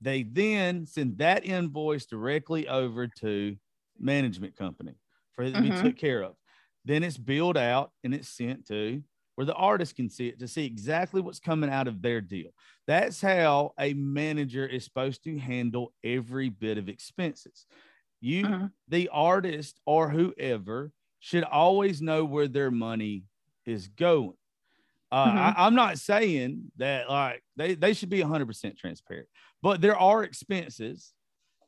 [0.00, 3.56] They then send that invoice directly over to
[3.98, 4.96] management company
[5.34, 5.72] for it to be Mhm.
[5.72, 6.36] took care of.
[6.84, 9.02] Then it's billed out and it's sent to
[9.36, 12.52] where the artist can see it to see exactly what's coming out of their deal.
[12.86, 17.66] That's how a manager is supposed to handle every bit of expenses.
[18.24, 18.72] You, Mhm.
[18.88, 23.24] the artist or whoever, should always know where their money
[23.66, 24.38] is going.
[25.12, 25.38] Uh, Mhm.
[25.38, 29.28] I, I'm not saying that like they, they should be 100% transparent,
[29.60, 31.12] but there are expenses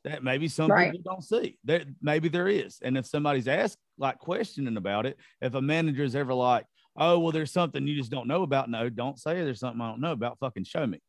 [0.03, 0.91] that maybe some Right.
[0.91, 1.59] people don't see.
[1.65, 6.03] That maybe there is, and if somebody's asked like questioning about it, if a manager
[6.03, 9.43] is ever like, "Oh, well, there's something you just don't know about," no, don't say
[9.43, 10.39] there's something I don't know about.
[10.39, 10.99] Fucking show me.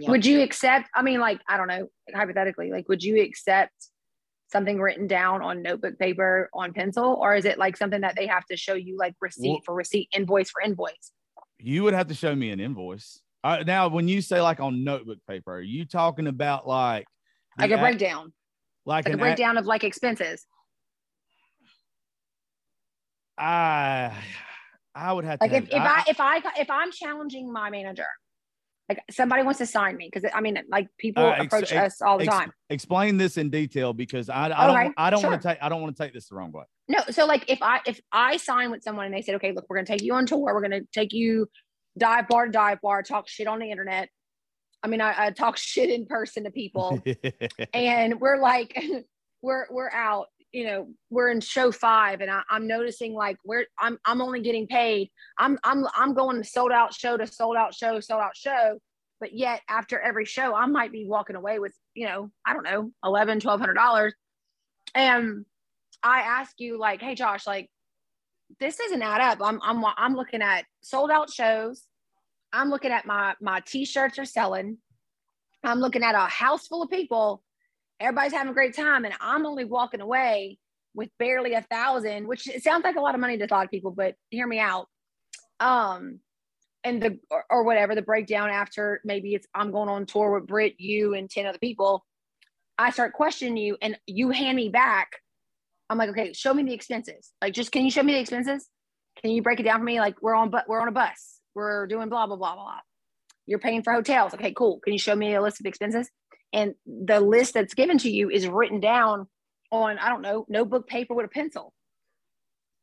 [0.00, 0.90] Would you accept?
[0.94, 3.72] I mean, like, I don't know, hypothetically, like, would you accept
[4.48, 8.26] something written down on notebook paper on pencil, or is it like something that they
[8.26, 11.12] have to show you, like receipt Well- for receipt, invoice for invoice?
[11.58, 13.20] You would have to show me an invoice.
[13.42, 17.06] Uh, now, when you say like on notebook paper, are you talking about like
[17.58, 18.32] Like a breakdown,
[18.84, 20.46] like, like a breakdown of like expenses.
[23.38, 24.12] I
[24.94, 28.06] I would have to Like if, if I if I if I'm challenging my manager,
[28.88, 31.94] like somebody wants to sign me because I mean, like people Uh, ex- approach ex-
[31.94, 32.52] us all the ex- time.
[32.70, 35.38] explain this in detail because I, I don't Okay, I don't want sure.
[35.52, 36.64] to take I don't want to take this the wrong way.
[36.88, 39.66] No, so like if I if I sign with someone and they said, okay, look,
[39.68, 41.48] we're gonna take you on tour, we're gonna take you
[41.98, 44.08] dive bar to dive bar, talk shit on the internet.
[44.82, 47.02] I mean, I, I talk shit in person to people,
[47.74, 48.80] and we're like,
[49.42, 50.26] we're we're out.
[50.56, 54.40] You know, we're in show five, and I, I'm noticing like we're I'm I'm only
[54.40, 55.10] getting paid.
[55.36, 58.78] I'm I'm I'm going sold out show to sold out show, sold out show.
[59.20, 62.62] But yet after every show, I might be walking away with, you know, I don't
[62.62, 64.14] know, eleven, twelve hundred dollars.
[64.94, 65.44] And
[66.02, 67.68] I ask you, like, hey Josh, like
[68.58, 69.38] this doesn't add up.
[69.42, 71.84] I'm I'm I'm looking at sold out shows.
[72.50, 74.78] I'm looking at my my t-shirts are selling.
[75.62, 77.42] I'm looking at a house full of people.
[78.00, 80.58] Everybody's having a great time, and I'm only walking away
[80.94, 83.70] with barely a thousand, which sounds like a lot of money to a lot of
[83.70, 84.88] people, but hear me out.
[85.60, 86.20] Um,
[86.84, 90.46] and the or, or whatever the breakdown after maybe it's I'm going on tour with
[90.46, 92.04] Britt, you, and ten other people.
[92.78, 95.08] I start questioning you, and you hand me back.
[95.88, 97.32] I'm like, okay, show me the expenses.
[97.40, 98.68] Like, just can you show me the expenses?
[99.22, 100.00] Can you break it down for me?
[100.00, 101.40] Like, we're on, but we're on a bus.
[101.54, 102.54] We're doing blah blah blah.
[102.54, 102.80] blah.
[103.46, 104.34] You're paying for hotels.
[104.34, 104.80] Okay, cool.
[104.80, 106.10] Can you show me a list of expenses?
[106.52, 109.26] And the list that's given to you is written down
[109.72, 111.72] on I don't know notebook paper with a pencil.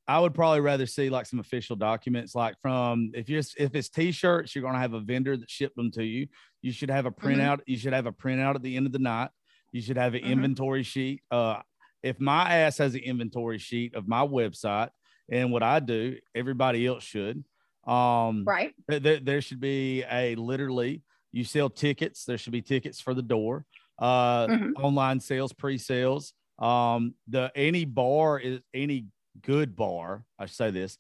[0.06, 3.90] I would probably rather see like some official documents, like from if you if it's
[3.90, 6.28] t-shirts, you're gonna have a vendor that shipped them to you.
[6.62, 7.62] You should have a printout.
[7.66, 9.30] You should have a printout at the end of the night.
[9.72, 10.32] You should have an Mhm.
[10.32, 11.24] inventory sheet.
[11.32, 11.62] Uh,
[12.02, 14.90] if my ass has an inventory sheet of my website
[15.30, 17.46] and what I do, everybody else should.
[17.88, 18.74] Um, Right.
[18.88, 21.02] there should be a literally
[21.34, 22.24] you sell tickets.
[22.24, 23.66] There should be tickets for the door.
[24.00, 24.76] Uh Mhm.
[24.82, 26.34] online sales pre-sales.
[26.60, 29.08] Um the any bar is any
[29.42, 31.00] good bar i say this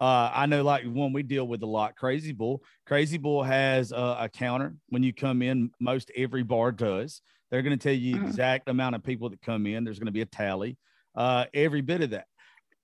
[0.00, 2.62] uh i know like one we deal with a lot crazy bull.
[2.86, 5.70] Crazy bull has a, a counter when you come in.
[5.80, 7.22] Most every bar does.
[7.50, 8.26] They're going to tell you Mhm.
[8.26, 9.84] exact amount of people that come in.
[9.84, 10.76] There's going to be a tally
[11.14, 12.26] uh every bit of that.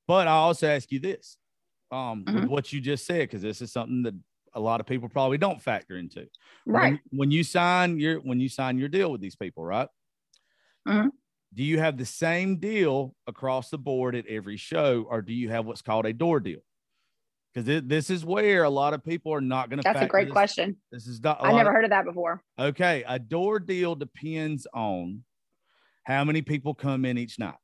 [0.07, 1.37] But i also ask you this
[1.91, 2.49] um with Mhm.
[2.49, 4.15] what you just said because this is something that
[4.55, 6.27] a lot of people probably don't factor into
[6.67, 6.93] Right.
[6.93, 9.89] when, when you sign your when you sign your deal with these people right
[10.89, 11.11] Mhm.
[11.55, 15.49] do you have the same deal across the board at every show or do you
[15.51, 16.61] have what's called a door deal
[17.53, 20.31] because this is where a lot of people are not going to That's a great
[20.31, 20.77] question.
[20.91, 22.43] this is not, I never of- heard of that before.
[22.59, 25.25] okay a door deal depends on
[26.05, 27.55] how many people come in each night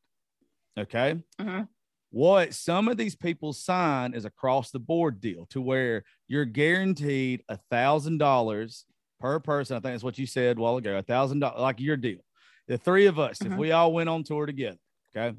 [0.79, 1.69] okay Mhm.
[2.11, 7.43] What some of these people sign is across the board deal to where you're guaranteed
[7.49, 8.85] a thousand dollars
[9.21, 9.77] per person.
[9.77, 10.97] I think that's what you said a while ago.
[10.99, 12.19] A thousand dollars, like your deal.
[12.67, 13.59] The three of us, if Mhm.
[13.59, 14.79] we all went on tour together,
[15.17, 15.37] okay,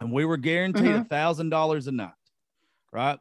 [0.00, 2.12] and we were guaranteed a thousand dollars a night,
[2.92, 3.18] right?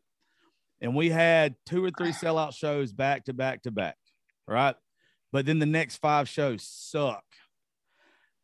[0.82, 3.98] And we had two or three sellout shows back to back to back,
[4.48, 4.76] right?
[5.32, 7.24] But then the next five shows suck.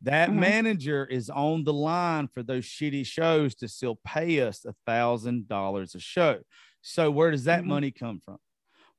[0.02, 0.34] That Mhm.
[0.34, 5.48] manager is on the line for those shitty shows to still pay us a thousand
[5.48, 6.42] dollars a show.
[6.82, 7.66] So where does that Mhm.
[7.66, 8.38] money come from?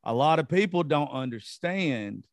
[0.03, 2.27] A lot of people don't understand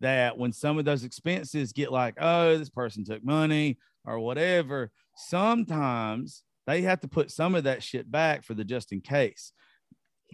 [0.00, 4.92] that when some of those expenses get like, oh, this person took money or whatever,
[5.16, 9.52] sometimes they have to put some of that shit back for the just in case.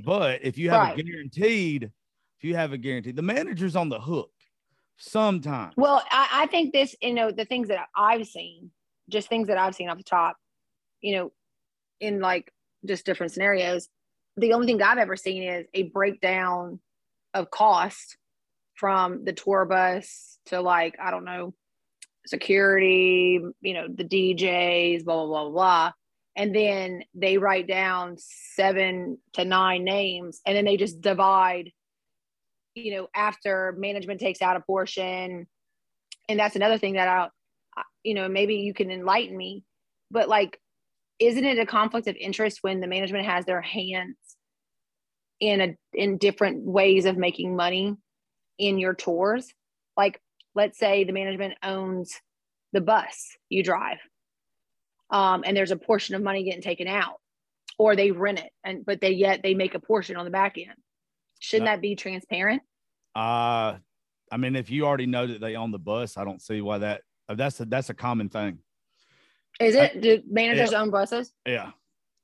[0.04, 0.98] But if you have Right.
[0.98, 4.32] a guaranteed, if you have a guarantee, the manager's on the hook
[4.96, 5.74] sometimes.
[5.76, 8.70] Well, I, I think this, you know, the things that I've seen,
[9.08, 10.36] just things that I've seen off the top,
[11.00, 11.32] you know,
[12.00, 12.52] in like
[12.86, 13.88] just different scenarios.
[14.36, 16.80] The only thing I've ever seen is a breakdown
[17.34, 18.16] of cost
[18.74, 21.54] from the tour bus to like, I don't know,
[22.26, 25.92] security, you know, the DJs, blah, blah, blah, blah.
[26.36, 31.70] and then they write down seven to nine names and then they just divide
[32.74, 35.46] you know after management takes out a portion.
[36.28, 37.30] And that's another thing that I'll,
[38.02, 39.64] you know maybe you can enlighten me
[40.10, 40.58] but like
[41.18, 44.16] isn't it a conflict of interest when the management has their hands
[45.40, 47.96] in a in different ways of making money
[48.58, 49.52] in your tours?
[49.96, 50.20] Like
[50.54, 52.14] let's say the management owns
[52.72, 53.98] the bus you drive
[55.10, 57.16] um, and there's a portion of money getting taken out
[57.78, 60.56] or they rent it and but they yet they make a portion on the back
[60.58, 60.76] end
[61.42, 62.62] shouldn't that be transparent?
[63.14, 63.76] Uh
[64.30, 66.78] i mean if you already know that they own the bus i don't see why
[66.78, 68.58] that that's a that's a common thing.
[69.60, 70.00] Is it?
[70.00, 70.80] Do managers yeah.
[70.80, 71.32] own buses?
[71.46, 71.70] Yeah.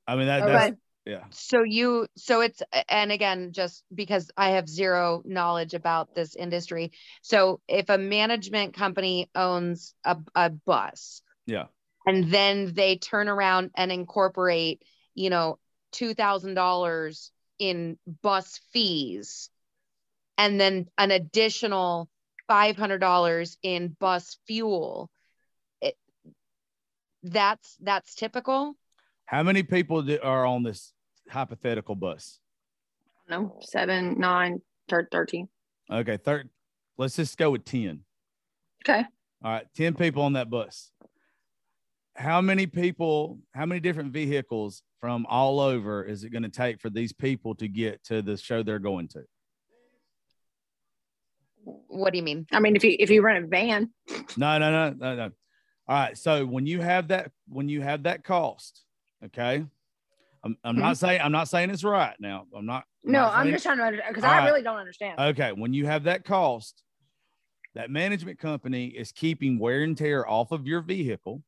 [0.07, 0.51] I mean that okay.
[0.51, 1.23] that's yeah.
[1.31, 6.91] So you so it's and again just because i have zero knowledge about this industry.
[7.21, 11.65] So if a management company owns a, a bus yeah.
[12.05, 14.83] and then they turn around and incorporate
[15.15, 15.57] you know
[15.93, 19.49] $2000 in bus fees
[20.37, 22.09] and then an additional
[22.49, 25.09] $500 in bus fuel.
[25.81, 25.95] It,
[27.21, 28.75] that's that's typical?
[29.25, 30.93] How many people are on this
[31.29, 32.39] hypothetical bus?
[33.29, 35.47] No seven nine 13
[35.91, 36.49] okay third
[36.97, 38.01] let's just go with 10
[38.83, 39.05] okay.
[39.43, 40.91] All right 10 people on that bus
[42.19, 46.81] how many people, how many different vehicles from all over is it going to take
[46.81, 49.21] for these people to get to the show they're going to?
[51.63, 52.45] What do you mean?
[52.51, 53.91] I mean, if you if you rent a van.
[54.35, 55.23] No, no, no, no, no.
[55.87, 56.17] All right.
[56.17, 58.83] So when you have that, when you have that cost,
[59.25, 59.65] okay.
[60.43, 60.81] I'm, I'm mm-hmm.
[60.81, 62.45] not saying I'm not saying it's right now.
[62.55, 62.83] I'm not.
[63.05, 64.45] I'm no, not I'm just trying to understand because I right.
[64.45, 65.19] really don't understand.
[65.19, 66.81] Okay, when you have that cost,
[67.75, 71.43] that management company is keeping wear and tear off of your vehicle.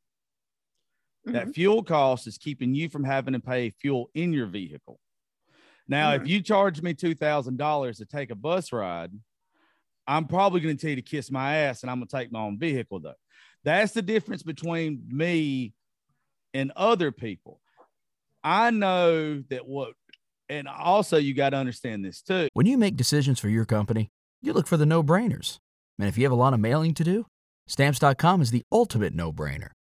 [1.27, 1.33] Mm-hmm.
[1.33, 4.99] That fuel cost is keeping you from having to pay fuel in your vehicle.
[5.87, 6.23] Now, mm-hmm.
[6.23, 9.11] if you charge me $2,000 to take a bus ride,
[10.07, 12.31] I'm probably going to tell you to kiss my ass and I'm going to take
[12.31, 13.13] my own vehicle, though.
[13.63, 15.73] That's the difference between me
[16.53, 17.59] and other people.
[18.43, 19.93] I know that what,
[20.49, 22.47] and also you got to understand this too.
[22.53, 24.09] When you make decisions for your company,
[24.41, 25.59] you look for the no brainers.
[25.99, 27.27] And if you have a lot of mailing to do,
[27.67, 29.69] stamps.com is the ultimate no brainer.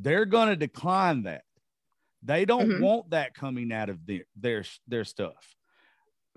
[0.00, 1.42] they're going to decline that.
[2.22, 2.82] They don't mm-hmm.
[2.82, 5.54] want that coming out of their their their stuff.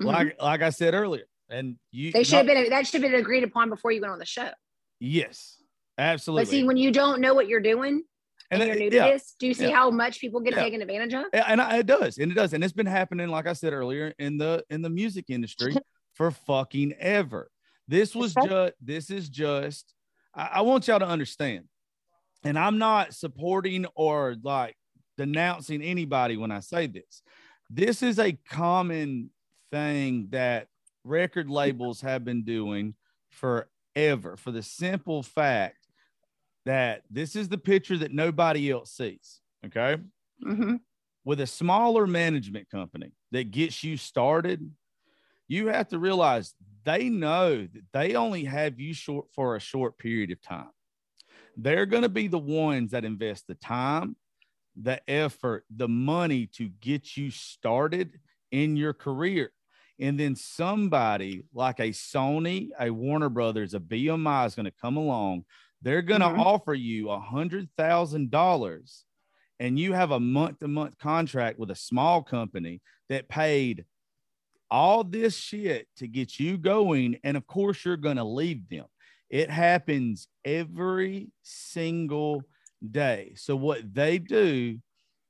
[0.01, 0.05] Mm-hmm.
[0.05, 3.11] Like like I said earlier, and you they should not, have been that should have
[3.11, 4.49] been agreed upon before you went on the show.
[4.99, 5.57] Yes,
[5.97, 6.45] absolutely.
[6.45, 8.03] But see, when you don't know what you're doing
[8.49, 9.75] and, and you're new to this, do you see yeah.
[9.75, 10.63] how much people get yeah.
[10.63, 11.25] taken advantage of?
[11.33, 14.37] And it does, and it does, and it's been happening, like I said earlier, in
[14.37, 15.75] the in the music industry
[16.13, 17.49] for fucking ever.
[17.89, 19.93] This was just this is just.
[20.33, 21.65] I, I want y'all to understand
[22.43, 24.75] and I'm not supporting or like
[25.17, 27.21] denouncing anybody when I say this.
[27.69, 29.29] This is a common
[29.71, 30.67] thing that
[31.03, 32.95] record labels have been doing
[33.29, 35.87] forever for the simple fact
[36.65, 39.41] that this is the picture that nobody else sees.
[39.65, 39.97] Okay.
[40.45, 40.75] Mm-hmm.
[41.25, 44.69] With a smaller management company that gets you started,
[45.47, 49.97] you have to realize they know that they only have you short for a short
[49.97, 50.69] period of time
[51.55, 54.15] they're going to be the ones that invest the time,
[54.75, 58.19] the effort, the money to get you started
[58.51, 59.51] in your career.
[59.99, 64.97] And then somebody like a Sony, a Warner Brothers, a BMI is going to come
[64.97, 65.45] along.
[65.81, 66.39] They're going to mm-hmm.
[66.39, 69.05] offer you a hundred thousand dollars,
[69.59, 73.85] and you have a month-to-month contract with a small company that paid
[74.71, 77.19] all this shit to get you going.
[77.23, 78.85] And of course, you're going to leave them.
[79.33, 82.43] It happens every single
[82.87, 83.33] day.
[83.35, 84.77] So what they do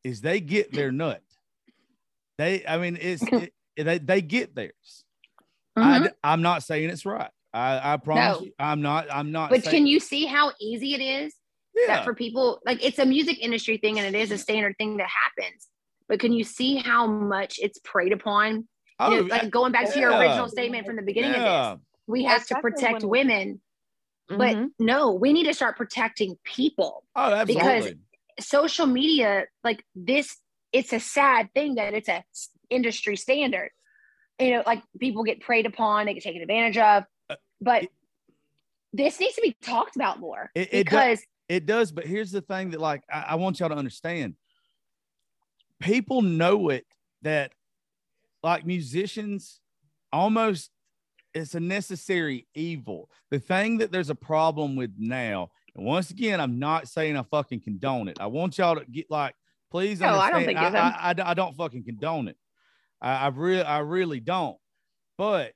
[0.03, 1.21] is they get their nut.
[2.37, 5.05] They, I mean, it's it, they, they get theirs.
[5.77, 6.07] Mm-hmm.
[6.21, 7.31] I, am not saying it's right.
[7.53, 8.45] I, I promise no.
[8.47, 9.07] you, I'm not.
[9.09, 9.51] I'm not.
[9.51, 11.33] But can you see how easy it is?
[11.73, 11.95] Yeah.
[11.95, 14.97] That for people, like it's a music industry thing, and it is a standard thing
[14.97, 15.69] that happens.
[16.09, 18.67] But can you see how much it's preyed upon?
[18.99, 19.93] Oh, you know, like going back yeah.
[19.93, 21.71] to your original statement from the beginning yeah.
[21.71, 23.61] of this, we have to protect women
[24.27, 24.65] but mm-hmm.
[24.79, 27.03] no, we need to start protecting people.
[27.15, 27.95] Oh, absolutely.
[28.35, 30.37] Because social media, like this
[30.71, 32.23] it's a sad thing that it's a
[32.69, 33.69] industry standard.
[34.39, 37.03] You know, like people get preyed upon, they get taken advantage of.
[37.29, 37.91] Uh, But it-
[38.91, 42.31] this needs to be talked about more It- it do- because It does, but here's
[42.31, 44.35] the thing that like I, I want y'all to understand.
[45.79, 46.85] People know it
[47.21, 47.51] that
[48.41, 49.59] like musicians
[50.11, 50.71] almost
[51.33, 53.09] it's a necessary evil.
[53.31, 57.23] The thing that there's a problem with now, and once again, I'm not saying I
[57.23, 58.19] fucking condone it.
[58.19, 59.35] I want y'all to get like,
[59.71, 60.69] please No, I don't think I.
[60.69, 62.37] I, I, I don't fucking condone it.
[63.01, 64.57] I, I really, I really don't.
[65.17, 65.53] But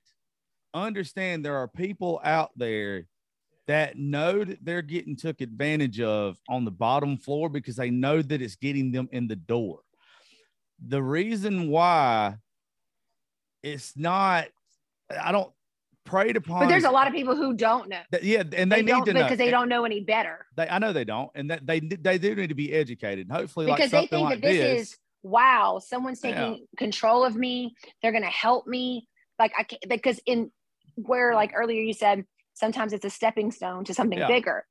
[0.73, 3.05] understand there are people out there
[3.67, 8.21] that know that they're getting took advantage of on the bottom floor because they know
[8.21, 9.79] that it's getting them in the door.
[10.87, 12.35] The reason why
[13.63, 14.47] it's not,
[15.21, 15.51] I don't
[16.07, 16.59] preyed upon.
[16.61, 18.01] but there's a lot of people who don't know.
[18.21, 20.47] yeah, and they, need don't to know because they don't know any better.
[20.55, 23.29] They, I know they don't, and that they they do need to be educated.
[23.29, 26.31] Hopefully, because like they think like that this, is wow someone's Yeah.
[26.31, 29.07] taking control of me they're going to help me
[29.39, 30.51] like i can't because in
[30.95, 34.27] where like earlier you said sometimes it's a stepping stone to something Yeah.
[34.27, 34.65] bigger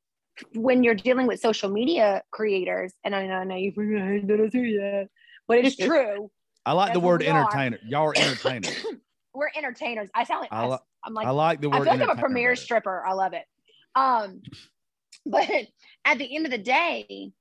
[0.54, 4.76] when you're dealing with social media creators and i know, I know you didn't say
[4.76, 5.08] that
[5.48, 6.30] but it's true
[6.64, 7.38] I like the that's what word we are.
[7.40, 7.78] entertainer.
[7.86, 8.72] Y'all are entertainers.
[9.34, 10.78] we're entertainers i sound like I I,
[11.10, 13.04] li- am like I like the I feel like I'm a entertainer premier stripper.
[13.06, 13.44] I love it.
[13.94, 14.42] Um,
[15.26, 15.48] but
[16.04, 17.32] at the end of the day,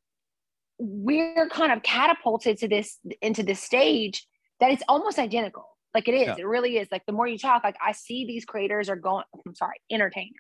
[0.78, 4.26] we're kind of catapulted to this into this stage
[4.60, 5.66] that it's almost identical.
[5.94, 6.36] Like it is, Yeah.
[6.40, 6.90] it really is.
[6.92, 9.24] Like the more you talk, like I see these creators are going.
[9.48, 10.34] I'm sorry, entertainers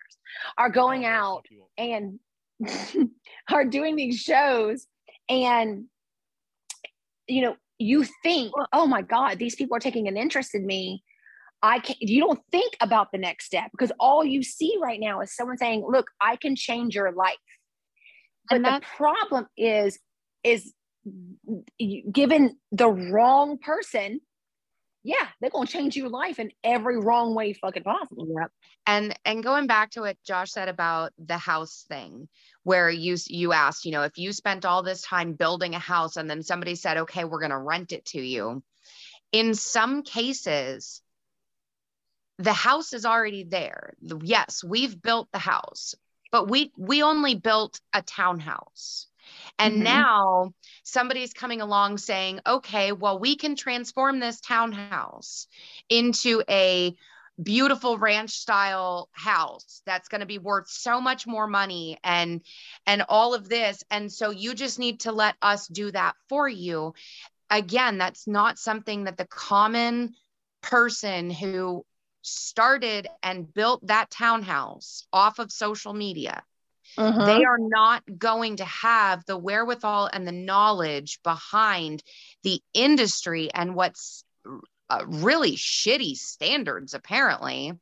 [0.57, 1.45] are going out
[1.77, 2.19] and
[3.51, 4.85] are doing these shows,
[5.29, 5.85] and
[7.27, 11.03] you know, you think, oh my God, these people are taking an interest in me.
[11.65, 14.99] I can not you don't think about the next step because all you see right
[14.99, 17.35] now is someone saying, look, I can change your life.
[18.47, 19.97] But And the problem is,
[20.43, 20.73] is
[22.11, 24.21] given the wrong person,
[25.03, 28.27] yeah, they're gonna change your life in every wrong way fucking possible.
[28.39, 28.51] Yep.
[28.85, 32.27] And and going back to what Josh said about the house thing,
[32.61, 36.15] where you you asked, you know, if you spent all this time building a house
[36.15, 38.61] and then somebody said, okay, we're going to rent it to you.
[39.31, 41.01] In some cases,
[42.37, 43.93] the house is already there.
[44.21, 45.95] Yes, we've built the house,
[46.31, 49.07] but we we only built a townhouse.
[49.57, 49.83] And Mhm.
[49.83, 55.47] now somebody's coming along saying, okay, well, we can transform this townhouse
[55.89, 56.95] into a
[57.41, 62.41] beautiful ranch style house that's going to be worth so much more money and
[62.87, 66.47] and all of this and so you just need to let us do that for
[66.47, 66.93] you
[67.49, 70.13] again that's not something that the common
[70.61, 71.85] person who
[72.25, 76.43] started and built that townhouse off of social media
[76.97, 77.25] Uh-huh.
[77.25, 82.03] they are not going to have the wherewithal and the knowledge behind
[82.43, 84.23] the industry and what's
[84.89, 87.73] uh, really shitty standards apparently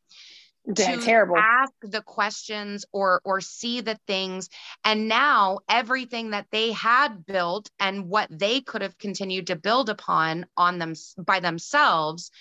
[0.75, 1.35] to terrible.
[1.37, 4.49] ask the questions or or see the things
[4.85, 9.89] and now everything that they had built and what they could have continued to build
[9.89, 12.31] upon on them by themselves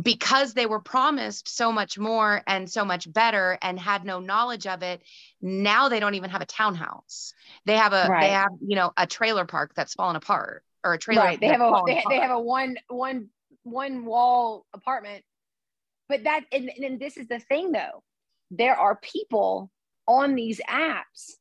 [0.00, 4.66] because they were promised so much more and so much better and had no knowledge
[4.66, 5.02] of it
[5.40, 7.32] now they don't even have a townhouse.
[7.64, 8.20] They have a Right.
[8.22, 11.40] they have you know a trailer park that's fallen apart or a trailer right.
[11.40, 13.28] They have a they, they have a one one
[13.62, 15.24] one wall apartment.
[16.08, 18.02] But that and, and this is the thing though.
[18.50, 19.70] There are people
[20.06, 21.32] on these apps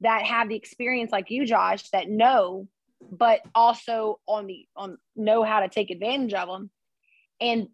[0.00, 2.68] that have the experience like you josh that know
[3.10, 6.70] but also on the on know how to take advantage of them
[7.40, 7.68] and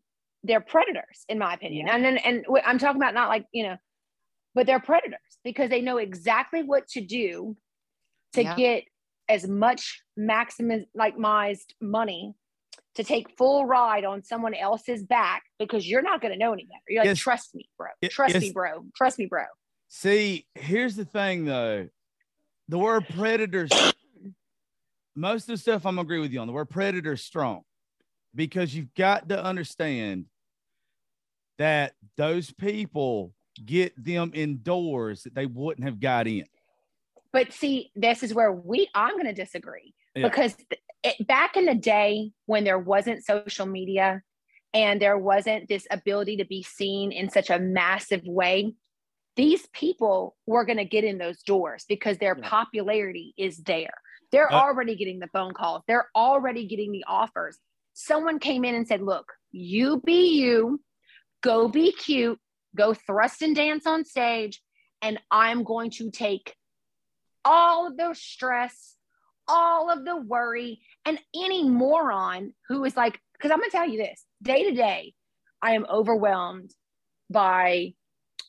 [0.44, 3.76] they're predators in my opinion and then and i'm talking about not like you know
[4.54, 7.56] but they're predators because they know exactly what to do
[8.32, 8.56] to Yeah.
[8.56, 8.84] get
[9.28, 12.34] as much maximized money
[12.94, 16.64] to take full ride on someone else's back because you're not going to know any
[16.64, 16.82] better.
[16.88, 17.18] You're like, Yes.
[17.18, 17.88] trust me, bro.
[18.10, 18.86] Trust me, bro.
[18.96, 19.44] Trust me, bro.
[19.88, 21.88] See, here's the thing though.
[22.68, 23.72] The word predators,
[25.14, 26.46] most of the stuff I'm gonna agree with you on.
[26.46, 27.62] The word predator strong
[28.34, 30.26] because you've got to understand
[31.58, 36.44] that those people get them indoors that they wouldn't have got in.
[37.32, 40.28] But see, this is where we I'm going to disagree Yeah.
[40.28, 40.56] because
[41.02, 44.22] it, back in the day when there wasn't social media
[44.72, 48.74] and there wasn't this ability to be seen in such a massive way,
[49.36, 52.48] these people were going to get in those doors because their Yeah.
[52.48, 53.94] popularity is there.
[54.30, 55.82] They're Uh, already getting the phone calls.
[55.88, 57.58] They're already getting the offers.
[58.00, 60.80] Someone came in and said, "Look, you be you,
[61.42, 62.38] go be cute,
[62.76, 64.62] go thrust and dance on stage,
[65.02, 66.54] and I'm going to take
[67.44, 68.94] all of the stress,
[69.48, 73.98] all of the worry and any moron who is like, because I'm gonna tell you
[73.98, 75.14] this day to day,
[75.60, 76.72] I am overwhelmed
[77.28, 77.94] by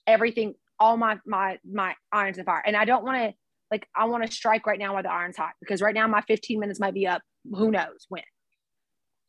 [0.06, 2.62] everything, all my my my irons in fire.
[2.64, 3.34] And I don't want to
[3.72, 6.22] like I want to strike right now while the iron's hot because right now my
[6.22, 7.24] 15 minutes might be up.
[7.52, 8.22] Who knows when?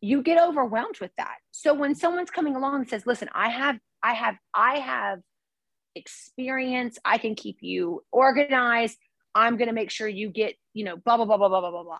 [0.00, 1.36] You get overwhelmed with that.
[1.50, 5.18] So when someone's coming along and says, "Listen, I have, I have, I have
[5.94, 6.98] experience.
[7.04, 8.98] I can keep you organized.
[9.34, 11.70] I'm going to make sure you get, you know, blah blah blah blah blah blah
[11.70, 11.98] blah blah."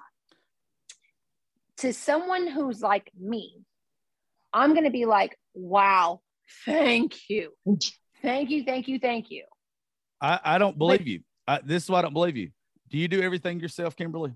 [1.79, 3.63] To someone who's like me,
[4.53, 6.21] I'm going to be like, "Wow,
[6.65, 7.53] thank you,
[8.23, 9.45] thank you, thank you, thank you."
[10.23, 11.21] I, I don't believe you.
[11.47, 12.51] I, this is why I don't believe you.
[12.89, 14.33] Do you do everything yourself, Kimberly?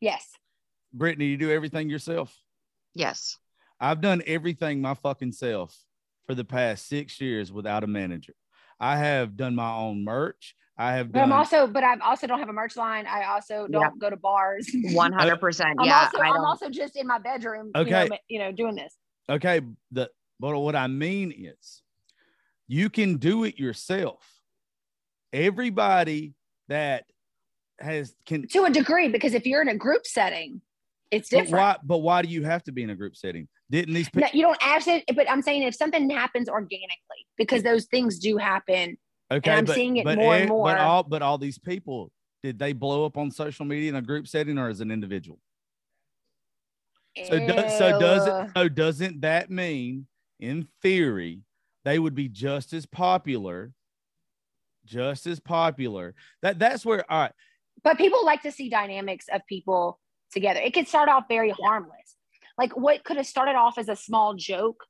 [0.00, 0.30] Yes.
[0.92, 2.34] Brittany, you do everything yourself?
[2.96, 3.36] Yes.
[3.78, 5.76] I've done everything my fucking self
[6.26, 8.32] for the past six years without a manager.
[8.80, 10.54] I have done my own merch.
[10.78, 11.32] I have But done.
[11.32, 13.06] I'm also, but I also don't have a merch line.
[13.06, 13.90] I also don't Yeah.
[13.98, 14.68] go to bars.
[14.92, 15.78] One hundred percent.
[15.78, 16.04] I'm Yeah.
[16.04, 17.70] also, I I'm also just in my bedroom.
[17.74, 18.08] You Okay.
[18.08, 18.96] know, you know, doing this.
[19.28, 19.60] okay,
[19.92, 21.82] the but what I mean is,
[22.66, 24.26] you can do it yourself.
[25.32, 26.34] Everybody
[26.68, 27.04] that
[27.78, 28.48] has can.
[28.48, 30.60] to a degree because if you're in a group setting
[31.10, 31.76] it's But different why?
[31.82, 33.48] But why do you have to be in a group setting?
[33.70, 34.38] Didn't these No, people?
[34.38, 38.96] you don't actually but i'm saying if something happens organically because those things do happen
[39.30, 40.66] Okay, I'm but, seeing it but more and more.
[40.66, 44.02] But all but all these people, did they blow up on social media in a
[44.02, 45.40] group setting or as an individual?
[47.24, 48.32] So does so does Ew.
[48.32, 50.06] it so doesn't that mean
[50.38, 51.40] in theory
[51.84, 53.72] they would be just as popular,
[54.84, 56.14] just as popular?
[56.42, 57.32] That that's where all right.
[57.82, 59.98] but people like to see dynamics of people
[60.36, 62.14] together it could start off very harmless
[62.58, 64.84] like what could have started off as a small joke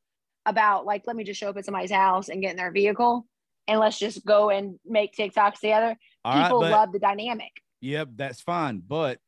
[0.45, 3.25] about like let me just show up at somebody's house and get in their vehicle
[3.69, 7.53] and let's just go and make tiktoks together All right, people but love the dynamic
[7.81, 8.83] yep, that's fine.
[8.87, 9.19] But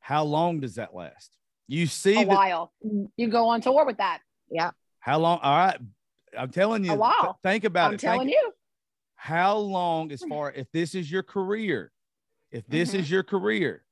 [0.00, 1.30] how long does that last?
[1.66, 2.72] You see a the while
[3.16, 4.70] you go on tour with that Yeah.
[5.00, 5.40] how long?
[5.42, 5.78] All right,
[6.38, 6.92] I'm telling you.
[6.92, 7.38] A while.
[7.42, 7.88] Think about it.
[7.88, 8.00] i'm it.
[8.00, 8.52] Think- telling you
[9.16, 11.90] how long as far if this is your career
[12.52, 12.98] if this Mhm.
[13.00, 13.82] is your career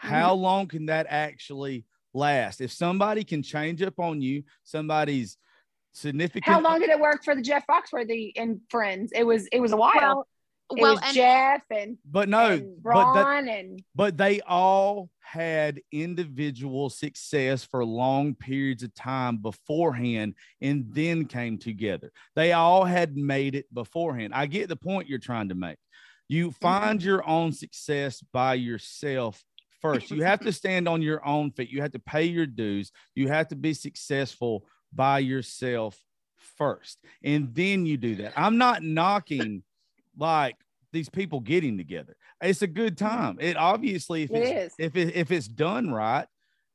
[0.00, 5.36] how long can that actually last if somebody can change up on you somebody's
[5.92, 9.12] significant How long did it work for the Jeff Foxworthy and friends?
[9.14, 9.94] It was it was a while.
[10.00, 10.26] Well,
[10.76, 15.10] it well, was and Jeff and, but no and but that, and but they all
[15.20, 22.12] had individual success for long periods of time beforehand and then came together.
[22.36, 24.32] They all had made it beforehand.
[24.34, 25.78] I get the point you're trying to make.
[26.28, 26.58] You mm-hmm.
[26.60, 29.42] find your own success by yourself
[29.80, 30.10] first.
[30.10, 31.70] You have to stand on your own feet.
[31.70, 32.90] You have to pay your dues.
[33.14, 35.98] You have to be successful by yourself
[36.36, 36.98] first.
[37.22, 38.32] And then you do that.
[38.36, 39.62] I'm not knocking
[40.16, 40.56] like
[40.92, 42.16] these people getting together.
[42.42, 43.38] It's a good time.
[43.40, 44.74] It obviously if It it's is.
[44.78, 46.26] if it if it's done right,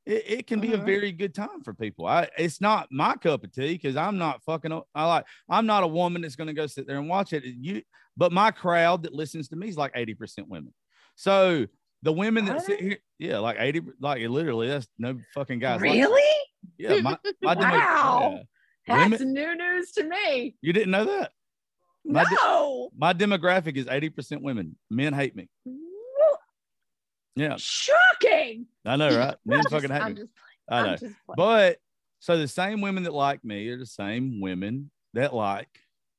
[0.06, 0.86] it, it can be a Mhm.
[0.86, 2.06] very good time for people.
[2.06, 5.82] I it's not my cup of tea because I'm not fucking I like I'm not
[5.82, 7.44] a woman that's gonna go sit there and watch it.
[7.44, 7.82] You
[8.16, 10.72] but my crowd that listens to me is like 80% women.
[11.16, 11.66] So
[12.02, 15.80] the women that sit here, yeah, like 80, like literally, that's no fucking guys.
[15.80, 16.22] like really?
[16.78, 18.30] yeah, my, my Wow.
[18.32, 19.08] yeah.
[19.08, 20.54] That's Women- new news to me.
[20.60, 21.32] You didn't know that?
[22.04, 22.90] My de- no.
[22.96, 24.76] My demographic is 80% women.
[24.90, 25.48] Men hate me.
[27.34, 28.66] Yeah, Shocking.
[28.84, 29.34] I know, right?
[29.44, 30.20] Men I'm fucking hate I'm me.
[30.22, 30.30] just,
[30.70, 30.96] I know.
[30.96, 31.14] Just.
[31.36, 31.78] But
[32.20, 35.68] so the same women that like me are the same women that like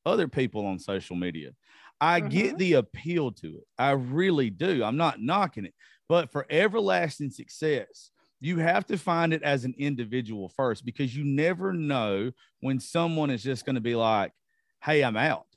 [0.06, 1.52] other people on social media.
[2.00, 2.58] I get Mhm.
[2.58, 3.68] the appeal to it.
[3.78, 4.84] I really do.
[4.84, 5.74] I'm not knocking it.
[6.08, 11.24] But for everlasting success, you have to find it as an individual first because you
[11.26, 14.32] never know when someone is just going to be like,
[14.84, 15.48] hey, I'm out.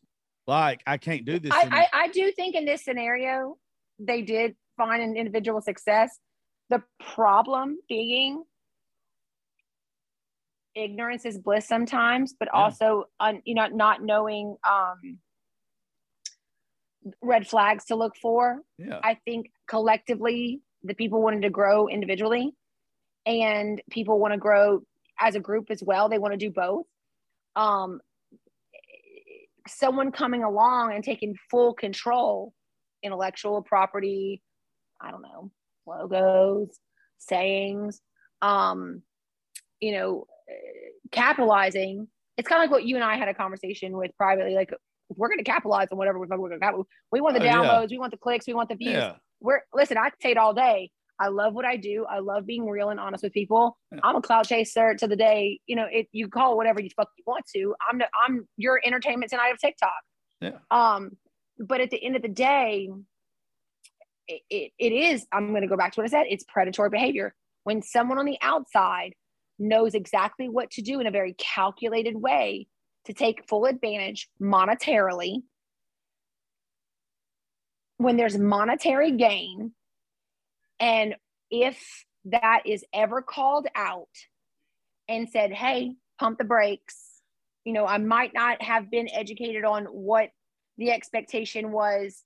[0.47, 1.53] Like, I can't do this.
[1.53, 1.87] I.
[1.93, 3.59] I, I do think in this scenario,
[3.99, 6.19] they did find an individual success.
[6.71, 8.45] The problem being
[10.75, 12.61] ignorance is bliss sometimes, but Yeah.
[12.65, 15.19] also un, you know not knowing um,
[17.23, 18.61] red flags to look for.
[18.79, 19.01] yeah.
[19.03, 22.53] I think collectively the people wanted to grow individually
[23.27, 24.83] and people want to grow
[25.19, 26.09] as a group as well.
[26.09, 26.87] They want to do both.
[27.57, 28.01] Um,
[29.69, 32.53] someone coming along and taking full control,
[33.03, 34.43] intellectual property,
[35.01, 35.51] I don't know,
[35.87, 36.69] logos,
[37.19, 38.01] sayings,
[38.43, 39.03] um,
[39.81, 40.27] you know,
[41.13, 42.09] capitalizing.
[42.37, 44.55] It's kind of like what you and I had a conversation with privately.
[44.55, 44.73] Like,
[45.17, 46.87] we're going to capitalize on whatever we're going to capitalize.
[47.13, 47.55] We want the Oh, yeah.
[47.55, 49.15] downloads, we want the clicks, we want the views Yeah.
[49.41, 50.91] we're listen, I can say it all day.
[51.19, 52.07] I love what I do.
[52.09, 53.77] I love being real and honest with people.
[53.93, 54.01] Yeah.
[54.03, 57.09] I'm a clout chaser to the day, you know, it you call whatever you fuck
[57.19, 57.75] you want to.
[57.91, 59.91] I'm the, I'm your entertainment tonight of TikTok.
[60.41, 60.53] Yeah.
[60.71, 61.11] Um,
[61.59, 62.89] but at the end of the day,
[64.29, 66.89] it, it, it is, I'm going to go back to what I said, it's predatory
[66.89, 67.35] behavior.
[67.65, 69.13] When someone on the outside
[69.59, 72.67] knows exactly what to do in a very calculated way
[73.07, 75.43] to take full advantage monetarily,
[77.97, 79.73] when there's monetary gain,
[80.79, 81.17] and
[81.51, 84.09] if that is ever called out
[85.09, 87.21] and said, hey, pump the brakes,
[87.65, 90.31] you know, I might not have been educated on what
[90.79, 92.23] the expectation was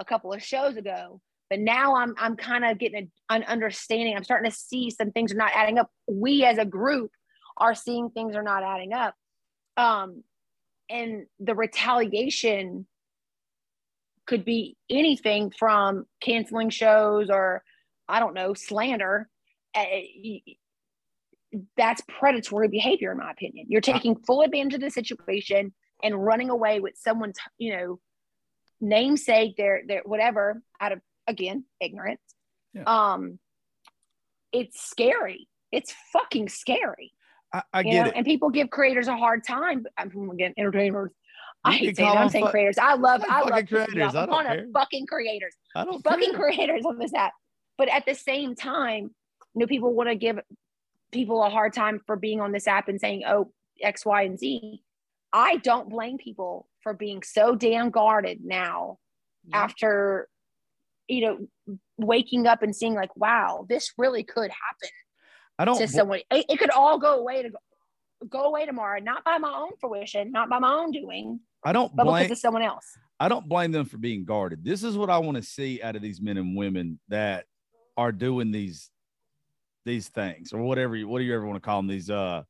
[0.00, 4.16] a couple of shows ago, but now I'm I'm kind of getting a, an understanding.
[4.16, 5.90] I'm starting to see some things are not adding up.
[6.06, 7.10] We as a group
[7.58, 9.14] are seeing things are not adding up.
[9.78, 10.24] Um,
[10.90, 12.86] and the retaliation
[14.26, 17.62] could be anything from canceling shows or
[18.08, 19.28] I don't know, slander.
[19.74, 19.84] Uh,
[21.76, 23.66] that's predatory behavior, in my opinion.
[23.68, 25.72] You're taking full advantage of the situation
[26.02, 28.00] and running away with someone's, you know,
[28.80, 32.20] namesake, their their whatever, out of again ignorance.
[32.74, 32.84] Yeah.
[32.84, 33.38] Um,
[34.52, 35.48] it's scary.
[35.70, 37.12] It's fucking scary.
[37.52, 38.08] I, I get know?
[38.10, 38.14] it.
[38.16, 39.86] And people give creators a hard time.
[39.96, 41.10] I'm again entertainers.
[41.64, 42.78] I hate saying I'm saying fu- creators.
[42.78, 44.14] I love I love creators.
[44.14, 44.66] I don't care.
[44.72, 45.54] fucking creators.
[45.74, 46.40] I don't fucking care.
[46.40, 47.32] creators on this app.
[47.76, 49.14] But at the same time,
[49.54, 50.38] you know, people want to give
[51.12, 54.38] people a hard time for being on this app and saying, oh, X, Y, and
[54.38, 54.82] Z.
[55.32, 58.98] I don't blame people for being so damn guarded now
[59.48, 59.58] yeah.
[59.58, 60.28] after,
[61.06, 61.20] you
[61.66, 64.90] know, waking up and seeing like, wow, this really could happen.
[65.58, 66.20] I don't to someone.
[66.30, 67.58] It, it, could all go away to go,
[68.28, 71.40] go away tomorrow, not by my own fruition, not by my own doing.
[71.64, 72.86] I don't but blame because of someone else.
[73.20, 74.64] I don't blame them for being guarded.
[74.64, 77.46] This is what I want to see out of these men and women that
[77.96, 78.90] are doing these
[79.84, 82.42] these things or whatever you what do you ever want to call them these uh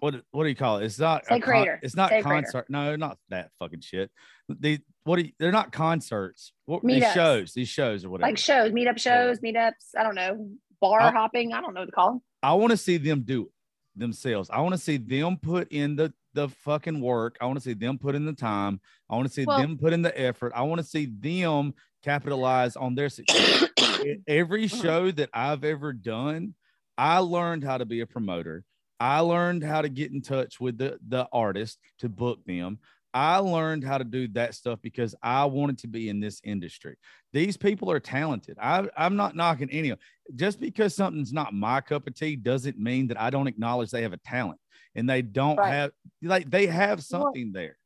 [0.00, 0.84] what what do you call it?
[0.84, 1.78] It's not Say creator.
[1.82, 2.66] it's not Say concert.
[2.68, 4.10] No, not that fucking shit.
[4.48, 5.24] They what?
[5.24, 6.52] You, they're not concerts.
[6.66, 7.52] What these shows?
[7.52, 8.28] These shows or whatever.
[8.28, 9.52] Like shows, meetup shows, yeah.
[9.52, 9.98] meetups.
[9.98, 10.48] I don't know,
[10.80, 11.52] bar I, hopping.
[11.52, 12.22] I don't know what to call them.
[12.42, 13.52] I want to see them do it
[13.96, 14.50] themselves.
[14.50, 17.38] I want to see them put in the the fucking work.
[17.40, 18.78] I want to see them put in the time.
[19.08, 20.52] I want to see well, them put in the effort.
[20.54, 21.72] I want to see them
[22.04, 23.64] capitalize on their success.
[24.28, 24.82] every uh-huh.
[24.82, 26.54] show that I've ever done,
[26.98, 28.64] I learned how to be a promoter.
[29.00, 32.78] I learned how to get in touch with the, the artist to book them.
[33.16, 36.96] I learned how to do that stuff because I wanted to be in this industry.
[37.32, 38.58] These people are talented.
[38.60, 39.98] I, I'm not knocking any of
[40.34, 44.02] just because something's not my cup of tea doesn't mean that I don't acknowledge they
[44.02, 44.60] have a talent
[44.94, 45.72] and they don't right.
[45.72, 47.78] have like they have something there.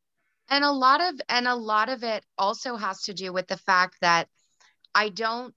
[0.48, 3.56] And a lot of and a lot of it also has to do with the
[3.56, 4.26] fact that
[4.96, 5.54] I don't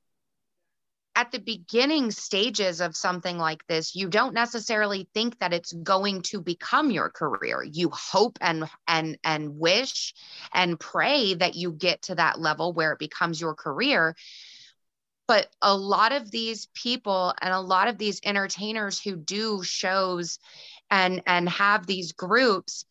[1.15, 6.21] at the beginning stages of something like this you don't necessarily think that it's going
[6.23, 7.63] to become your career.
[7.63, 10.13] You hope and and and wish
[10.53, 14.15] and pray that you get to that level where it becomes your career.
[15.27, 20.39] But a lot of these people and a lot of these entertainers who do shows
[20.89, 22.85] and and have these groups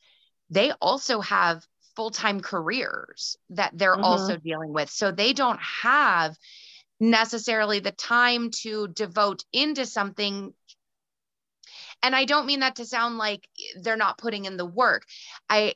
[0.51, 1.67] they also have
[1.97, 4.05] full-time careers that they're mm-hmm.
[4.05, 4.91] also dealing with.
[4.91, 6.37] So they don't have
[7.03, 10.55] necessarily the time to devote into something.
[12.05, 13.47] And i don't mean that to sound like
[13.83, 15.05] they're not putting in the work.
[15.51, 15.75] I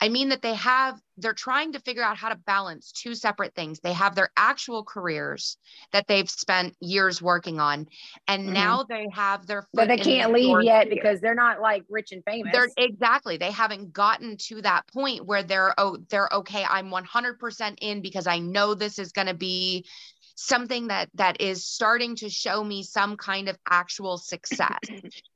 [0.00, 3.54] i mean that they have they're trying to figure out how to balance two separate
[3.54, 3.80] things.
[3.80, 5.56] They have their actual careers
[5.92, 7.86] that they've spent years working on
[8.26, 8.52] and mm-hmm.
[8.52, 12.12] now they have their but they can't the leave yet because they're not like rich
[12.12, 12.52] and famous.
[12.52, 13.38] they're exactly.
[13.38, 18.26] They haven't gotten to that point where they're oh they're okay i'm 100% in because
[18.26, 19.86] i know this is going to be
[20.40, 24.78] something that that is starting to show me some kind of actual success.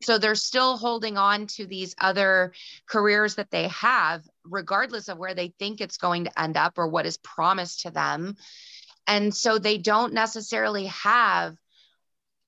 [0.03, 2.53] So they're still holding on to these other
[2.87, 6.89] careers that they have regardless of where they think it's going to end up or
[6.89, 8.37] what is promised to them.
[9.07, 11.57] And so they don't necessarily have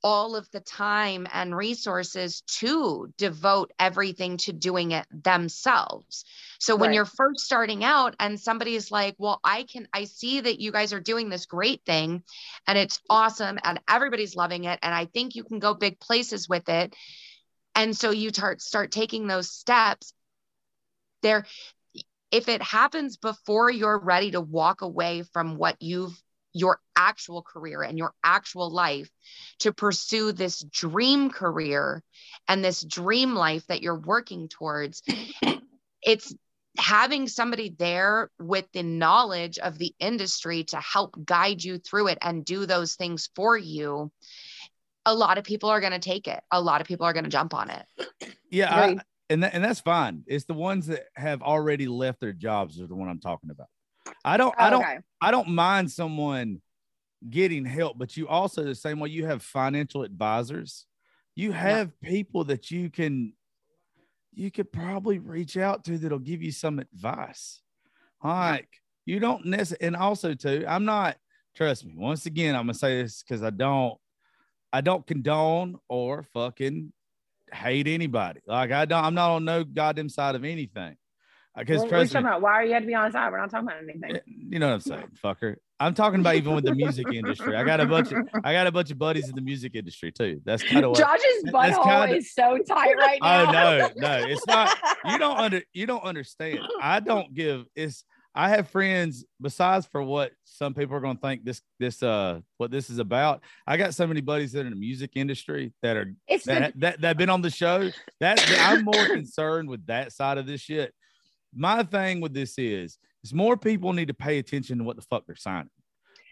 [0.04, 6.26] all of the time and resources to devote everything to doing it themselves.
[6.60, 6.94] So when right.
[6.94, 10.70] you're first starting out and somebody is like, "Well, I can I see that you
[10.70, 12.22] guys are doing this great thing
[12.66, 16.48] and it's awesome and everybody's loving it and I think you can go big places
[16.48, 16.94] with it."
[17.74, 20.12] And so you start start taking those steps
[21.22, 21.46] there
[22.30, 26.20] if it happens before you're ready to walk away from what you've
[26.54, 29.10] your actual career and your actual life
[29.58, 32.02] to pursue this dream career
[32.48, 35.02] and this dream life that you're working towards.
[36.02, 36.34] it's
[36.78, 42.18] having somebody there with the knowledge of the industry to help guide you through it
[42.22, 44.10] and do those things for you.
[45.06, 46.40] A lot of people are going to take it.
[46.50, 47.84] A lot of people are going to jump on it.
[48.50, 48.78] Yeah.
[48.78, 48.98] Right.
[48.98, 50.22] I, and, th- and that's fine.
[50.26, 53.68] It's the ones that have already left their jobs are the one I'm talking about.
[54.24, 54.98] I don't, oh, I don't, okay.
[55.20, 56.60] I don't mind someone
[57.28, 60.86] getting help, but you also the same way you have financial advisors,
[61.34, 63.32] you have people that you can
[64.36, 67.60] you could probably reach out to that'll give you some advice.
[68.22, 68.68] Like
[69.06, 71.16] you don't necessarily, and also too, I'm not.
[71.54, 71.94] Trust me.
[71.96, 73.96] Once again, I'm gonna say this because I don't,
[74.72, 76.92] I don't condone or fucking
[77.52, 78.40] hate anybody.
[78.46, 80.96] Like I don't, I'm not on no goddamn side of anything.
[81.56, 82.40] Because are you talking about?
[82.42, 83.30] Why are you had to be on the side?
[83.30, 84.20] We're not talking about anything.
[84.26, 85.56] you know what I'm saying, fucker.
[85.78, 87.56] I'm talking about even with the music industry.
[87.56, 90.12] I got a bunch of, I got a bunch of buddies in the music industry
[90.12, 90.40] too.
[90.44, 91.00] That's kind of what.
[91.00, 93.48] Josh's butthole kinda- is so tight right now.
[93.48, 94.76] Oh no, no, it's not.
[95.04, 96.60] You don't under, you don't understand.
[96.80, 97.66] I don't give.
[97.74, 98.04] It's.
[98.36, 102.40] I have friends besides for what some people are going to think this, this, uh,
[102.56, 103.42] what this is about.
[103.64, 106.12] I got so many buddies that are in the music industry that are
[106.46, 107.90] that that that been on the show.
[108.18, 110.92] That I'm more concerned with that side of this shit.
[111.56, 115.02] My thing with this is, is more people need to pay attention to what the
[115.02, 115.70] fuck they're signing.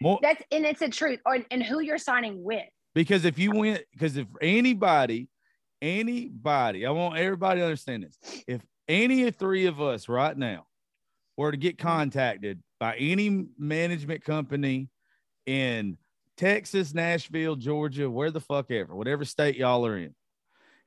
[0.01, 1.19] More that's and it's a truth.
[1.25, 2.63] Or and who you're signing with.
[2.93, 5.29] because if you went, because if anybody,
[5.81, 8.43] anybody, I want everybody to understand this.
[8.47, 10.65] If any of three of us right now
[11.37, 14.89] were to get contacted by any management company
[15.45, 15.97] in
[16.37, 20.13] Texas, Nashville, Georgia, where the fuck ever, whatever state y'all are in,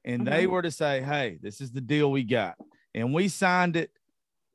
[0.04, 0.52] and they mm-hmm.
[0.52, 2.56] were to say, hey, this is the deal we got,
[2.94, 3.90] and we signed it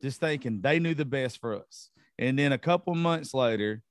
[0.01, 1.89] just thinking they knew the best for us.
[2.17, 3.81] And then a couple months later,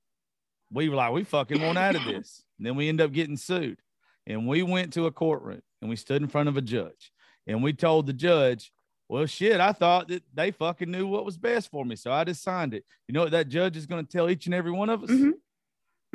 [0.71, 2.43] we were like, we fucking want out of this.
[2.57, 3.79] And then we end up getting sued.
[4.27, 7.11] And we went to a courtroom and we stood in front of a judge
[7.47, 8.71] and we told the judge,
[9.09, 11.95] well, shit, I thought that they fucking knew what was best for me.
[11.97, 12.85] So I just signed it.
[13.07, 15.09] You know what that judge is going to tell each and every one of us?
[15.09, 15.31] Mhm.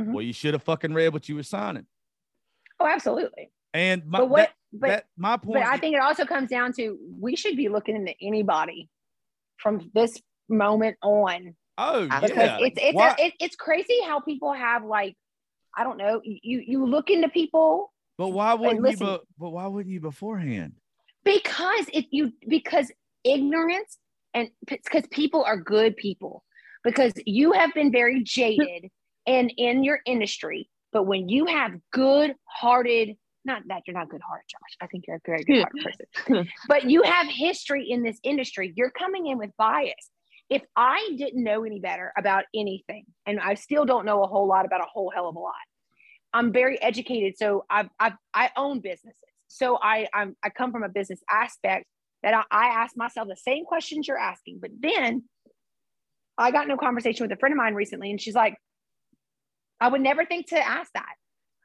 [0.00, 0.12] Mhm.
[0.12, 1.86] Well, you should have fucking read what you were signing.
[2.80, 3.50] Oh, absolutely.
[3.74, 4.36] And my, But what?
[4.38, 7.56] that, but that- my point, but I think it also comes down to we should
[7.56, 8.88] be looking into anybody
[9.58, 12.58] from this moment on oh, Because because yeah.
[12.60, 15.16] it's it's Why- it, it's crazy how people have like
[15.76, 19.66] I don't know you you look into people but why wouldn't you, be, but why
[19.66, 20.72] wouldn't you beforehand?
[21.26, 22.90] because it you because
[23.24, 23.98] ignorance
[24.32, 26.44] and because people are good people
[26.84, 28.88] because you have been very jaded
[29.26, 33.16] and in your industry but when you have good hearted
[33.46, 34.76] not that you're not good heart, josh.
[34.80, 35.62] I think you're a very good hmm.
[35.62, 36.06] hearted person.
[36.26, 36.48] Hmm.
[36.68, 38.72] But you have history in this industry.
[38.76, 40.10] You're coming in with bias.
[40.48, 44.46] If i didn't know any better about anything and i still don't know a whole
[44.46, 45.54] lot about a whole hell of a lot
[46.32, 47.34] i'm very educated.
[47.36, 49.16] So i've, I've i own businesses.
[49.48, 51.86] So i i'm i come from a business aspect
[52.22, 54.58] that I, I ask myself the same questions you're asking.
[54.60, 55.24] But then
[56.38, 58.56] i got in a conversation with a friend of mine recently and she's like
[59.80, 61.14] i would never think to ask that.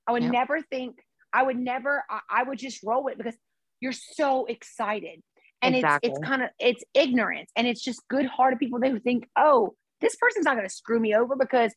[0.07, 0.31] I would Yep.
[0.31, 0.95] never think
[1.33, 3.35] i would never I, I would just roll it because
[3.81, 5.21] you're so excited.
[5.63, 9.03] And it's it's kind of it's ignorance and it's just good hearted people they would
[9.03, 11.73] think oh this person's not going to screw me over because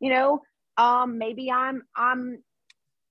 [0.00, 0.40] you know
[0.76, 2.42] um maybe i'm i'm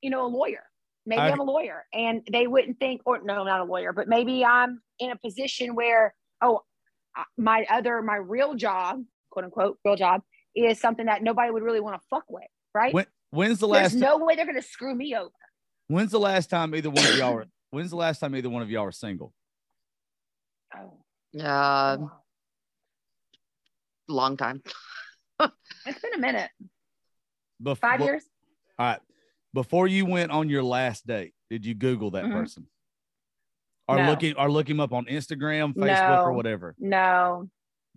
[0.02, 0.64] you know a lawyer.
[1.06, 1.86] Maybe I- i'm a lawyer.
[1.94, 5.76] And they wouldn't think or no not a lawyer but maybe i'm in a position
[5.76, 6.61] where oh
[7.38, 10.22] my other my real job quote unquote real job
[10.56, 12.44] is something that nobody would really want to fuck with
[12.74, 12.94] right?
[12.94, 15.32] When, when's the there's last no way they're going to screw me over
[15.90, 18.61] when's the last time either one of y'all were when's the last time either one
[18.61, 19.34] of y'all were single?
[20.76, 20.94] oh,
[21.44, 21.98] Uh,
[24.07, 24.61] long time.
[25.86, 26.49] it's been a minute
[27.64, 28.24] Bef- five well, years
[28.78, 28.99] All right.
[29.53, 32.34] Before you went on your last date, did you Google that Mhm.
[32.34, 32.68] person?
[33.88, 34.06] Or No.
[34.11, 36.76] looking or look him up on Instagram, Facebook, or whatever.
[36.78, 37.49] no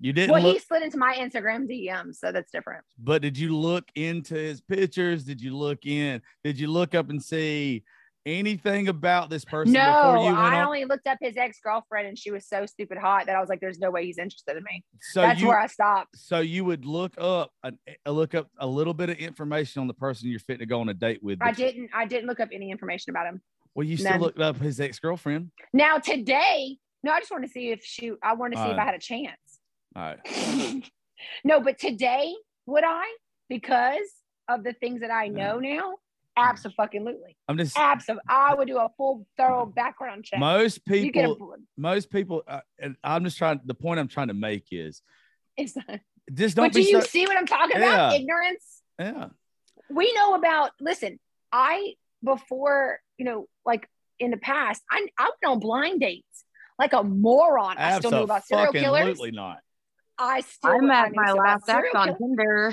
[0.02, 3.38] You didn't well look, he slid into my instagram dm so that's different but did
[3.38, 5.22] you look into his pictures?
[5.24, 6.20] Did you look in?
[6.44, 7.84] Did you look up and see
[8.26, 10.66] anything about this person no before you went i on?
[10.66, 13.58] only looked up his ex-girlfriend and she was so stupid hot that i was like
[13.60, 16.64] there's no way he's interested in me so that's you where i stopped so you
[16.64, 17.72] would look up a,
[18.12, 20.88] look up a little bit of information on the person you're fitting to go on
[20.88, 21.36] a date with.
[21.42, 23.40] i didn't i didn't look up any information about him
[23.74, 24.20] Well, you still None.
[24.20, 25.50] looked up his ex girlfriend.
[25.72, 28.78] now today no i just want to see if she i want to see if
[28.78, 29.34] Uh, i had a chance
[29.94, 30.90] All right.
[31.44, 32.34] no but today
[32.66, 33.04] would i?
[33.48, 34.08] Because
[34.48, 35.94] of the things that i know now?
[36.36, 37.36] Absolutely.
[37.46, 40.40] I'm just absolutely i would do a full thorough background check.
[40.40, 41.54] Most get a people.
[41.76, 43.60] most people, uh, and I'm just trying.
[43.64, 45.02] The point I'm trying to make is
[45.58, 46.00] not,
[46.32, 48.14] just don't but do you see what i'm talking about?
[48.14, 48.82] Ignorance?
[48.98, 49.28] Yeah.
[49.90, 51.18] we know about listen
[51.50, 51.94] i
[52.24, 53.88] before you know like
[54.18, 56.44] in the past i, I went on blind dates.
[56.78, 57.76] Like a moron.
[57.78, 59.02] I still knew about serial killers.
[59.02, 59.58] Absolutely not.
[60.18, 62.16] I still I I met my last ex on.
[62.18, 62.72] Tinder.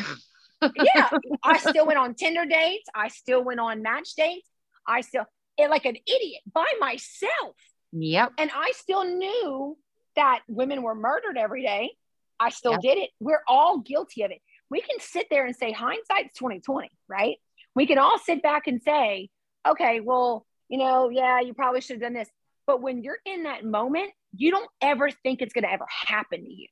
[0.76, 1.10] yeah
[1.44, 4.50] i still went on tinder dates i still went on match dates
[4.88, 5.26] i still
[5.70, 7.56] like an idiot by myself
[7.92, 8.34] Yep.
[8.38, 9.78] and i still knew
[10.16, 11.92] that women were murdered every day
[12.40, 12.82] i still Yep.
[12.82, 14.40] did it we're all guilty of it
[14.70, 17.38] we can sit there and say hindsight's 2020 right
[17.76, 19.30] We can all sit back and say,
[19.66, 22.28] okay, well, you know, yeah, you probably should have done this.
[22.66, 26.44] But when you're in that moment, you don't ever think it's going to ever happen
[26.44, 26.68] to you.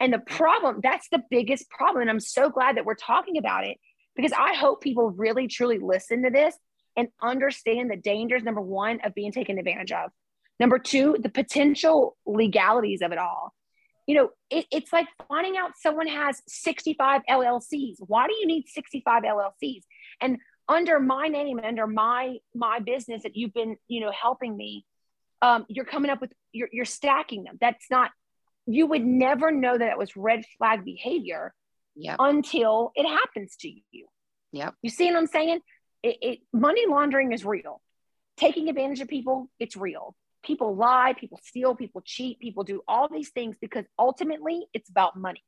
[0.00, 2.02] And the problem, that's the biggest problem.
[2.02, 3.78] And I'm so glad that we're talking about it
[4.16, 6.56] because I hope people really, truly listen to this
[6.96, 10.10] and understand the dangers, number one, of being taken advantage of.
[10.60, 13.52] Number two, the potential legalities of it all.
[14.06, 17.96] You know, it, it's like finding out someone has 65 LLCs.
[17.98, 19.82] Why do you need 65 LLCs?
[20.20, 20.38] And
[20.68, 24.84] under my name, under my my business that you've been, you know, helping me,
[25.42, 27.58] um, you're coming up with you're, you're stacking them.
[27.60, 28.10] That's not
[28.66, 31.54] you would never know that it was red flag behavior
[31.96, 32.16] Yep.
[32.18, 34.06] until it happens to you.
[34.52, 34.74] Yep.
[34.82, 35.60] You see what I'm saying?
[36.02, 37.80] It, it money laundering is real.
[38.36, 40.16] Taking advantage of people, it's real.
[40.42, 45.16] People lie, people steal, people cheat, people do all these things because ultimately it's about
[45.16, 45.42] money.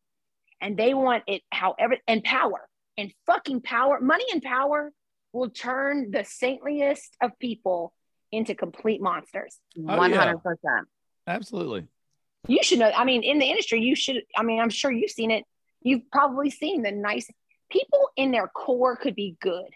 [0.61, 4.01] And they want it however and power and fucking power.
[4.01, 4.93] Money and power
[5.33, 7.93] will turn the saintliest of people
[8.31, 9.59] into complete monsters.
[9.77, 10.19] Oh, One yeah.
[10.19, 10.87] hundred percent.
[11.27, 11.87] Absolutely.
[12.49, 12.91] You should know.
[12.91, 14.23] I mean, in the industry, you should.
[14.37, 15.45] I mean, I'm sure you've seen it.
[15.83, 17.29] You've probably seen the nice
[17.71, 19.69] people in their core could be good,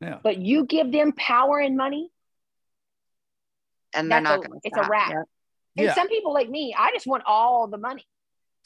[0.00, 0.18] Yeah.
[0.22, 2.10] but you give them power and money,
[3.94, 4.66] And they're That's not a- going to.
[4.68, 5.12] it's a wrap.
[5.12, 5.26] and
[5.86, 5.94] Yeah.
[5.94, 8.04] some people like me, I just want all the money,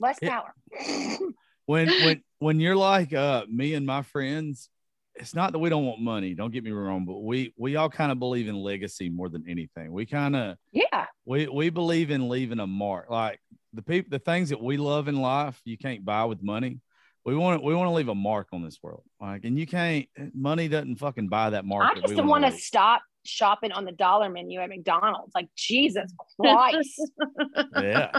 [0.00, 0.54] less power.
[1.66, 4.70] when when when you're like uh me and my friends
[5.18, 7.88] it's not that we don't want money don't get me wrong but we we all
[7.88, 9.92] kind of believe in legacy more than anything.
[9.92, 13.10] We kind of yeah, we we believe in leaving a mark.
[13.10, 13.40] Like
[13.72, 16.80] the people the things that we love in life you can't buy with money.
[17.24, 19.02] We want we want to leave a mark on this world.
[19.20, 22.44] Like and you can't money doesn't fucking buy that mark I just don't wanna want
[22.44, 22.60] to leave.
[22.60, 25.32] stop shopping on the dollar menu at McDonald's.
[25.34, 27.02] Like Jesus Christ!
[27.76, 28.12] yeah.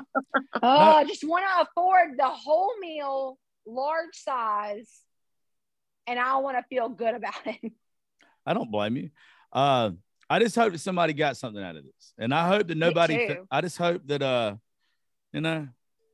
[0.62, 4.90] Oh, I just want to afford the whole meal, large size,
[6.10, 7.72] and I want to feel good about it.
[8.46, 9.10] I don't blame you.
[9.54, 9.92] Uh,
[10.30, 13.18] I just hope that somebody got something out of this, and I hope that nobody.
[13.18, 14.56] th- I just hope that uh,
[15.34, 15.68] you know,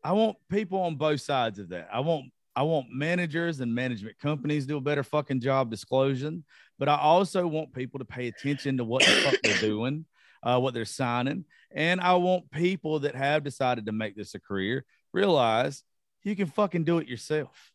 [0.03, 1.89] I want people on both sides of that.
[1.91, 6.43] I want I want managers and management companies do a better fucking job disclosing,
[6.77, 10.05] but I also want people to pay attention to what the fuck they're doing,
[10.43, 14.39] uh, what they're signing, and I want people that have decided to make this a
[14.39, 15.83] career realize
[16.23, 17.71] you can fucking do it yourself.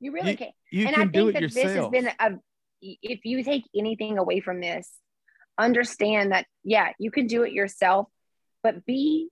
[0.00, 0.48] You really You- can.
[0.70, 1.92] You and can I do think it that yourself.
[1.92, 2.38] this has been a.
[2.80, 4.88] If you take anything away from this,
[5.58, 8.08] understand that yeah, you can do it yourself,
[8.62, 9.30] but be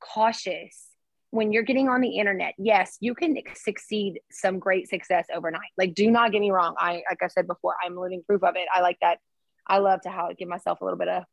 [0.00, 0.88] cautious
[1.30, 2.54] when you're getting on the internet.
[2.56, 5.68] Yes, you can succeed some great success overnight.
[5.76, 6.74] Like, do not get me wrong.
[6.78, 8.66] I like I said before, I'm living proof of it.
[8.74, 9.18] I like that.
[9.66, 11.24] I love to how give myself a little bit of.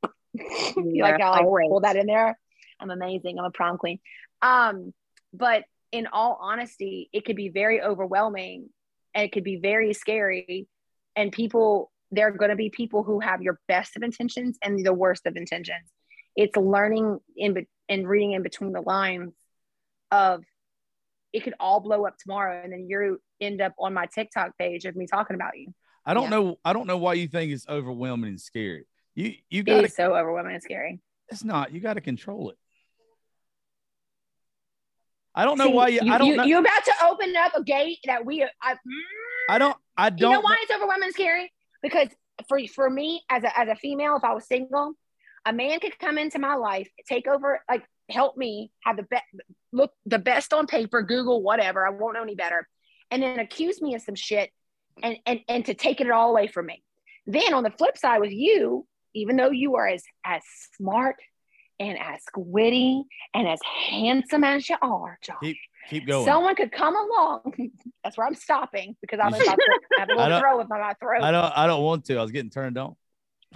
[0.78, 1.70] you like how I always.
[1.70, 2.38] pull that in there?
[2.80, 3.40] I'm amazing.
[3.40, 4.00] I'm a prom queen.
[4.42, 4.94] Um,
[5.32, 5.64] but
[5.94, 8.68] in all honesty, it could be very overwhelming
[9.14, 10.68] and it could be very scary.
[11.16, 14.84] And people, there are going to be people who have your best of intentions and
[14.84, 15.88] the worst of intentions.
[16.36, 19.34] It's learning in be- and reading in between the lines
[20.12, 20.44] of
[21.32, 24.86] it could all blow up tomorrow, and then you end up on my TikTok page
[24.86, 25.74] of me talking about you.
[26.06, 26.30] I don't Yeah.
[26.30, 26.60] know.
[26.66, 28.86] I don't know why you think it's overwhelming and scary.
[29.16, 29.90] You you got to.
[29.90, 31.00] so overwhelming and scary.
[31.30, 31.72] It's not.
[31.72, 32.58] You got to control it.
[35.36, 36.02] I don't know See, why you.
[36.12, 36.44] I don't you, know.
[36.44, 38.44] You're about to open up a gate that we.
[38.44, 38.76] Uh, I,
[39.50, 39.76] I don't.
[39.98, 40.32] I don't.
[40.32, 41.52] You know why it's overwhelming and scary?
[41.82, 42.10] Because
[42.48, 44.94] for for me as a as a female, if I was single,
[45.46, 49.26] a man could come into my life, take over, like help me have the best
[49.72, 51.86] look the best on paper, Google whatever.
[51.86, 52.68] I won't know any better,
[53.10, 54.52] and then accuse me of some shit,
[55.02, 56.84] and and and to take it all away from me.
[57.26, 60.42] Then on the flip side with you, even though you are as as
[60.78, 61.16] smart
[61.90, 63.04] and as witty
[63.34, 65.38] and as handsome as you are, Josh.
[65.42, 65.58] Keep
[65.90, 66.26] keep going.
[66.26, 67.54] Someone could come along.
[68.04, 70.58] That's where I'm stopping because I'm You about to have a I little don't- throw
[70.58, 71.24] with my throat.
[71.24, 71.54] I don't.
[71.58, 72.18] I don't want to.
[72.18, 72.96] I was getting turned on.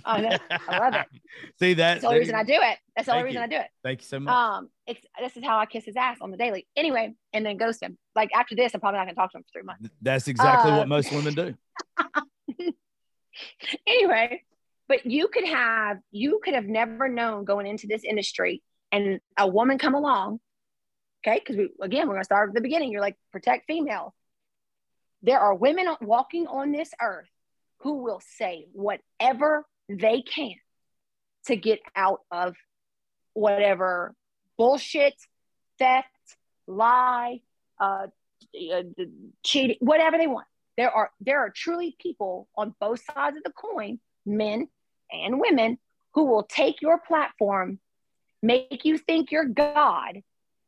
[0.05, 0.37] I know.
[0.69, 1.05] I love it.
[1.59, 1.93] See that?
[1.95, 2.77] That's the only reason I do it.
[2.95, 3.45] That's the only reason you.
[3.45, 3.67] I do it.
[3.83, 4.31] Thank you so much.
[4.31, 6.67] Um, it's this is how I kiss his ass on the daily.
[6.75, 7.97] Anyway, and then ghost him.
[8.15, 9.89] Like after this, I'm probably not gonna talk to him for three months.
[10.01, 11.55] That's exactly uh, what most women do.
[13.87, 14.43] Anyway,
[14.87, 19.47] but you could have you could have never known going into this industry and a
[19.47, 20.39] woman come along.
[21.25, 22.91] Okay, because we again we're gonna start at the beginning.
[22.91, 24.15] You're like protect female
[25.23, 27.29] There are women walking on this earth
[27.79, 30.55] who will say whatever they can
[31.45, 32.55] to get out of
[33.33, 34.15] whatever
[34.57, 35.15] bullshit,
[35.79, 36.07] theft,
[36.67, 37.41] lie,
[37.79, 38.07] uh,
[38.73, 38.83] uh,
[39.43, 40.47] cheating, whatever they want.
[40.77, 44.67] There are there are truly people on both sides of the coin, men
[45.11, 45.77] and women,
[46.13, 47.79] who will take your platform,
[48.41, 50.21] make you think you're God,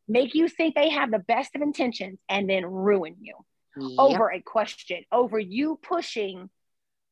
[0.08, 3.36] make you think they have the best of intentions, and then ruin you
[3.76, 3.98] Yep.
[3.98, 6.50] over a question, over you pushing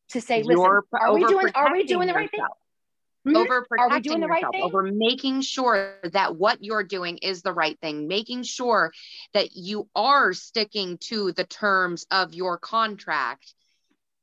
[0.09, 2.39] to say, listen, You're are we doing are we doing the right thing?
[2.39, 2.57] yourself.
[3.25, 3.35] Mhm.
[3.35, 4.63] over Are we protecting doing the right thing?
[4.63, 8.93] over making sure that what you're doing is the right thing, making sure
[9.33, 13.53] that you are sticking to the terms of your contract.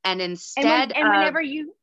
[0.05, 1.75] And And, instead when, and of, whenever you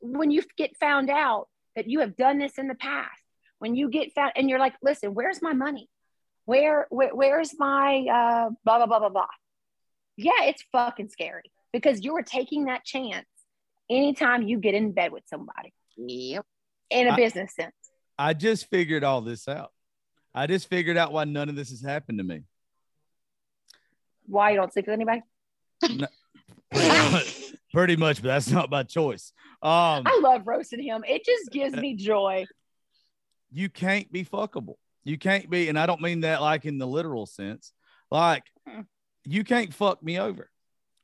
[0.00, 3.20] when you get found out that you have done this in the past,
[3.58, 5.88] when you get found and you're like, listen, where's my money?
[6.46, 9.26] Where, where where's my uh blah blah blah blah blah.
[10.16, 13.26] Yeah, it's fucking scary because you are taking that chance
[13.88, 16.44] anytime you get in bed with somebody yep,
[16.90, 17.72] in a I- business sense.
[18.18, 19.72] I just figured all this out.
[20.34, 22.42] I just figured out why none of this has happened to me.
[24.26, 25.22] Why you don't sleep with anybody?
[25.80, 26.12] Pretty much,
[27.72, 29.32] pretty much, but that's not my choice.
[29.62, 31.04] Um, I love roasting him.
[31.06, 32.46] It just gives me joy.
[33.52, 34.74] you can't be fuckable.
[35.04, 37.72] You can't be, and I don't mean that like in the literal sense.
[38.10, 38.82] Like Hmm.
[39.24, 40.50] you can't fuck me over.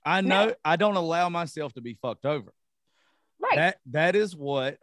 [0.05, 0.55] I know No.
[0.65, 2.53] I don't allow myself to be fucked over.
[3.41, 3.57] Right.
[3.57, 4.79] That that is what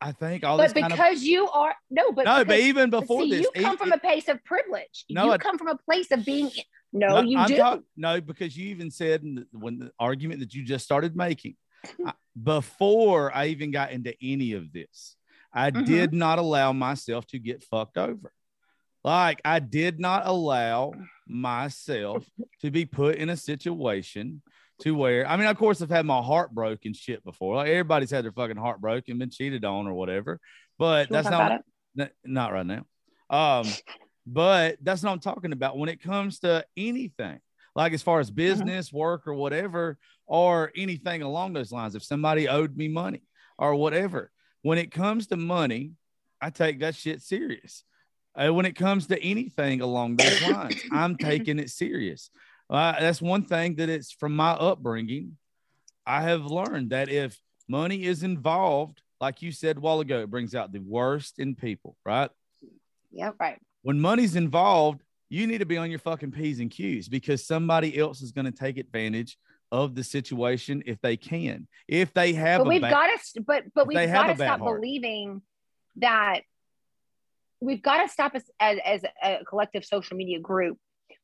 [0.00, 2.60] I think all this but kind because you are no, but of no, but because-
[2.60, 5.04] even but before see, this, you come e- from a place of privilege.
[5.10, 6.50] No, you come from a place of being.
[6.92, 7.56] No, you I'm do.
[7.56, 11.16] talk- no, because you even said in the, when the argument that you just started
[11.16, 11.56] making
[12.06, 15.16] I- before I even got into any of this,
[15.52, 15.84] I Mhm.
[15.86, 18.32] did not allow myself to get fucked over.
[19.02, 20.92] Like I did not allow
[21.26, 22.24] myself
[22.60, 24.42] to be put in a situation
[24.80, 27.56] to where I mean, of course, I've had my heart broken shit before.
[27.56, 30.40] Like everybody's had their fucking heart broken, been cheated on or whatever.
[30.78, 31.62] But that's not?
[31.98, 32.84] N- not right now.
[33.30, 33.66] Um,
[34.26, 37.40] but that's what I'm talking about when it comes to anything,
[37.74, 41.94] like as far as business, work, or whatever, or anything along those lines.
[41.94, 43.22] If somebody owed me money
[43.58, 44.30] or whatever,
[44.62, 45.92] when it comes to money,
[46.40, 47.84] I take that shit serious.
[48.34, 52.30] Uh, when it comes to anything along those lines, I'm taking it serious.
[52.70, 55.36] Uh, that's one thing that it's from my upbringing.
[56.06, 57.38] I have learned that if
[57.68, 61.54] money is involved, like you said a while ago, it brings out the worst in
[61.54, 62.30] people, right?
[63.10, 63.58] yep, Right.
[63.82, 67.98] When money's involved, you need to be on your fucking P's and Q's because somebody
[67.98, 69.38] else is going to take advantage
[69.70, 71.68] of the situation if they can.
[71.86, 73.40] If they have But we've got to.
[73.42, 74.80] But but we've got to stop heart.
[74.80, 75.42] believing
[75.96, 76.40] that.
[77.60, 80.78] We've got to stop as, as as a collective social media group.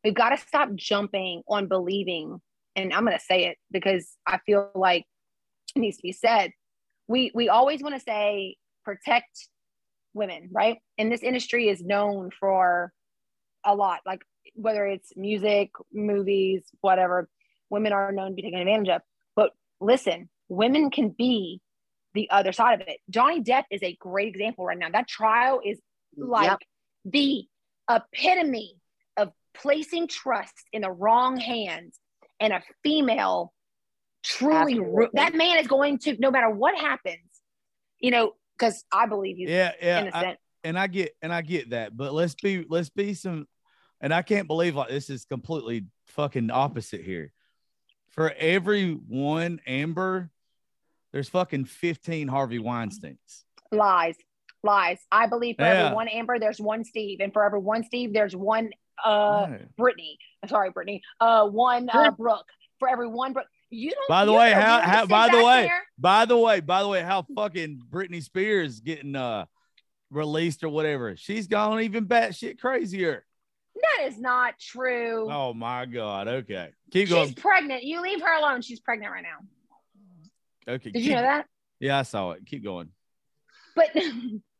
[0.04, 2.40] We've got to stop jumping on believing,
[2.76, 5.06] and I'm going to say it because I feel like
[5.74, 6.52] it needs to be said.
[7.08, 9.48] We we always want to say protect
[10.12, 10.78] women, right?
[10.98, 12.92] And this industry is known for
[13.64, 14.20] a lot, like
[14.54, 17.28] whether it's music, movies, whatever.
[17.70, 19.02] Women are known to be taken advantage of.
[19.34, 21.60] But listen, women can be
[22.12, 22.98] the other side of it.
[23.10, 24.90] Johnny Depp is a great example right now.
[24.90, 25.80] That trial is
[26.16, 26.58] like Yep.
[27.06, 27.48] the
[27.90, 28.76] epitome
[29.54, 31.98] placing trust in the wrong hands
[32.40, 33.52] and a female
[34.22, 37.18] truly ru- that man is going to no matter what happens
[37.98, 41.70] you know because i believe he's yeah, yeah, I- and I get and I get
[41.70, 43.46] that, but let's be let's be some
[44.00, 47.32] and I can't believe like this is completely fucking opposite here.
[48.12, 50.30] For every one Amber,
[51.12, 53.42] there's fucking 15 Harvey Weinsteins.
[53.72, 54.16] lies
[54.62, 55.72] lies i believe for Yeah.
[55.84, 58.70] every one amber there's one steve and for every one steve there's one
[59.04, 59.58] uh No.
[59.78, 60.18] brittany
[60.48, 62.46] sorry brittany uh one uh brooke
[62.78, 65.82] for every one brooke you don't By the way, how, how by the way, there-
[65.98, 69.46] by the way, by the way, how fucking Britney Spears getting uh
[70.10, 71.16] released or whatever.
[71.16, 73.24] She's gone even batshit crazier.
[73.74, 76.28] that is not true Oh my god.
[76.28, 76.68] Okay.
[76.92, 77.26] Keep she's going.
[77.28, 80.90] She's pregnant you leave her alone she's pregnant right now Okay.
[80.90, 81.46] did keep- you know that
[81.80, 82.46] Yeah, I saw it.
[82.46, 82.90] Keep going.
[83.74, 83.88] but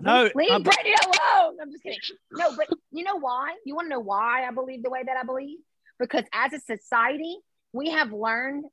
[0.00, 1.56] No, leave I'm- Brittany alone.
[1.60, 1.98] I'm just kidding.
[2.32, 3.54] No, but you know why?
[3.64, 5.58] You want to know why I believe the way that I believe?
[5.98, 7.38] Because as a society,
[7.72, 8.64] we have learned.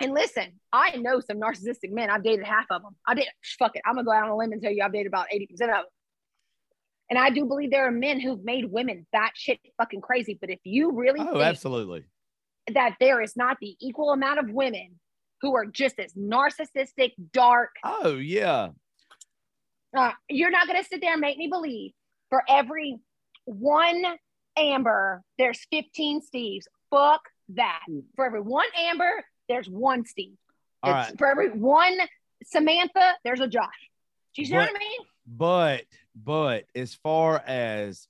[0.00, 2.10] And listen, I know some narcissistic men.
[2.10, 2.96] I've dated half of them.
[3.06, 3.26] I did.
[3.58, 3.82] Fuck it.
[3.86, 5.70] I'm gonna go out on a limb and tell you I've dated about eighty percent
[5.70, 5.84] of them.
[7.10, 10.36] And I do believe there are men who've made women batshit fucking crazy.
[10.40, 12.04] But if you really Oh, think absolutely.
[12.72, 14.98] that there is not the equal amount of women
[15.42, 18.70] who are just as narcissistic, dark, Oh, yeah.
[19.96, 21.92] Uh, you're not going to sit there and make me believe
[22.30, 22.98] for every
[23.44, 24.02] one
[24.56, 26.64] Amber, there's 15 Steves.
[26.90, 27.80] Fuck that.
[28.16, 30.36] For every one Amber, there's one Steve.
[30.82, 31.18] All It's- right.
[31.18, 31.98] For every one
[32.44, 33.68] Samantha, there's a Josh.
[34.34, 35.00] Do you see what I mean?
[35.26, 35.84] But
[36.14, 38.06] but as far as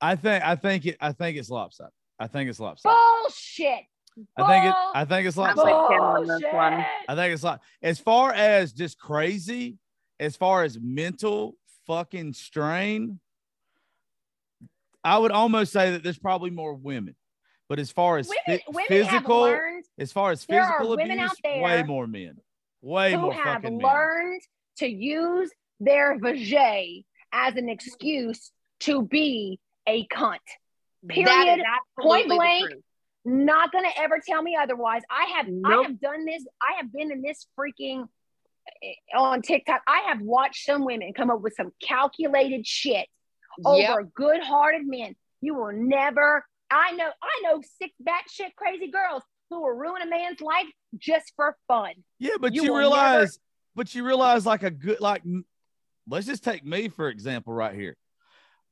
[0.00, 1.92] I think I think it I think it's lopsided.
[2.18, 2.94] I think it's lopsided.
[3.22, 3.84] Bullshit.
[4.36, 5.74] I think it I think it's I'm lopsided.
[5.74, 6.72] with Kim on this one.
[6.74, 6.86] Bullshit.
[7.08, 9.78] I think it's like as far as just crazy,
[10.20, 13.20] as far as mental fucking strain,
[15.02, 17.14] I would almost say that there's probably more women
[17.68, 20.78] But as far as Women, phy- women physical, have learned as far as there are
[20.78, 22.36] physical women abuse, out there way more men,
[22.82, 23.86] way who more have fucking men.
[23.86, 24.42] learned
[24.78, 25.50] to use
[25.80, 28.50] their vajay as an excuse
[28.80, 30.38] to be a cunt.
[31.08, 31.60] Period.
[32.00, 32.74] Point blank.
[33.26, 35.02] Not gonna ever tell me otherwise.
[35.10, 36.44] I have I have done this.
[36.62, 38.06] I have been in this freaking
[38.82, 39.82] Eh, on TikTok.
[39.86, 43.06] I have watched some women come up with some calculated shit
[43.58, 43.90] Yep.
[43.90, 45.14] over good-hearted men.
[45.40, 46.44] You will never.
[46.70, 47.08] I know.
[47.22, 50.66] I know sick, batshit crazy girls who will ruin a man's life
[50.98, 51.92] just for fun.
[52.18, 53.38] Yeah, but You you, will realize,
[53.76, 55.22] but you realize, like a good, like,
[56.08, 57.96] let's just take me for example, right here.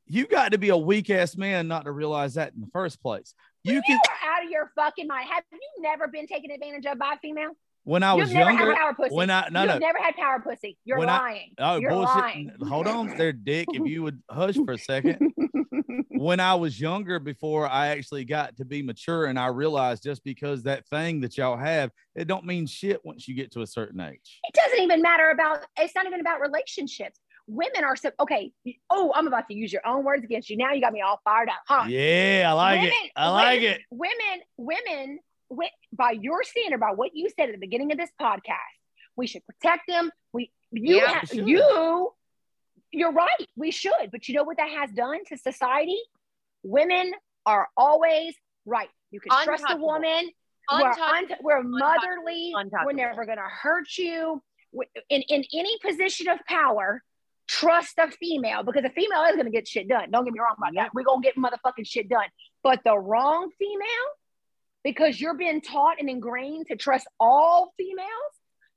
[0.07, 3.01] You got to be a weak ass man not to realize that in the first
[3.01, 3.35] place.
[3.63, 5.29] You You can, are out of your fucking mind.
[5.31, 7.53] Have you never been taken advantage of by a female?
[7.85, 9.15] When I was You've younger, had power pussy.
[9.15, 10.79] when I, no, You've no, never had power pussy.
[10.85, 11.51] You're When I- lying.
[11.59, 12.15] oh, You're bullshit.
[12.17, 12.53] lying.
[12.69, 13.67] Hold on there, Dick.
[13.73, 15.33] If you would hush for a second.
[16.09, 20.23] when I was younger, before I actually got to be mature, and I realized just
[20.25, 23.67] because that thing that y'all have, it don't mean shit once you get to a
[23.67, 24.41] certain age.
[24.45, 25.65] it doesn't even matter about.
[25.79, 27.19] It's not even about relationships.
[27.49, 28.53] Women are so okay.
[28.89, 30.57] Oh, I'm about to use your own words against you.
[30.57, 31.87] Now you got me all fired up, huh?
[31.89, 32.83] Yeah, I like it.
[32.85, 33.81] Women- I like women- it.
[33.91, 35.19] Women, women,
[35.93, 38.59] by your standard, by what you said at the beginning of this podcast,
[39.17, 40.11] we should protect them.
[40.33, 41.47] We, you, Yeah, ha- should.
[41.49, 42.11] you,
[42.91, 43.47] you're right.
[43.57, 45.99] We should, but you know what that has done to society?
[46.63, 47.13] Women
[47.47, 48.35] are always
[48.67, 48.89] right.
[49.11, 50.31] You can trust a woman.
[50.71, 52.53] We're, unt- we're motherly.
[52.85, 54.43] We're never going to hurt you.
[55.11, 57.03] In, in any position of power,
[57.47, 60.11] trust a female because a female is going to get shit done.
[60.11, 60.95] Don't get me wrong about that.
[60.95, 62.25] We're going to get motherfucking shit done.
[62.63, 64.07] But the wrong female,
[64.85, 68.09] because you're being taught and ingrained to trust all females,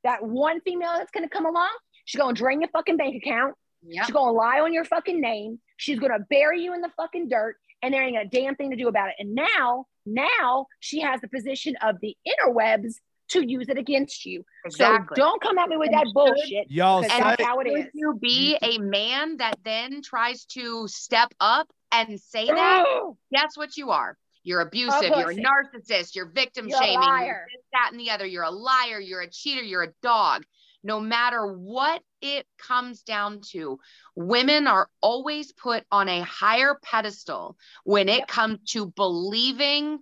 [0.03, 1.71] that one female that's going to come along,
[2.05, 3.55] she's going to drain your fucking bank account.
[3.87, 4.05] Yep.
[4.05, 5.59] She's going to lie on your fucking name.
[5.77, 8.71] She's going to bury you in the fucking dirt, and there ain't a damn thing
[8.71, 9.15] to do about it.
[9.19, 12.95] And now, now she has the position of the interwebs
[13.27, 14.43] to use it against you.
[14.65, 15.15] Exactly.
[15.15, 16.69] So don't come at me with that bullshit.
[16.69, 20.87] Y'all Because say, that's how it Should you be a man that then tries to
[20.87, 22.85] step up and say that.
[23.31, 24.17] That's what you are?
[24.45, 25.09] You're abusive.
[25.09, 26.15] You're a narcissist.
[26.15, 26.99] You're victim You're shaming.
[26.99, 27.25] liar.
[27.25, 28.25] You're this, that, and the other.
[28.27, 28.99] You're a liar.
[28.99, 29.63] You're a cheater.
[29.63, 30.45] You're a dog.
[30.83, 33.79] No matter what it comes down to,
[34.15, 38.27] women are always put on a higher pedestal when it Yep.
[38.27, 39.99] comes to believing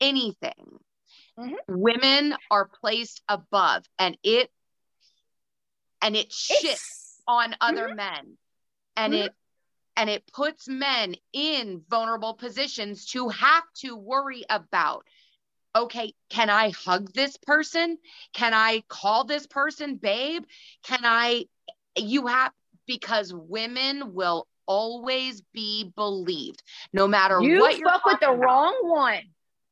[0.00, 0.78] anything.
[1.38, 1.56] Mhm.
[1.68, 4.50] Women are placed above, and it
[6.00, 8.36] and it shits It's, on other men
[8.96, 9.26] and Mhm.
[9.26, 9.34] it
[9.96, 15.04] and it puts men in vulnerable positions to have to worry about
[15.74, 17.98] okay can i hug this person
[18.32, 20.44] can i call this person babe
[20.82, 21.44] can i
[21.96, 22.52] you have
[22.86, 26.62] because women will always be believed
[26.92, 28.40] no matter you what you're fuck with the about.
[28.40, 29.22] wrong one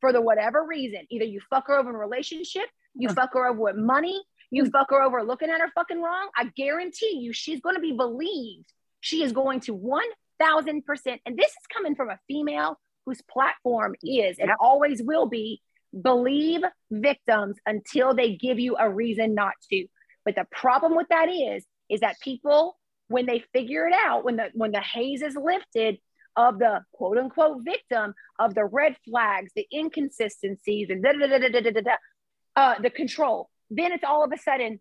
[0.01, 1.05] for the whatever reason.
[1.09, 3.15] Either you fuck her over in a relationship, you mm.
[3.15, 4.71] fuck her over with money, you mm.
[4.71, 6.29] fuck her over looking at her fucking wrong.
[6.35, 8.73] I guarantee you, she's going to be believed.
[9.01, 10.83] She is going to 1000%.
[11.25, 15.61] And this is coming from a female whose platform is and always will be
[15.99, 19.87] believe victims until they give you a reason not to.
[20.23, 24.37] But the problem with that is, is that people, when they figure it out, when
[24.37, 25.97] the when the haze is lifted
[26.37, 31.03] of the quote unquote victim of the red flags, the inconsistencies, and
[32.55, 34.79] uh, the control, then it's all of a sudden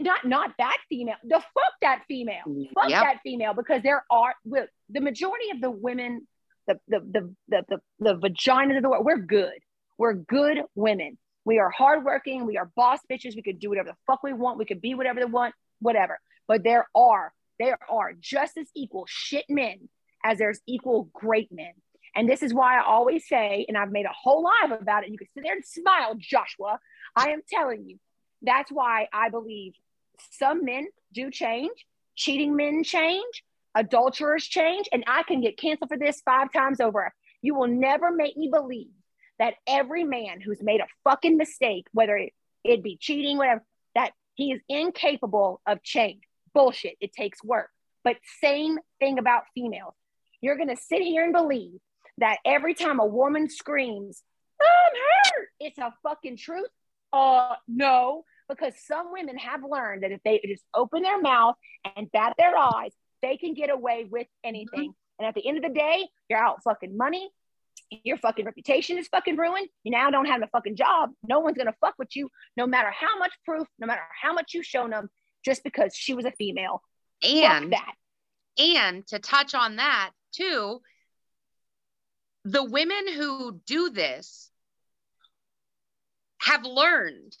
[0.00, 1.16] not not that female.
[1.24, 2.42] The fuck that female.
[2.46, 3.02] Mm, fuck Yep.
[3.02, 6.26] that female because there are well, the majority of the women,
[6.66, 9.04] the the the the the, the vaginas of the world.
[9.04, 9.58] We're good.
[9.98, 11.18] We're good women.
[11.44, 12.46] We are hardworking.
[12.46, 13.36] We are boss bitches.
[13.36, 14.58] We could do whatever the fuck we want.
[14.58, 16.18] We could be whatever they want, whatever.
[16.48, 19.88] But there are there are just as equal shit men
[20.24, 21.72] as there's equal great men.
[22.14, 25.10] And this is why I always say, and I've made a whole live about it.
[25.10, 26.78] You can sit there and smile, Joshua.
[27.16, 27.98] I am telling you,
[28.42, 29.74] that's why I believe
[30.30, 33.44] some men do change, cheating men change,
[33.74, 37.12] adulterers change, and I can get canceled for this five times over.
[37.40, 38.90] You will never make me believe
[39.38, 42.32] that every man who's made a fucking mistake, whether it,
[42.64, 43.64] it be cheating, whatever,
[43.94, 46.22] that he is incapable of change.
[46.54, 46.96] Bullshit.
[47.00, 47.70] It takes work.
[48.04, 49.94] But same thing about females.
[50.40, 51.80] You're gonna sit here and believe
[52.18, 54.22] that every time a woman screams,
[54.60, 54.92] I'm
[55.36, 56.68] hurt, it's a fucking truth.
[57.12, 58.24] Uh no,
[58.58, 61.54] because some women have learned that if they just open their mouth
[61.96, 62.92] and bat their eyes,
[63.22, 64.48] they can get away with mm-hmm.
[64.48, 64.94] anything.
[65.18, 67.30] And at the end of the day, you're out fucking money.
[68.04, 69.68] Your fucking reputation is fucking ruined.
[69.84, 71.10] You now don't have a fucking job.
[71.22, 74.54] No one's gonna fuck with you, no matter how much proof, no matter how much
[74.54, 75.10] you've shown them,
[75.44, 76.82] just because she was a female.
[77.22, 77.94] Fuck and that.
[78.58, 80.80] and to touch on that too
[82.44, 84.50] the women who do this
[86.40, 87.36] have learned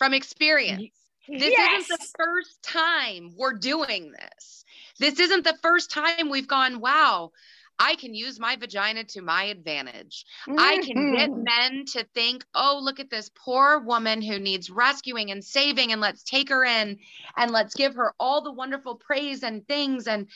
[0.00, 0.90] from experience.
[1.28, 1.84] This yes.
[1.84, 4.64] isn't the first time we're doing this.
[4.98, 7.32] This isn't the first time we've gone, wow,
[7.78, 10.24] I can use my vagina to my advantage.
[10.48, 11.44] I can get Mhm.
[11.44, 16.00] men to think, oh, look at this poor woman who needs rescuing and saving, and
[16.00, 16.98] let's take her in
[17.36, 20.06] and let's give her all the wonderful praise and things.
[20.08, 20.28] And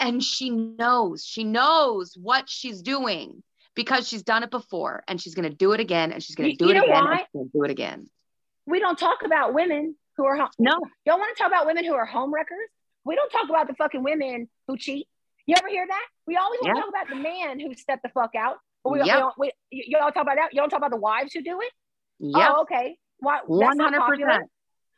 [0.00, 3.42] and she knows, she knows what she's doing
[3.74, 6.56] because she's done it before and she's gonna do it again and she's gonna You-
[6.56, 7.26] do it again why?
[7.32, 8.10] and do it again.
[8.66, 10.48] We don't talk about women who are home.
[10.58, 10.78] No.
[11.06, 12.68] Don't want to talk about women who are home wreckers.
[13.04, 15.06] We don't talk about the fucking women who cheat.
[15.46, 16.06] You ever hear that?
[16.26, 16.82] We always want to Yeah.
[16.84, 18.56] talk about the man who stepped the fuck out.
[18.82, 19.18] But we, we Yep.
[19.18, 20.52] don't, we, y'all talk about that.
[20.54, 21.72] You don't talk about the wives who do it.
[22.18, 22.52] Yeah.
[22.56, 22.96] Oh, okay.
[23.18, 23.40] Why?
[23.48, 24.50] That's not hundred percent.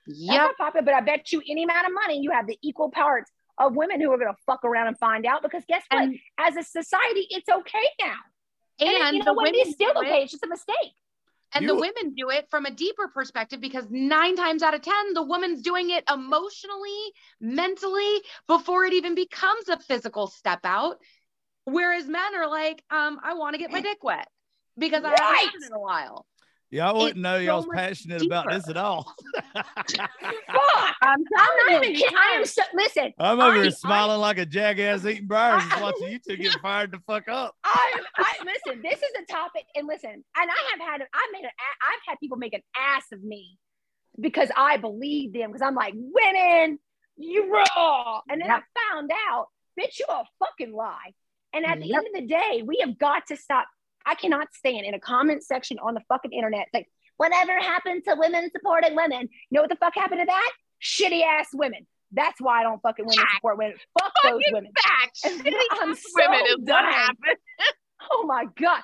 [0.07, 0.85] Not popular.
[0.85, 4.01] But I bet you any amount of money, you have the equal parts of women
[4.01, 5.43] who are going to fuck around and find out.
[5.43, 6.03] Because guess what?
[6.05, 8.15] And, As a society, it's okay now.
[8.81, 9.45] And, and you know the what?
[9.47, 10.23] women It's still okay.
[10.23, 10.93] It's just a mistake.
[11.55, 14.83] And You- the women do it from a deeper perspective because nine times out of
[14.83, 21.01] 10, the woman's doing it emotionally, mentally, before it even becomes a physical step out.
[21.65, 24.29] Whereas men are like, um, I want to get my dick wet
[24.77, 25.53] because I haven't Right.
[25.53, 26.27] done it in a while.
[26.71, 29.15] Y'all wouldn't It's know so y'all's much passionate about this at all.
[29.55, 30.95] Fuck.
[31.03, 32.17] I'm I'm not even kidding.
[32.17, 33.13] I am so, listen.
[33.19, 36.19] I'm over I- here I- smiling like a jackass eating briars I- just watching you
[36.19, 37.55] two get fired the fuck up.
[37.65, 38.83] I, I listen.
[38.83, 40.11] This is a topic, and listen.
[40.11, 43.59] And I have had, I made an, I've had people make an ass of me
[44.21, 46.79] because I believe them because I'm like women,
[47.17, 48.63] you raw, and then Yep.
[48.63, 49.47] I found out,
[49.79, 51.13] bitch, you a fucking lie.
[51.53, 51.97] And at the Yep.
[51.99, 53.67] end of the day, we have got to stop.
[54.07, 58.15] I cannot stand in a comment section on the fucking internet like whatever happened to
[58.17, 59.23] women supporting women.
[59.23, 60.51] You know what the fuck happened to that?
[60.83, 61.87] Shitty ass women.
[62.13, 63.77] That's why I don't fucking women support women.
[64.01, 64.71] Fuck those women.
[64.83, 65.19] Fact.
[65.25, 67.19] I'm Shitty so women is what happened.
[68.13, 68.83] Oh my God.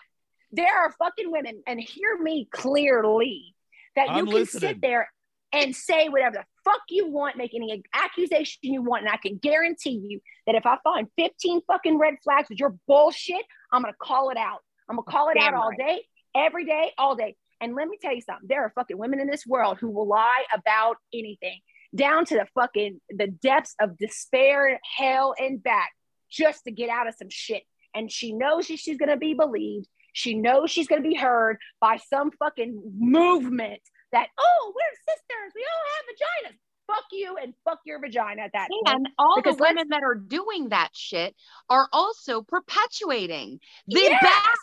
[0.50, 3.54] There are fucking women, and hear me clearly,
[3.94, 4.70] that you I'm can listening.
[4.70, 5.08] sit there
[5.52, 9.36] and say whatever the fuck you want, make any accusation you want, and I can
[9.36, 13.94] guarantee you that if I find 15 fucking red flags with your bullshit, I'm gonna
[14.02, 14.60] call it out.
[14.92, 15.78] I'm gonna call it Damn out all right.
[15.78, 16.02] day,
[16.36, 17.34] every day, all day.
[17.62, 20.06] And let me tell you something, there are fucking women in this world who will
[20.06, 21.60] lie about anything,
[21.96, 25.92] down to the fucking the depths of despair, hell, and back,
[26.30, 27.62] just to get out of some shit.
[27.94, 29.88] And she knows she- she's gonna be believed.
[30.12, 35.64] She knows she's gonna be heard by some fucking movement that, oh, we're sisters, we
[35.64, 36.58] all have vaginas.
[36.86, 38.88] Fuck you and fuck your vagina at that point.
[38.88, 41.34] And all the Because let's- women that are doing that shit
[41.70, 44.20] are also perpetuating the Yes!
[44.20, 44.54] bad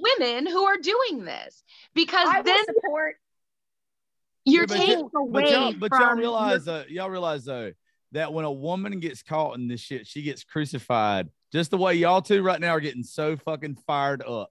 [0.00, 1.62] women who are doing this
[1.94, 3.16] because I will then support
[4.44, 7.44] you're Yeah, taking y'all- away but y'all, but from y'all your- realize though, y'all realize
[7.44, 7.72] though
[8.12, 11.28] that when a woman gets caught in this shit, she gets crucified.
[11.52, 14.50] Just the way y'all two right now are getting so fucking fired up.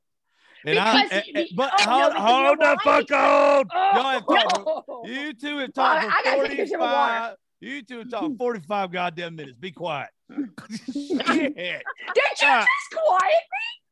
[0.65, 2.79] And I, Because eh, eh, and- and- but oh, hold, because you know hold the
[2.83, 3.65] fuck on.
[3.73, 4.35] Oh, Y'all have oh.
[4.35, 4.87] talked.
[4.89, 5.03] no.
[5.05, 7.13] You two have Oh, talked I for gotta take a sip of water.
[7.13, 7.35] 45.
[7.61, 9.57] You two have talked 45 goddamn minutes.
[9.57, 10.09] Be quiet.
[10.29, 10.45] Shit.
[11.27, 11.81] Did you
[12.41, 13.43] just quiet?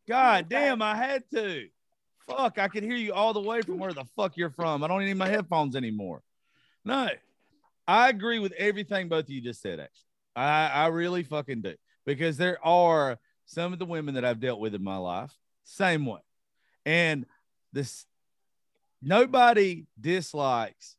[0.08, 1.68] God damn, I had to.
[2.28, 4.84] Fuck, I could hear you all the way from where the fuck you're from.
[4.84, 6.22] I don't need my headphones anymore.
[6.86, 7.10] No,
[7.88, 10.08] I agree with everything both of you just said, actually.
[10.36, 11.76] I, I really fucking do.
[12.06, 15.32] Because there are some of the women that I've dealt with in my life,
[15.64, 16.20] same way.
[16.86, 17.26] And
[17.72, 18.06] this
[19.02, 20.96] nobody dislikes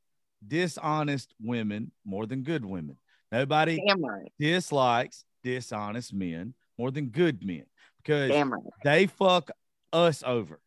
[0.47, 2.97] dishonest women more than good women.
[3.33, 7.65] Nobody right, dislikes dishonest men more than good men
[8.05, 8.61] because right.
[8.85, 9.51] they fuck
[9.93, 10.61] us over.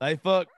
[0.00, 0.48] They fuck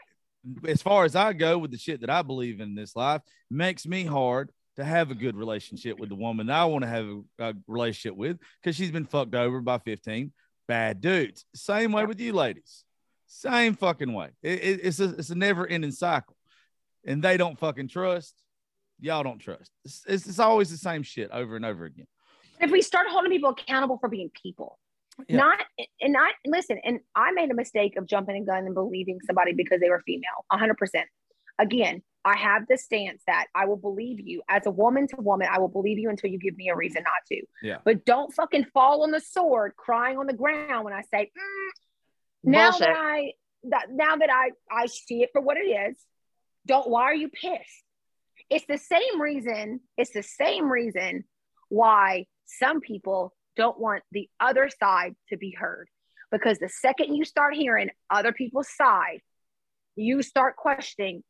[0.66, 3.86] as far as I go with the shit that I believe in this life, makes
[3.86, 7.06] me hard to have a good relationship with the woman that I want to have
[7.06, 10.32] a, a relationship with because she's been fucked over by 15
[10.66, 11.44] bad dudes.
[11.54, 12.84] Same way with you ladies.
[13.26, 14.30] Same fucking way.
[14.42, 16.36] It- it- it's a it's a never ending cycle.
[17.04, 18.34] And they don't fucking trust.
[19.00, 19.70] Y'all don't trust.
[19.84, 22.06] It's, it's, it's always the same shit over and over again.
[22.60, 24.78] If we start holding people accountable for being people,
[25.26, 25.36] Yeah.
[25.38, 25.58] not
[26.00, 26.78] and not listen.
[26.84, 30.02] And I made a mistake of jumping a gun and believing somebody because they were
[30.06, 30.44] female.
[30.50, 31.06] hundred percent.
[31.58, 35.48] Again, I have the stance that I will believe you as a woman to woman.
[35.50, 37.42] I will believe you until you give me a reason not to.
[37.62, 37.78] Yeah.
[37.84, 41.70] But don't fucking fall on the sword, crying on the ground when I say, "Mm,
[42.44, 42.86] now Bullshit.
[42.86, 43.32] that I
[43.64, 45.96] that now that I I see it for what it is,
[46.66, 47.84] don't why are you pissed?
[48.50, 51.24] It's the same reason, it's the same reason
[51.68, 55.88] why some people don't want the other side to be heard.
[56.30, 59.20] Because the second you start hearing other people's side,
[59.96, 61.24] you start questioning,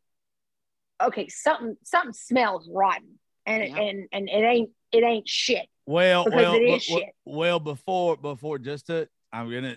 [1.03, 3.19] okay, something something smells rotten.
[3.47, 3.81] And Yeah.
[3.81, 5.67] and and it ain't it ain't shit.
[5.87, 7.15] Well, well, it is well, shit.
[7.25, 9.77] well, before before just to I'm gonna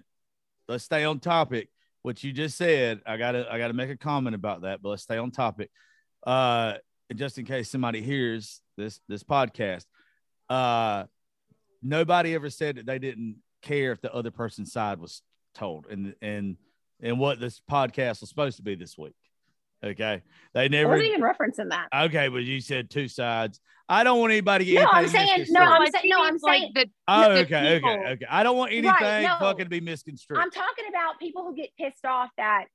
[0.68, 1.69] let's stay on topic.
[2.02, 5.03] What you just said, I gotta I gotta make a comment about that, but let's
[5.03, 5.69] stay on topic.
[6.26, 6.76] Uh,
[7.15, 9.86] just in case somebody hears this this podcast,
[10.49, 11.06] uh,
[11.82, 15.22] nobody ever said that they didn't care if the other person's side was
[15.56, 16.58] told, and and
[17.02, 19.14] and what this podcast was supposed to be this week.
[19.84, 20.22] Okay,
[20.53, 20.90] they I never.
[20.90, 21.88] wasn't even referencing that.
[22.06, 23.60] Okay, but you said two sides.
[23.90, 26.44] I don't want anybody to get No, I'm saying- no, I'm saying- no, I'm means,
[26.44, 27.90] like, saying- the, Oh, the okay, people.
[27.90, 28.26] okay, okay.
[28.30, 29.38] I don't want anything no.
[29.40, 30.40] fucking to be misconstrued.
[30.40, 32.66] I'm talking about people who get pissed off that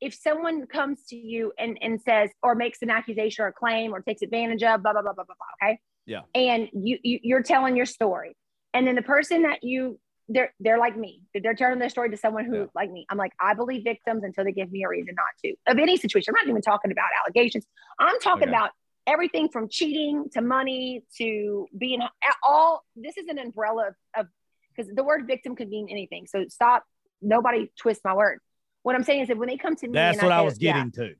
[0.00, 3.94] if someone comes to you and, and says or makes an accusation or a claim
[3.94, 5.78] or takes advantage of blah blah blah blah blah, blah okay
[6.10, 6.22] Yeah.
[6.34, 8.36] and you, you you're telling your story.
[8.74, 11.22] And then the person that you they're they're like me.
[11.34, 12.64] They're telling their story to someone who Yeah.
[12.74, 13.06] like me.
[13.10, 15.54] I'm like i believe victims until they give me a reason not to.
[15.72, 16.28] Of any situation.
[16.34, 17.64] I'm not even talking about allegations.
[17.98, 18.56] I'm talking Okay.
[18.56, 18.70] about
[19.06, 23.84] everything from cheating to money to being at all this is an umbrella
[24.18, 24.26] of
[24.74, 26.26] because the word victim could mean anything.
[26.26, 26.84] So stop.
[27.22, 28.38] Nobody twist my word.
[28.82, 30.60] What i'm saying is that when they come to me That's what I say, was
[30.60, 31.14] yeah, getting to.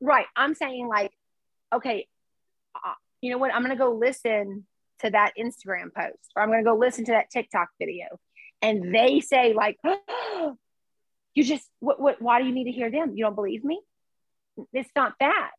[0.00, 0.26] right.
[0.36, 1.12] I'm saying like
[1.76, 2.06] okay
[2.76, 2.94] uh,
[3.26, 4.64] you know what i'm gonna go listen
[5.00, 8.06] to that instagram post or i'm gonna go listen to that tiktok video
[8.62, 9.76] and they say like
[11.34, 13.80] you just what, what why do you need to hear them you don't believe me
[14.72, 15.50] it's not that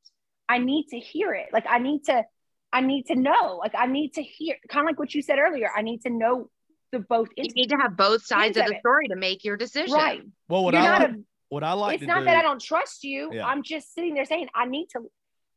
[0.50, 2.24] i need to hear it like i need to
[2.72, 5.38] i need to know like i need to hear kind of like what you said
[5.40, 6.50] earlier i need to know
[6.94, 8.80] the both You need to have both sides of of the it.
[8.80, 9.94] story to make your decision.
[9.94, 11.16] right Well, what You're I like, a-
[11.50, 12.26] what I like it's to not do.
[12.26, 13.30] that I don't trust you.
[13.34, 13.46] Yeah.
[13.46, 15.00] I'm just sitting there saying I need to.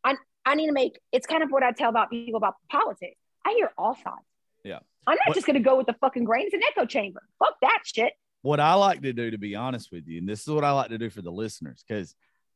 [0.02, 0.16] I
[0.46, 0.98] I need to make.
[1.12, 3.16] It's kind of what I tell about people about politics.
[3.46, 4.26] I hear all sides.
[4.64, 4.78] Yeah.
[5.06, 6.46] I'm not What- just going to go with the fucking grain.
[6.46, 7.22] It's an echo chamber.
[7.38, 8.12] Fuck that shit.
[8.42, 10.70] what I like to do, to be honest with you, and this is what I
[10.72, 12.14] like to do for the listeners, because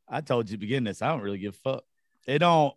[0.09, 1.85] I told you to begin this, I don't really give a fuck.
[2.27, 2.75] It don't,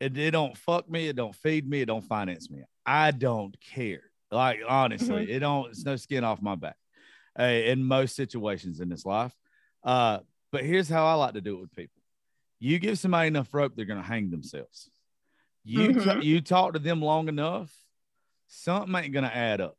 [0.00, 2.62] it, it don't fuck me, it don't feed me, it don't finance me.
[2.86, 4.04] I don't care.
[4.30, 5.32] Like honestly, Mm-hmm.
[5.32, 5.68] it don't.
[5.68, 6.76] It's no skin off my back.
[7.38, 9.34] uh, in most situations in this life.
[9.84, 11.99] Uh, but here's how I like to do it with people:
[12.60, 14.90] you give somebody enough rope, they're gonna hang themselves.
[15.64, 16.22] You t- Mhm.
[16.22, 17.74] you talk to them long enough,
[18.46, 19.76] something ain't gonna add up.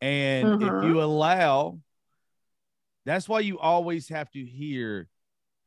[0.00, 0.86] And if Mhm.
[0.88, 1.80] you allow,
[3.04, 5.08] that's why you always have to hear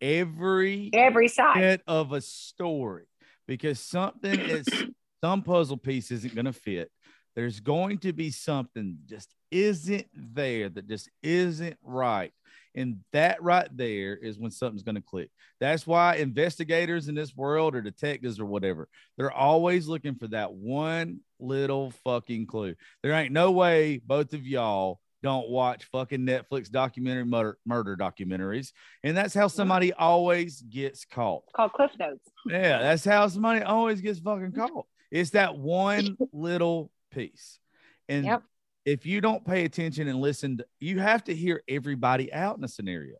[0.02, 1.56] every Every side.
[1.56, 3.06] bit of a story
[3.48, 4.68] because something is
[5.24, 6.92] some puzzle piece isn't going to fit.
[7.36, 12.34] There's going to be something just isn't there that just isn't right.
[12.76, 15.30] And that right there is when something's going to click.
[15.60, 20.54] That's why investigators in this world or detectives or whatever, they're always looking for that
[20.54, 22.76] one little fucking clue.
[23.02, 28.72] There ain't no way both of y'all don't watch fucking Netflix documentary murder, murder documentaries.
[29.04, 31.44] And that's how somebody always gets caught.
[31.56, 32.30] called Cliff Notes.
[32.46, 34.86] Yeah, that's how somebody always gets fucking caught.
[35.10, 37.60] It's that one little piece.
[38.08, 38.44] And Yep.
[38.86, 42.64] If you don't pay attention and listen, to, you have to hear everybody out in
[42.64, 43.16] a scenario.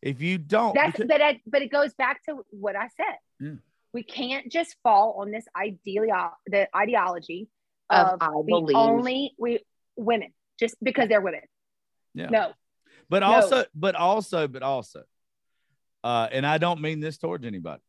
[0.00, 3.16] If you don't, That's because- but I, but it goes back to what I said.
[3.40, 3.54] Yeah.
[3.92, 6.10] We can't just fall on this ideally
[6.46, 7.48] the ideology
[7.90, 8.76] Of of, I the believe.
[8.76, 9.60] only we
[9.96, 11.40] women just because they're women.
[12.14, 12.26] yeah.
[12.30, 12.52] No,
[13.08, 13.26] but no.
[13.26, 15.02] also, but also, but also,
[16.04, 17.82] uh, and I don't mean this towards anybody.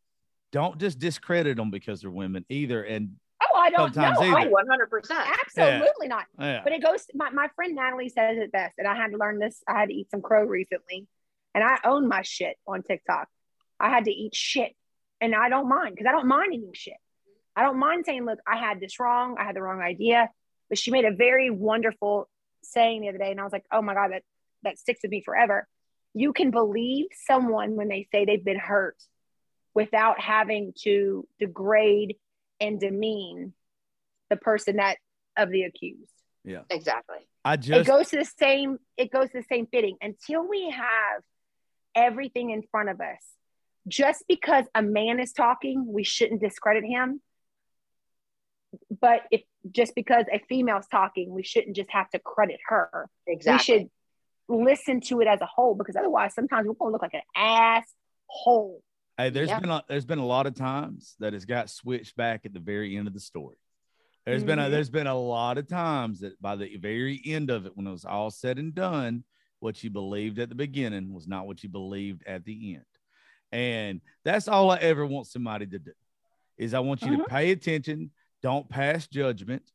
[0.52, 2.82] Don't just discredit them because they're women either.
[2.82, 3.16] And
[3.60, 4.02] I don't know.
[4.02, 5.20] I, One hundred percent.
[5.40, 6.24] absolutely not.
[6.38, 7.06] yeah, But it goes.
[7.14, 9.62] My my friend Natalie says it best, and I had to learn this.
[9.68, 11.06] I had to eat some crow recently,
[11.54, 13.28] and I own my shit on TikTok.
[13.78, 14.74] I had to eat shit,
[15.20, 16.96] and I don't mind because I don't mind eating shit.
[17.56, 19.36] I don't mind saying, "Look, I had this wrong.
[19.38, 20.30] I had the wrong idea."
[20.68, 22.28] But she made a very wonderful
[22.62, 24.22] saying the other day, and I was like, "Oh my god, that
[24.62, 25.66] that sticks with me forever."
[26.12, 28.96] You can believe someone when they say they've been hurt
[29.74, 32.16] without having to degrade
[32.60, 33.52] and demean
[34.28, 34.96] the person that
[35.36, 36.12] of the accused
[36.44, 36.62] Yeah.
[36.70, 37.18] Exactly.
[37.44, 40.70] I just it goes to the same it goes to the same fitting until we
[40.70, 41.22] have
[41.94, 43.22] everything in front of us
[43.88, 47.20] just because a man is talking we shouldn't discredit him
[49.00, 53.74] but if just because a female's talking we shouldn't just have to credit her Exactly.
[53.74, 53.90] we should
[54.48, 57.22] listen to it as a whole because otherwise sometimes we're going to look like an
[57.34, 58.82] asshole
[59.20, 59.60] Hey, there's Yeah.
[59.60, 62.60] been a, there's been a lot of times that it's got switched back at the
[62.60, 63.56] very end of the story.
[64.24, 64.70] There's been a Mhm.
[64.70, 67.90] there's been a lot of times that by the very end of it, when it
[67.90, 69.24] was all said and done,
[69.58, 72.84] what you believed at the beginning was not what you believed at the end.
[73.52, 75.92] And that's all I ever want somebody to do
[76.56, 79.70] is I want you to pay attention, don't pass judgment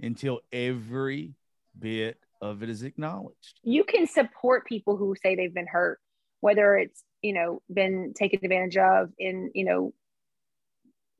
[0.00, 1.34] until every
[1.78, 3.60] bit of it is acknowledged.
[3.62, 6.00] you can support people who say they've been hurt,
[6.40, 9.92] whether it's you know been taken advantage of in you know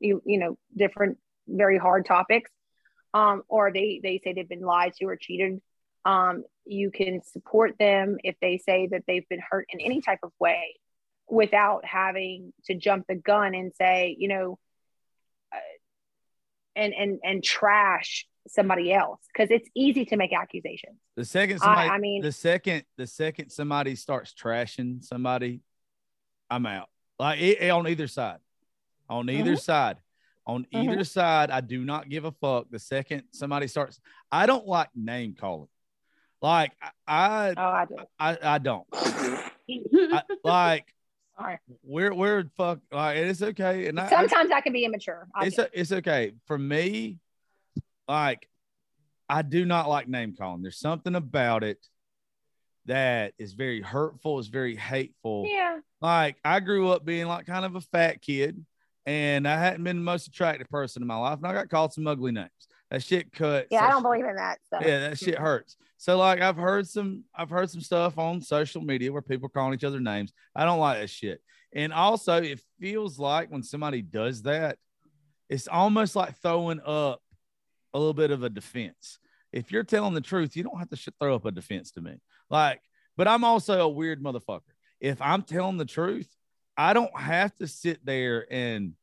[0.00, 2.50] you, you know different very hard topics,
[3.14, 5.60] um, or they they say they've been lied to or cheated.
[6.04, 10.20] Um, you can support them if they say that they've been hurt in any type
[10.22, 10.76] of way
[11.28, 14.58] without having to jump the gun and say, you know,
[15.52, 15.58] uh,
[16.76, 20.96] and and and trash somebody else because it's easy to make accusations.
[21.16, 25.60] The second somebody, I, I mean, the second, the second somebody starts trashing somebody,
[26.50, 26.88] I'm out.
[27.18, 28.38] Like it, on either side,
[29.08, 29.58] on either Mm-hmm.
[29.58, 29.96] side,
[30.46, 32.70] on either side, I do not give a fuck.
[32.70, 34.00] The second somebody starts,
[34.32, 35.68] I don't like name calling.
[36.40, 36.72] Like
[37.06, 37.96] I, oh, I do.
[38.18, 40.86] I, I don't I, like.
[41.36, 41.58] Sorry.
[41.82, 42.78] We're we're fuck.
[42.92, 45.28] Like it's okay, and I, I, Sometimes I can be immature.
[45.34, 47.18] I it's a, it's okay for me.
[48.08, 48.48] Like,
[49.28, 50.62] I do not like name calling.
[50.62, 51.78] There's something about it
[52.88, 54.38] that is very hurtful.
[54.38, 55.44] It's very hateful.
[55.46, 55.78] yeah.
[56.00, 58.64] Like, I grew up being like kind of a fat kid,
[59.06, 61.92] and I hadn't been the most attractive person in my life, and I got called
[61.92, 62.50] some ugly names.
[62.90, 63.66] That shit cut.
[63.70, 64.82] Yeah, I don't believe in that stuff.
[64.84, 65.76] yeah, that shit hurts.
[65.98, 69.50] So like I've heard some I've heard some stuff on social media where people are
[69.50, 70.32] calling each other names.
[70.54, 71.42] I don't like that shit.
[71.74, 74.78] And also it feels like when somebody does that,
[75.50, 77.20] it's almost like throwing up
[77.92, 79.18] a little bit of a defense.
[79.52, 82.00] If you're telling the truth, you don't have to sh- throw up a defense to
[82.00, 82.14] me.
[82.50, 82.80] Like,
[83.16, 84.60] but I'm also a weird motherfucker.
[85.00, 86.28] If I'm telling the truth,
[86.76, 88.94] I don't have to sit there and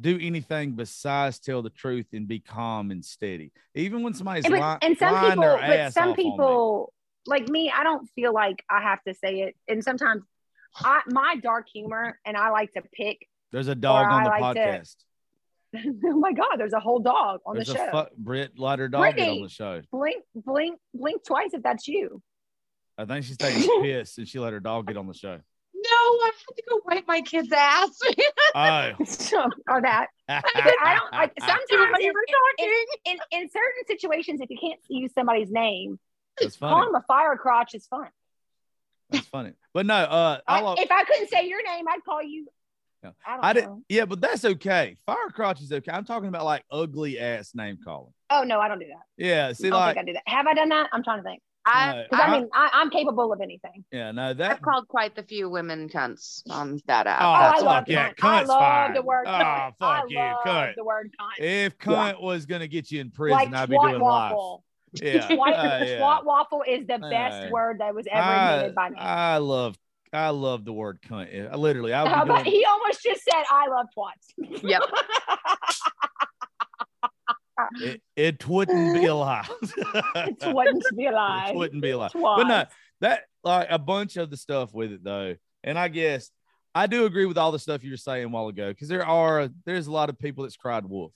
[0.00, 3.52] do anything besides tell the truth and be calm and steady.
[3.74, 6.10] Even when somebody's And, but- lying, and some lying people, their but ass some off
[6.10, 6.30] on me.
[6.30, 6.92] people
[7.26, 9.56] like me, I don't feel like I have to say it.
[9.66, 10.22] And sometimes
[10.76, 13.26] I my dark humor and I like to pick.
[13.50, 14.96] There's a dog on I the like to- podcast.
[16.06, 17.90] oh my God, there's a whole dog on There's the show.
[17.90, 19.82] fuck Britt let her dog on the show.
[19.92, 22.22] blink, blink, blink twice if that's you.
[22.98, 25.38] I think she's taking a piss and she let her dog get on the show.
[25.74, 27.90] No, I had to go wipe my kid's ass.
[28.54, 28.90] Oh.
[29.68, 30.08] or that.
[30.28, 30.40] I
[30.98, 32.12] don't like sometimes in,
[32.58, 32.68] in,
[33.04, 35.98] in, in certain situations, if you can't use somebody's name,
[36.40, 36.86] That's call funny.
[36.86, 38.08] them a fire crotch is fun.
[39.10, 39.52] That's funny.
[39.74, 42.48] But no, uh, I, I'll, if I couldn't say your name, I'd call you.
[43.04, 43.10] Yeah.
[43.26, 43.64] I don't I did.
[43.64, 43.82] know.
[43.88, 44.96] Yeah, but that's okay.
[45.06, 45.92] Fire crotch is okay.
[45.92, 48.12] I'm talking about like ugly ass name calling.
[48.30, 49.02] Oh no, I don't do that.
[49.24, 49.52] Yeah.
[49.52, 50.22] See, I don't like, think I do that.
[50.26, 50.88] Have I done that?
[50.92, 51.42] I'm trying to think.
[51.68, 52.18] I, No.
[52.18, 53.84] I, I, mean, I, I'm capable of anything.
[53.92, 54.50] yeah, no, that.
[54.50, 57.20] I've called quite the few women cunts on that app.
[57.20, 58.24] Oh, Oh, I fuck love yeah, cunt.
[58.24, 58.94] I love fine.
[58.94, 59.72] the word Oh, cunt.
[59.78, 60.74] fuck I you, love cunt.
[60.76, 61.44] the word cunt.
[61.44, 64.00] If cunt was gonna get you in prison, Like I'd be twat doing live.
[64.02, 64.64] waffle.
[64.94, 65.28] Yeah.
[65.28, 66.00] Twat, uh, yeah.
[66.00, 68.96] twat waffle is the best Uh, word that was ever I, invented by me.
[68.98, 69.76] I love,
[70.14, 71.52] I love the word cunt.
[71.52, 74.62] I literally, I would How be about doing, he almost just said, "I love twats."
[74.62, 74.80] Yep.
[77.80, 79.46] it, it wouldn't be a lie.
[79.62, 81.50] it wouldn't be a lie.
[81.50, 82.10] It wouldn't be a lie.
[82.12, 82.64] But no,
[83.00, 86.30] that like a bunch of the stuff with it though, and I guess
[86.74, 89.04] I do agree with all the stuff you were saying a while ago because there
[89.04, 91.12] are there's a lot of people that's cried wolf.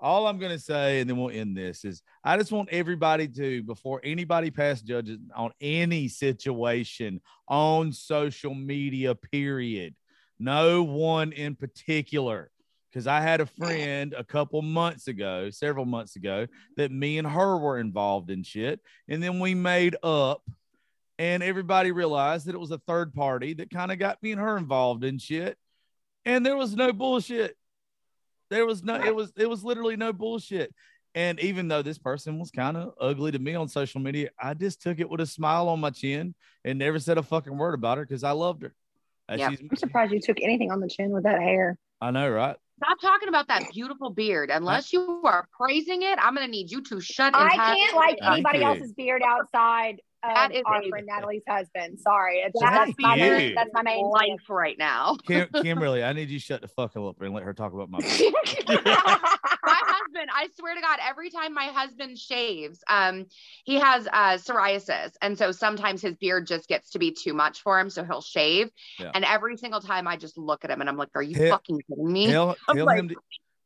[0.00, 3.62] All I'm gonna say, and then we'll end this, is I just want everybody to
[3.62, 9.94] before anybody pass judges on any situation on social media, period.
[10.38, 12.51] No one in particular.
[12.92, 16.46] Because I had a friend a couple months ago, several months ago,
[16.76, 18.80] that me and her were involved in shit.
[19.08, 20.42] And then we made up
[21.18, 24.40] and everybody realized that it was a third party that kind of got me and
[24.40, 25.56] her involved in shit
[26.24, 27.54] and there was no bullshit
[28.50, 30.74] there was no it was it was literally no bullshit
[31.14, 34.54] and even though this person was kind of ugly to me on social media i
[34.54, 37.74] just took it with a smile on my chin and never said a fucking word
[37.74, 38.74] about her because i loved her
[39.28, 39.52] Uh, Yep.
[39.70, 41.76] I'm surprised you took anything on the chin with that hair.
[42.00, 44.50] i know right Stop talking about that beautiful beard.
[44.50, 47.96] Unless you are praising it, I'm going to need you to shut and I can't
[47.96, 48.64] like anybody you.
[48.64, 51.98] else's beard outside of That is our friend Natalie's husband.
[51.98, 53.22] Sorry, it's Thank that's my you.
[53.22, 55.16] main, that's my main life right now.
[55.26, 57.90] Kim, kimberly i need you to shut the fuck up and let her talk about
[57.90, 57.98] my
[59.62, 59.80] my
[60.12, 63.26] husband, I swear to God, every time my husband shaves, um,
[63.64, 67.62] he has uh, psoriasis, and so sometimes his beard just gets to be too much
[67.62, 68.70] for him, so he'll shave.
[68.98, 69.10] Yeah.
[69.14, 71.50] And every single time, I just look at him and I'm like, "Are you Tell-
[71.50, 73.16] fucking kidding me?" tell, tell like- him to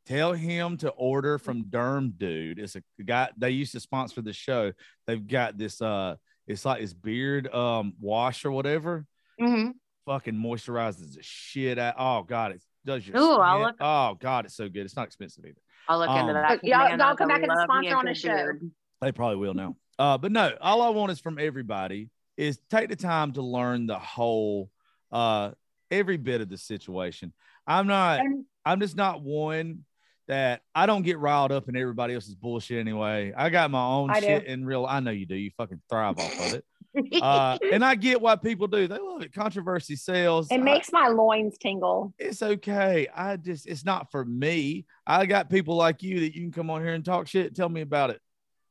[0.06, 2.58] tell him to order from Derm Dude.
[2.58, 4.72] It's a guy they used to sponsor the show.
[5.06, 6.16] They've got this uh
[6.46, 9.06] it's like this beard um wash or whatever.
[9.40, 9.72] Mhm.
[10.06, 11.94] Fucking moisturizes the shit out.
[11.98, 14.84] Oh god, it does your Ooh, I'll look- Oh god, it's so good.
[14.84, 15.60] It's not expensive either.
[15.88, 16.64] I'll look into Um, that.
[16.64, 18.28] Y'all- y'all come back and love sponsor on good a show.
[18.28, 18.70] beard.
[19.00, 19.76] They probably will now.
[19.98, 23.86] Uh, but no, all I want is from everybody is take the time to learn
[23.86, 24.70] the whole,
[25.12, 25.52] uh,
[25.90, 27.32] every bit of the situation.
[27.66, 29.84] I'm not, And- I'm just not one
[30.28, 33.32] that I don't get riled up in everybody else's bullshit anyway.
[33.36, 34.26] I got my own I do.
[34.26, 34.84] shit in real.
[34.86, 35.36] I know you do.
[35.36, 36.64] You fucking thrive off of it.
[37.20, 38.88] Uh, and I get why people do.
[38.88, 39.30] They love it.
[39.34, 40.50] Controversy sells.
[40.50, 42.14] It I- makes my loins tingle.
[42.18, 43.06] it's okay.
[43.14, 44.86] I just it's not for me.
[45.06, 47.54] I got people like you that you can come on here and talk shit.
[47.54, 48.20] Tell me about it.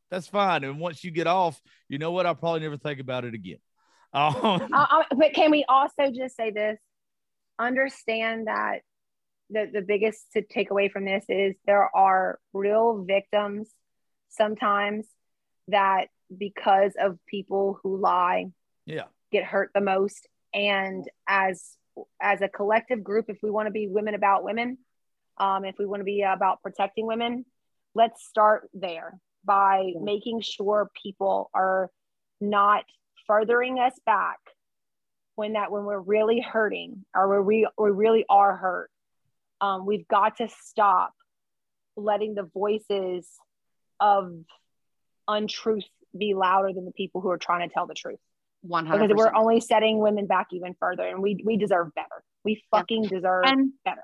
[0.10, 0.64] That's fine.
[0.64, 2.26] And once you get off, you know what?
[2.26, 3.60] I'll probably never think about it again.
[4.14, 6.80] Um, Uh, uh, but can we also just say this?
[7.60, 8.80] Understand that
[9.50, 13.70] the, the biggest to take away from this is there are real victims
[14.30, 15.06] sometimes
[15.68, 18.46] that because of people who lie
[18.86, 19.04] yeah.
[19.32, 20.28] get hurt the most.
[20.54, 21.64] And as
[22.22, 24.78] as a collective group if we want to be women about women
[25.38, 27.46] um, if we want to be about protecting women
[27.94, 31.90] let's start there by making sure people are
[32.42, 32.84] not
[33.28, 34.40] furthering us back
[35.36, 38.92] when that when we're really hurting or we we really are hurt
[39.62, 41.14] um, we've got to stop
[41.96, 43.28] letting the voices
[44.00, 44.34] of
[45.28, 45.86] untruth
[46.18, 48.20] be louder than the people who are trying to tell the truth.
[48.62, 52.24] One because we're only setting women back even further and we we deserve better.
[52.44, 54.02] We fucking deserve And better.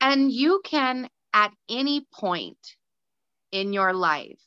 [0.00, 2.56] and you can at any point
[3.52, 4.40] in your life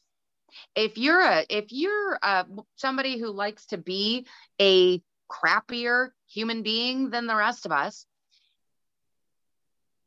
[0.76, 2.46] if you're a if you're a,
[2.76, 4.26] somebody who likes to be
[4.60, 8.06] a crappier human being than the rest of us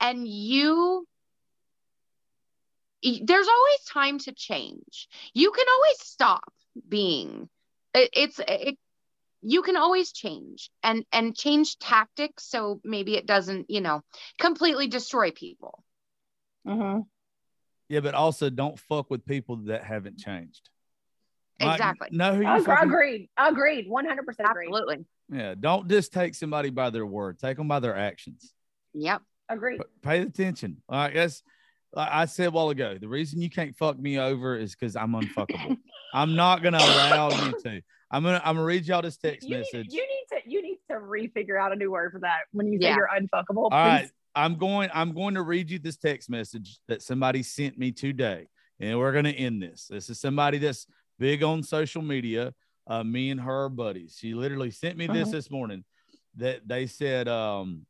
[0.04, 1.06] and you
[3.02, 6.52] there's always time to change you can always stop
[6.88, 7.48] being
[7.94, 8.76] it, it's it,
[9.42, 14.02] you can always change and and change tactics so maybe it doesn't you know
[14.38, 15.82] completely destroy people
[16.66, 17.00] mm-hmm.
[17.88, 20.70] Yeah, but also don't fuck with people that haven't changed.
[21.60, 22.08] Like, Exactly.
[22.10, 24.06] know who you Ag- fucking, agreed agreed 100%
[24.40, 27.38] agreed absolutely Yeah, don't just take somebody by their word.
[27.38, 28.52] Take them by their actions.
[28.94, 30.82] yep agreed But pay attention.
[30.88, 31.42] All right, that's
[31.92, 32.96] like I said a while ago.
[33.00, 35.76] The reason you can't fuck me over is because I'm unfuckable.
[36.14, 37.80] I'm not gonna allow you to.
[38.10, 39.88] I'm gonna I'm gonna read y'all this text you message.
[39.88, 42.72] need, you need to you need to refigure out a new word for that when
[42.72, 42.96] you say Yeah.
[42.96, 44.08] you're unfuckable All right.
[44.36, 44.90] I'm going.
[44.92, 48.48] I'm going to read you this text message that somebody sent me today,
[48.80, 49.86] and we're going to end this.
[49.88, 50.88] This is somebody that's
[51.20, 52.52] big on social media.
[52.88, 54.16] Uh, me and her buddies.
[54.18, 55.32] She literally sent me this Mhm.
[55.32, 55.84] this morning.
[56.36, 57.86] That they said, um,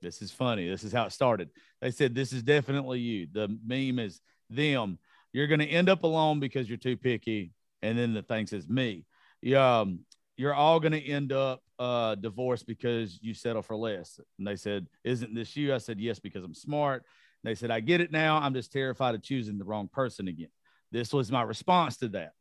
[0.00, 0.68] "This is funny.
[0.68, 1.50] This is how it started."
[1.80, 4.20] They said, "This is definitely you." The meme is
[4.50, 4.98] them.
[5.32, 7.52] You're going to end up alone because you're too picky,
[7.82, 9.04] and then the thing says me.
[9.42, 10.00] Yeah, um,
[10.36, 14.18] you're all going to end up uh, divorced because you settle for less.
[14.38, 15.74] And they said, Isn't this you?
[15.74, 17.04] I said, Yes, because I'm smart.
[17.44, 18.38] They said, I get it now.
[18.38, 20.48] I'm just terrified of choosing the wrong person again.
[20.90, 22.32] This was my response to that.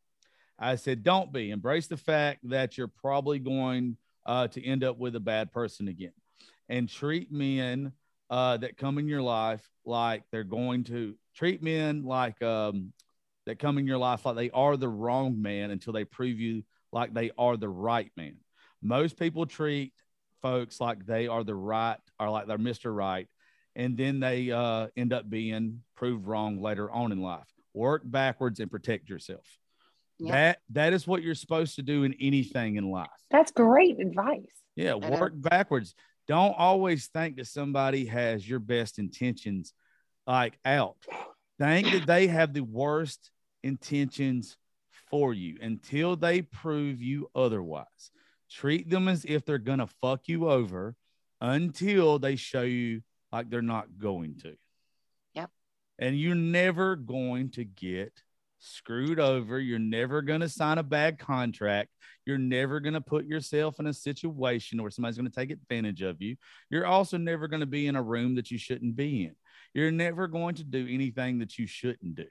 [0.57, 1.51] I said, Don't be.
[1.51, 5.87] Embrace the fact that you're probably going uh, to end up with a bad person
[5.87, 6.13] again
[6.69, 7.93] and treat men
[8.29, 12.91] uh, that come in your life like they're going to treat men like um,
[13.45, 16.63] that come in your life like they are the wrong man until they prove you
[16.91, 18.35] like they are the right man.
[18.81, 19.93] Most people treat
[20.41, 22.93] folks like they are the right or like they're Mr.
[22.95, 23.27] Right,
[23.75, 27.47] and then they uh, end up being proved wrong later on in life.
[27.73, 29.45] Work backwards and protect yourself.
[30.19, 30.31] Yeah.
[30.33, 33.07] That that is what you're supposed to do in anything in life.
[33.29, 34.45] that's great advice
[34.75, 35.93] Yeah, work backwards.
[36.27, 39.73] Don't always think that somebody has your best intentions
[40.25, 40.97] like out.
[41.57, 43.31] Think that they have the worst
[43.63, 44.57] intentions
[45.09, 48.11] for you until they prove you otherwise.
[48.51, 50.95] Treat them as if they're going to fuck you over
[51.41, 53.01] until they show you
[53.31, 54.55] like they're not going to.
[55.33, 55.49] Yep.
[55.99, 58.11] And you're never going to get
[58.59, 59.59] screwed over.
[59.59, 61.89] You're never going to sign a bad contract.
[62.25, 66.01] You're never going to put yourself in a situation where somebody's going to take advantage
[66.01, 66.35] of you.
[66.69, 69.35] You're also never going to be in a room that you shouldn't be in.
[69.73, 72.25] You're never going to do anything that you shouldn't do.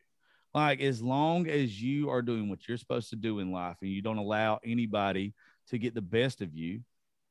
[0.54, 3.90] Like, as long as you are doing what you're supposed to do in life and
[3.90, 5.34] you don't allow anybody
[5.68, 6.80] to get the best of you,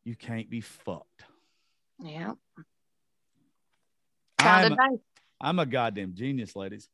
[0.04, 1.26] you can't be fucked.
[2.00, 2.34] yeah
[4.38, 4.78] I'm,
[5.42, 6.88] I'm a goddamn genius, ladies.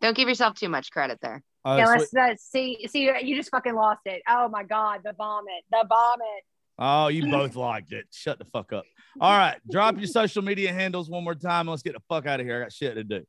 [0.00, 3.50] Don't give yourself too much credit there Uh, yeah, let's, let's see see you just
[3.50, 6.44] fucking lost it oh my god the vomit the vomit
[6.78, 8.06] Oh, you both liked it.
[8.10, 8.84] Shut the fuck up.
[9.20, 9.56] All right.
[9.70, 11.68] Drop your social media handles one more time.
[11.68, 12.56] Let's get the fuck out of here.
[12.56, 13.22] I got shit to do.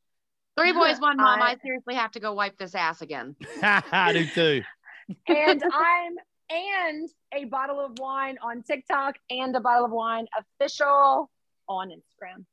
[0.57, 4.13] three boys one mom I- i seriously have to go wipe this ass again I
[4.13, 4.61] do too.
[5.27, 6.15] and I'm
[6.49, 11.29] and a bottle of wine on TikTok and a bottle of wine official
[11.67, 12.45] on Instagram.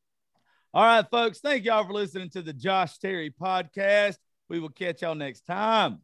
[0.73, 1.41] All right, folks.
[1.41, 4.19] Thank y'all for listening to the Josh Terry podcast.
[4.49, 5.99] We will catch y'all next time.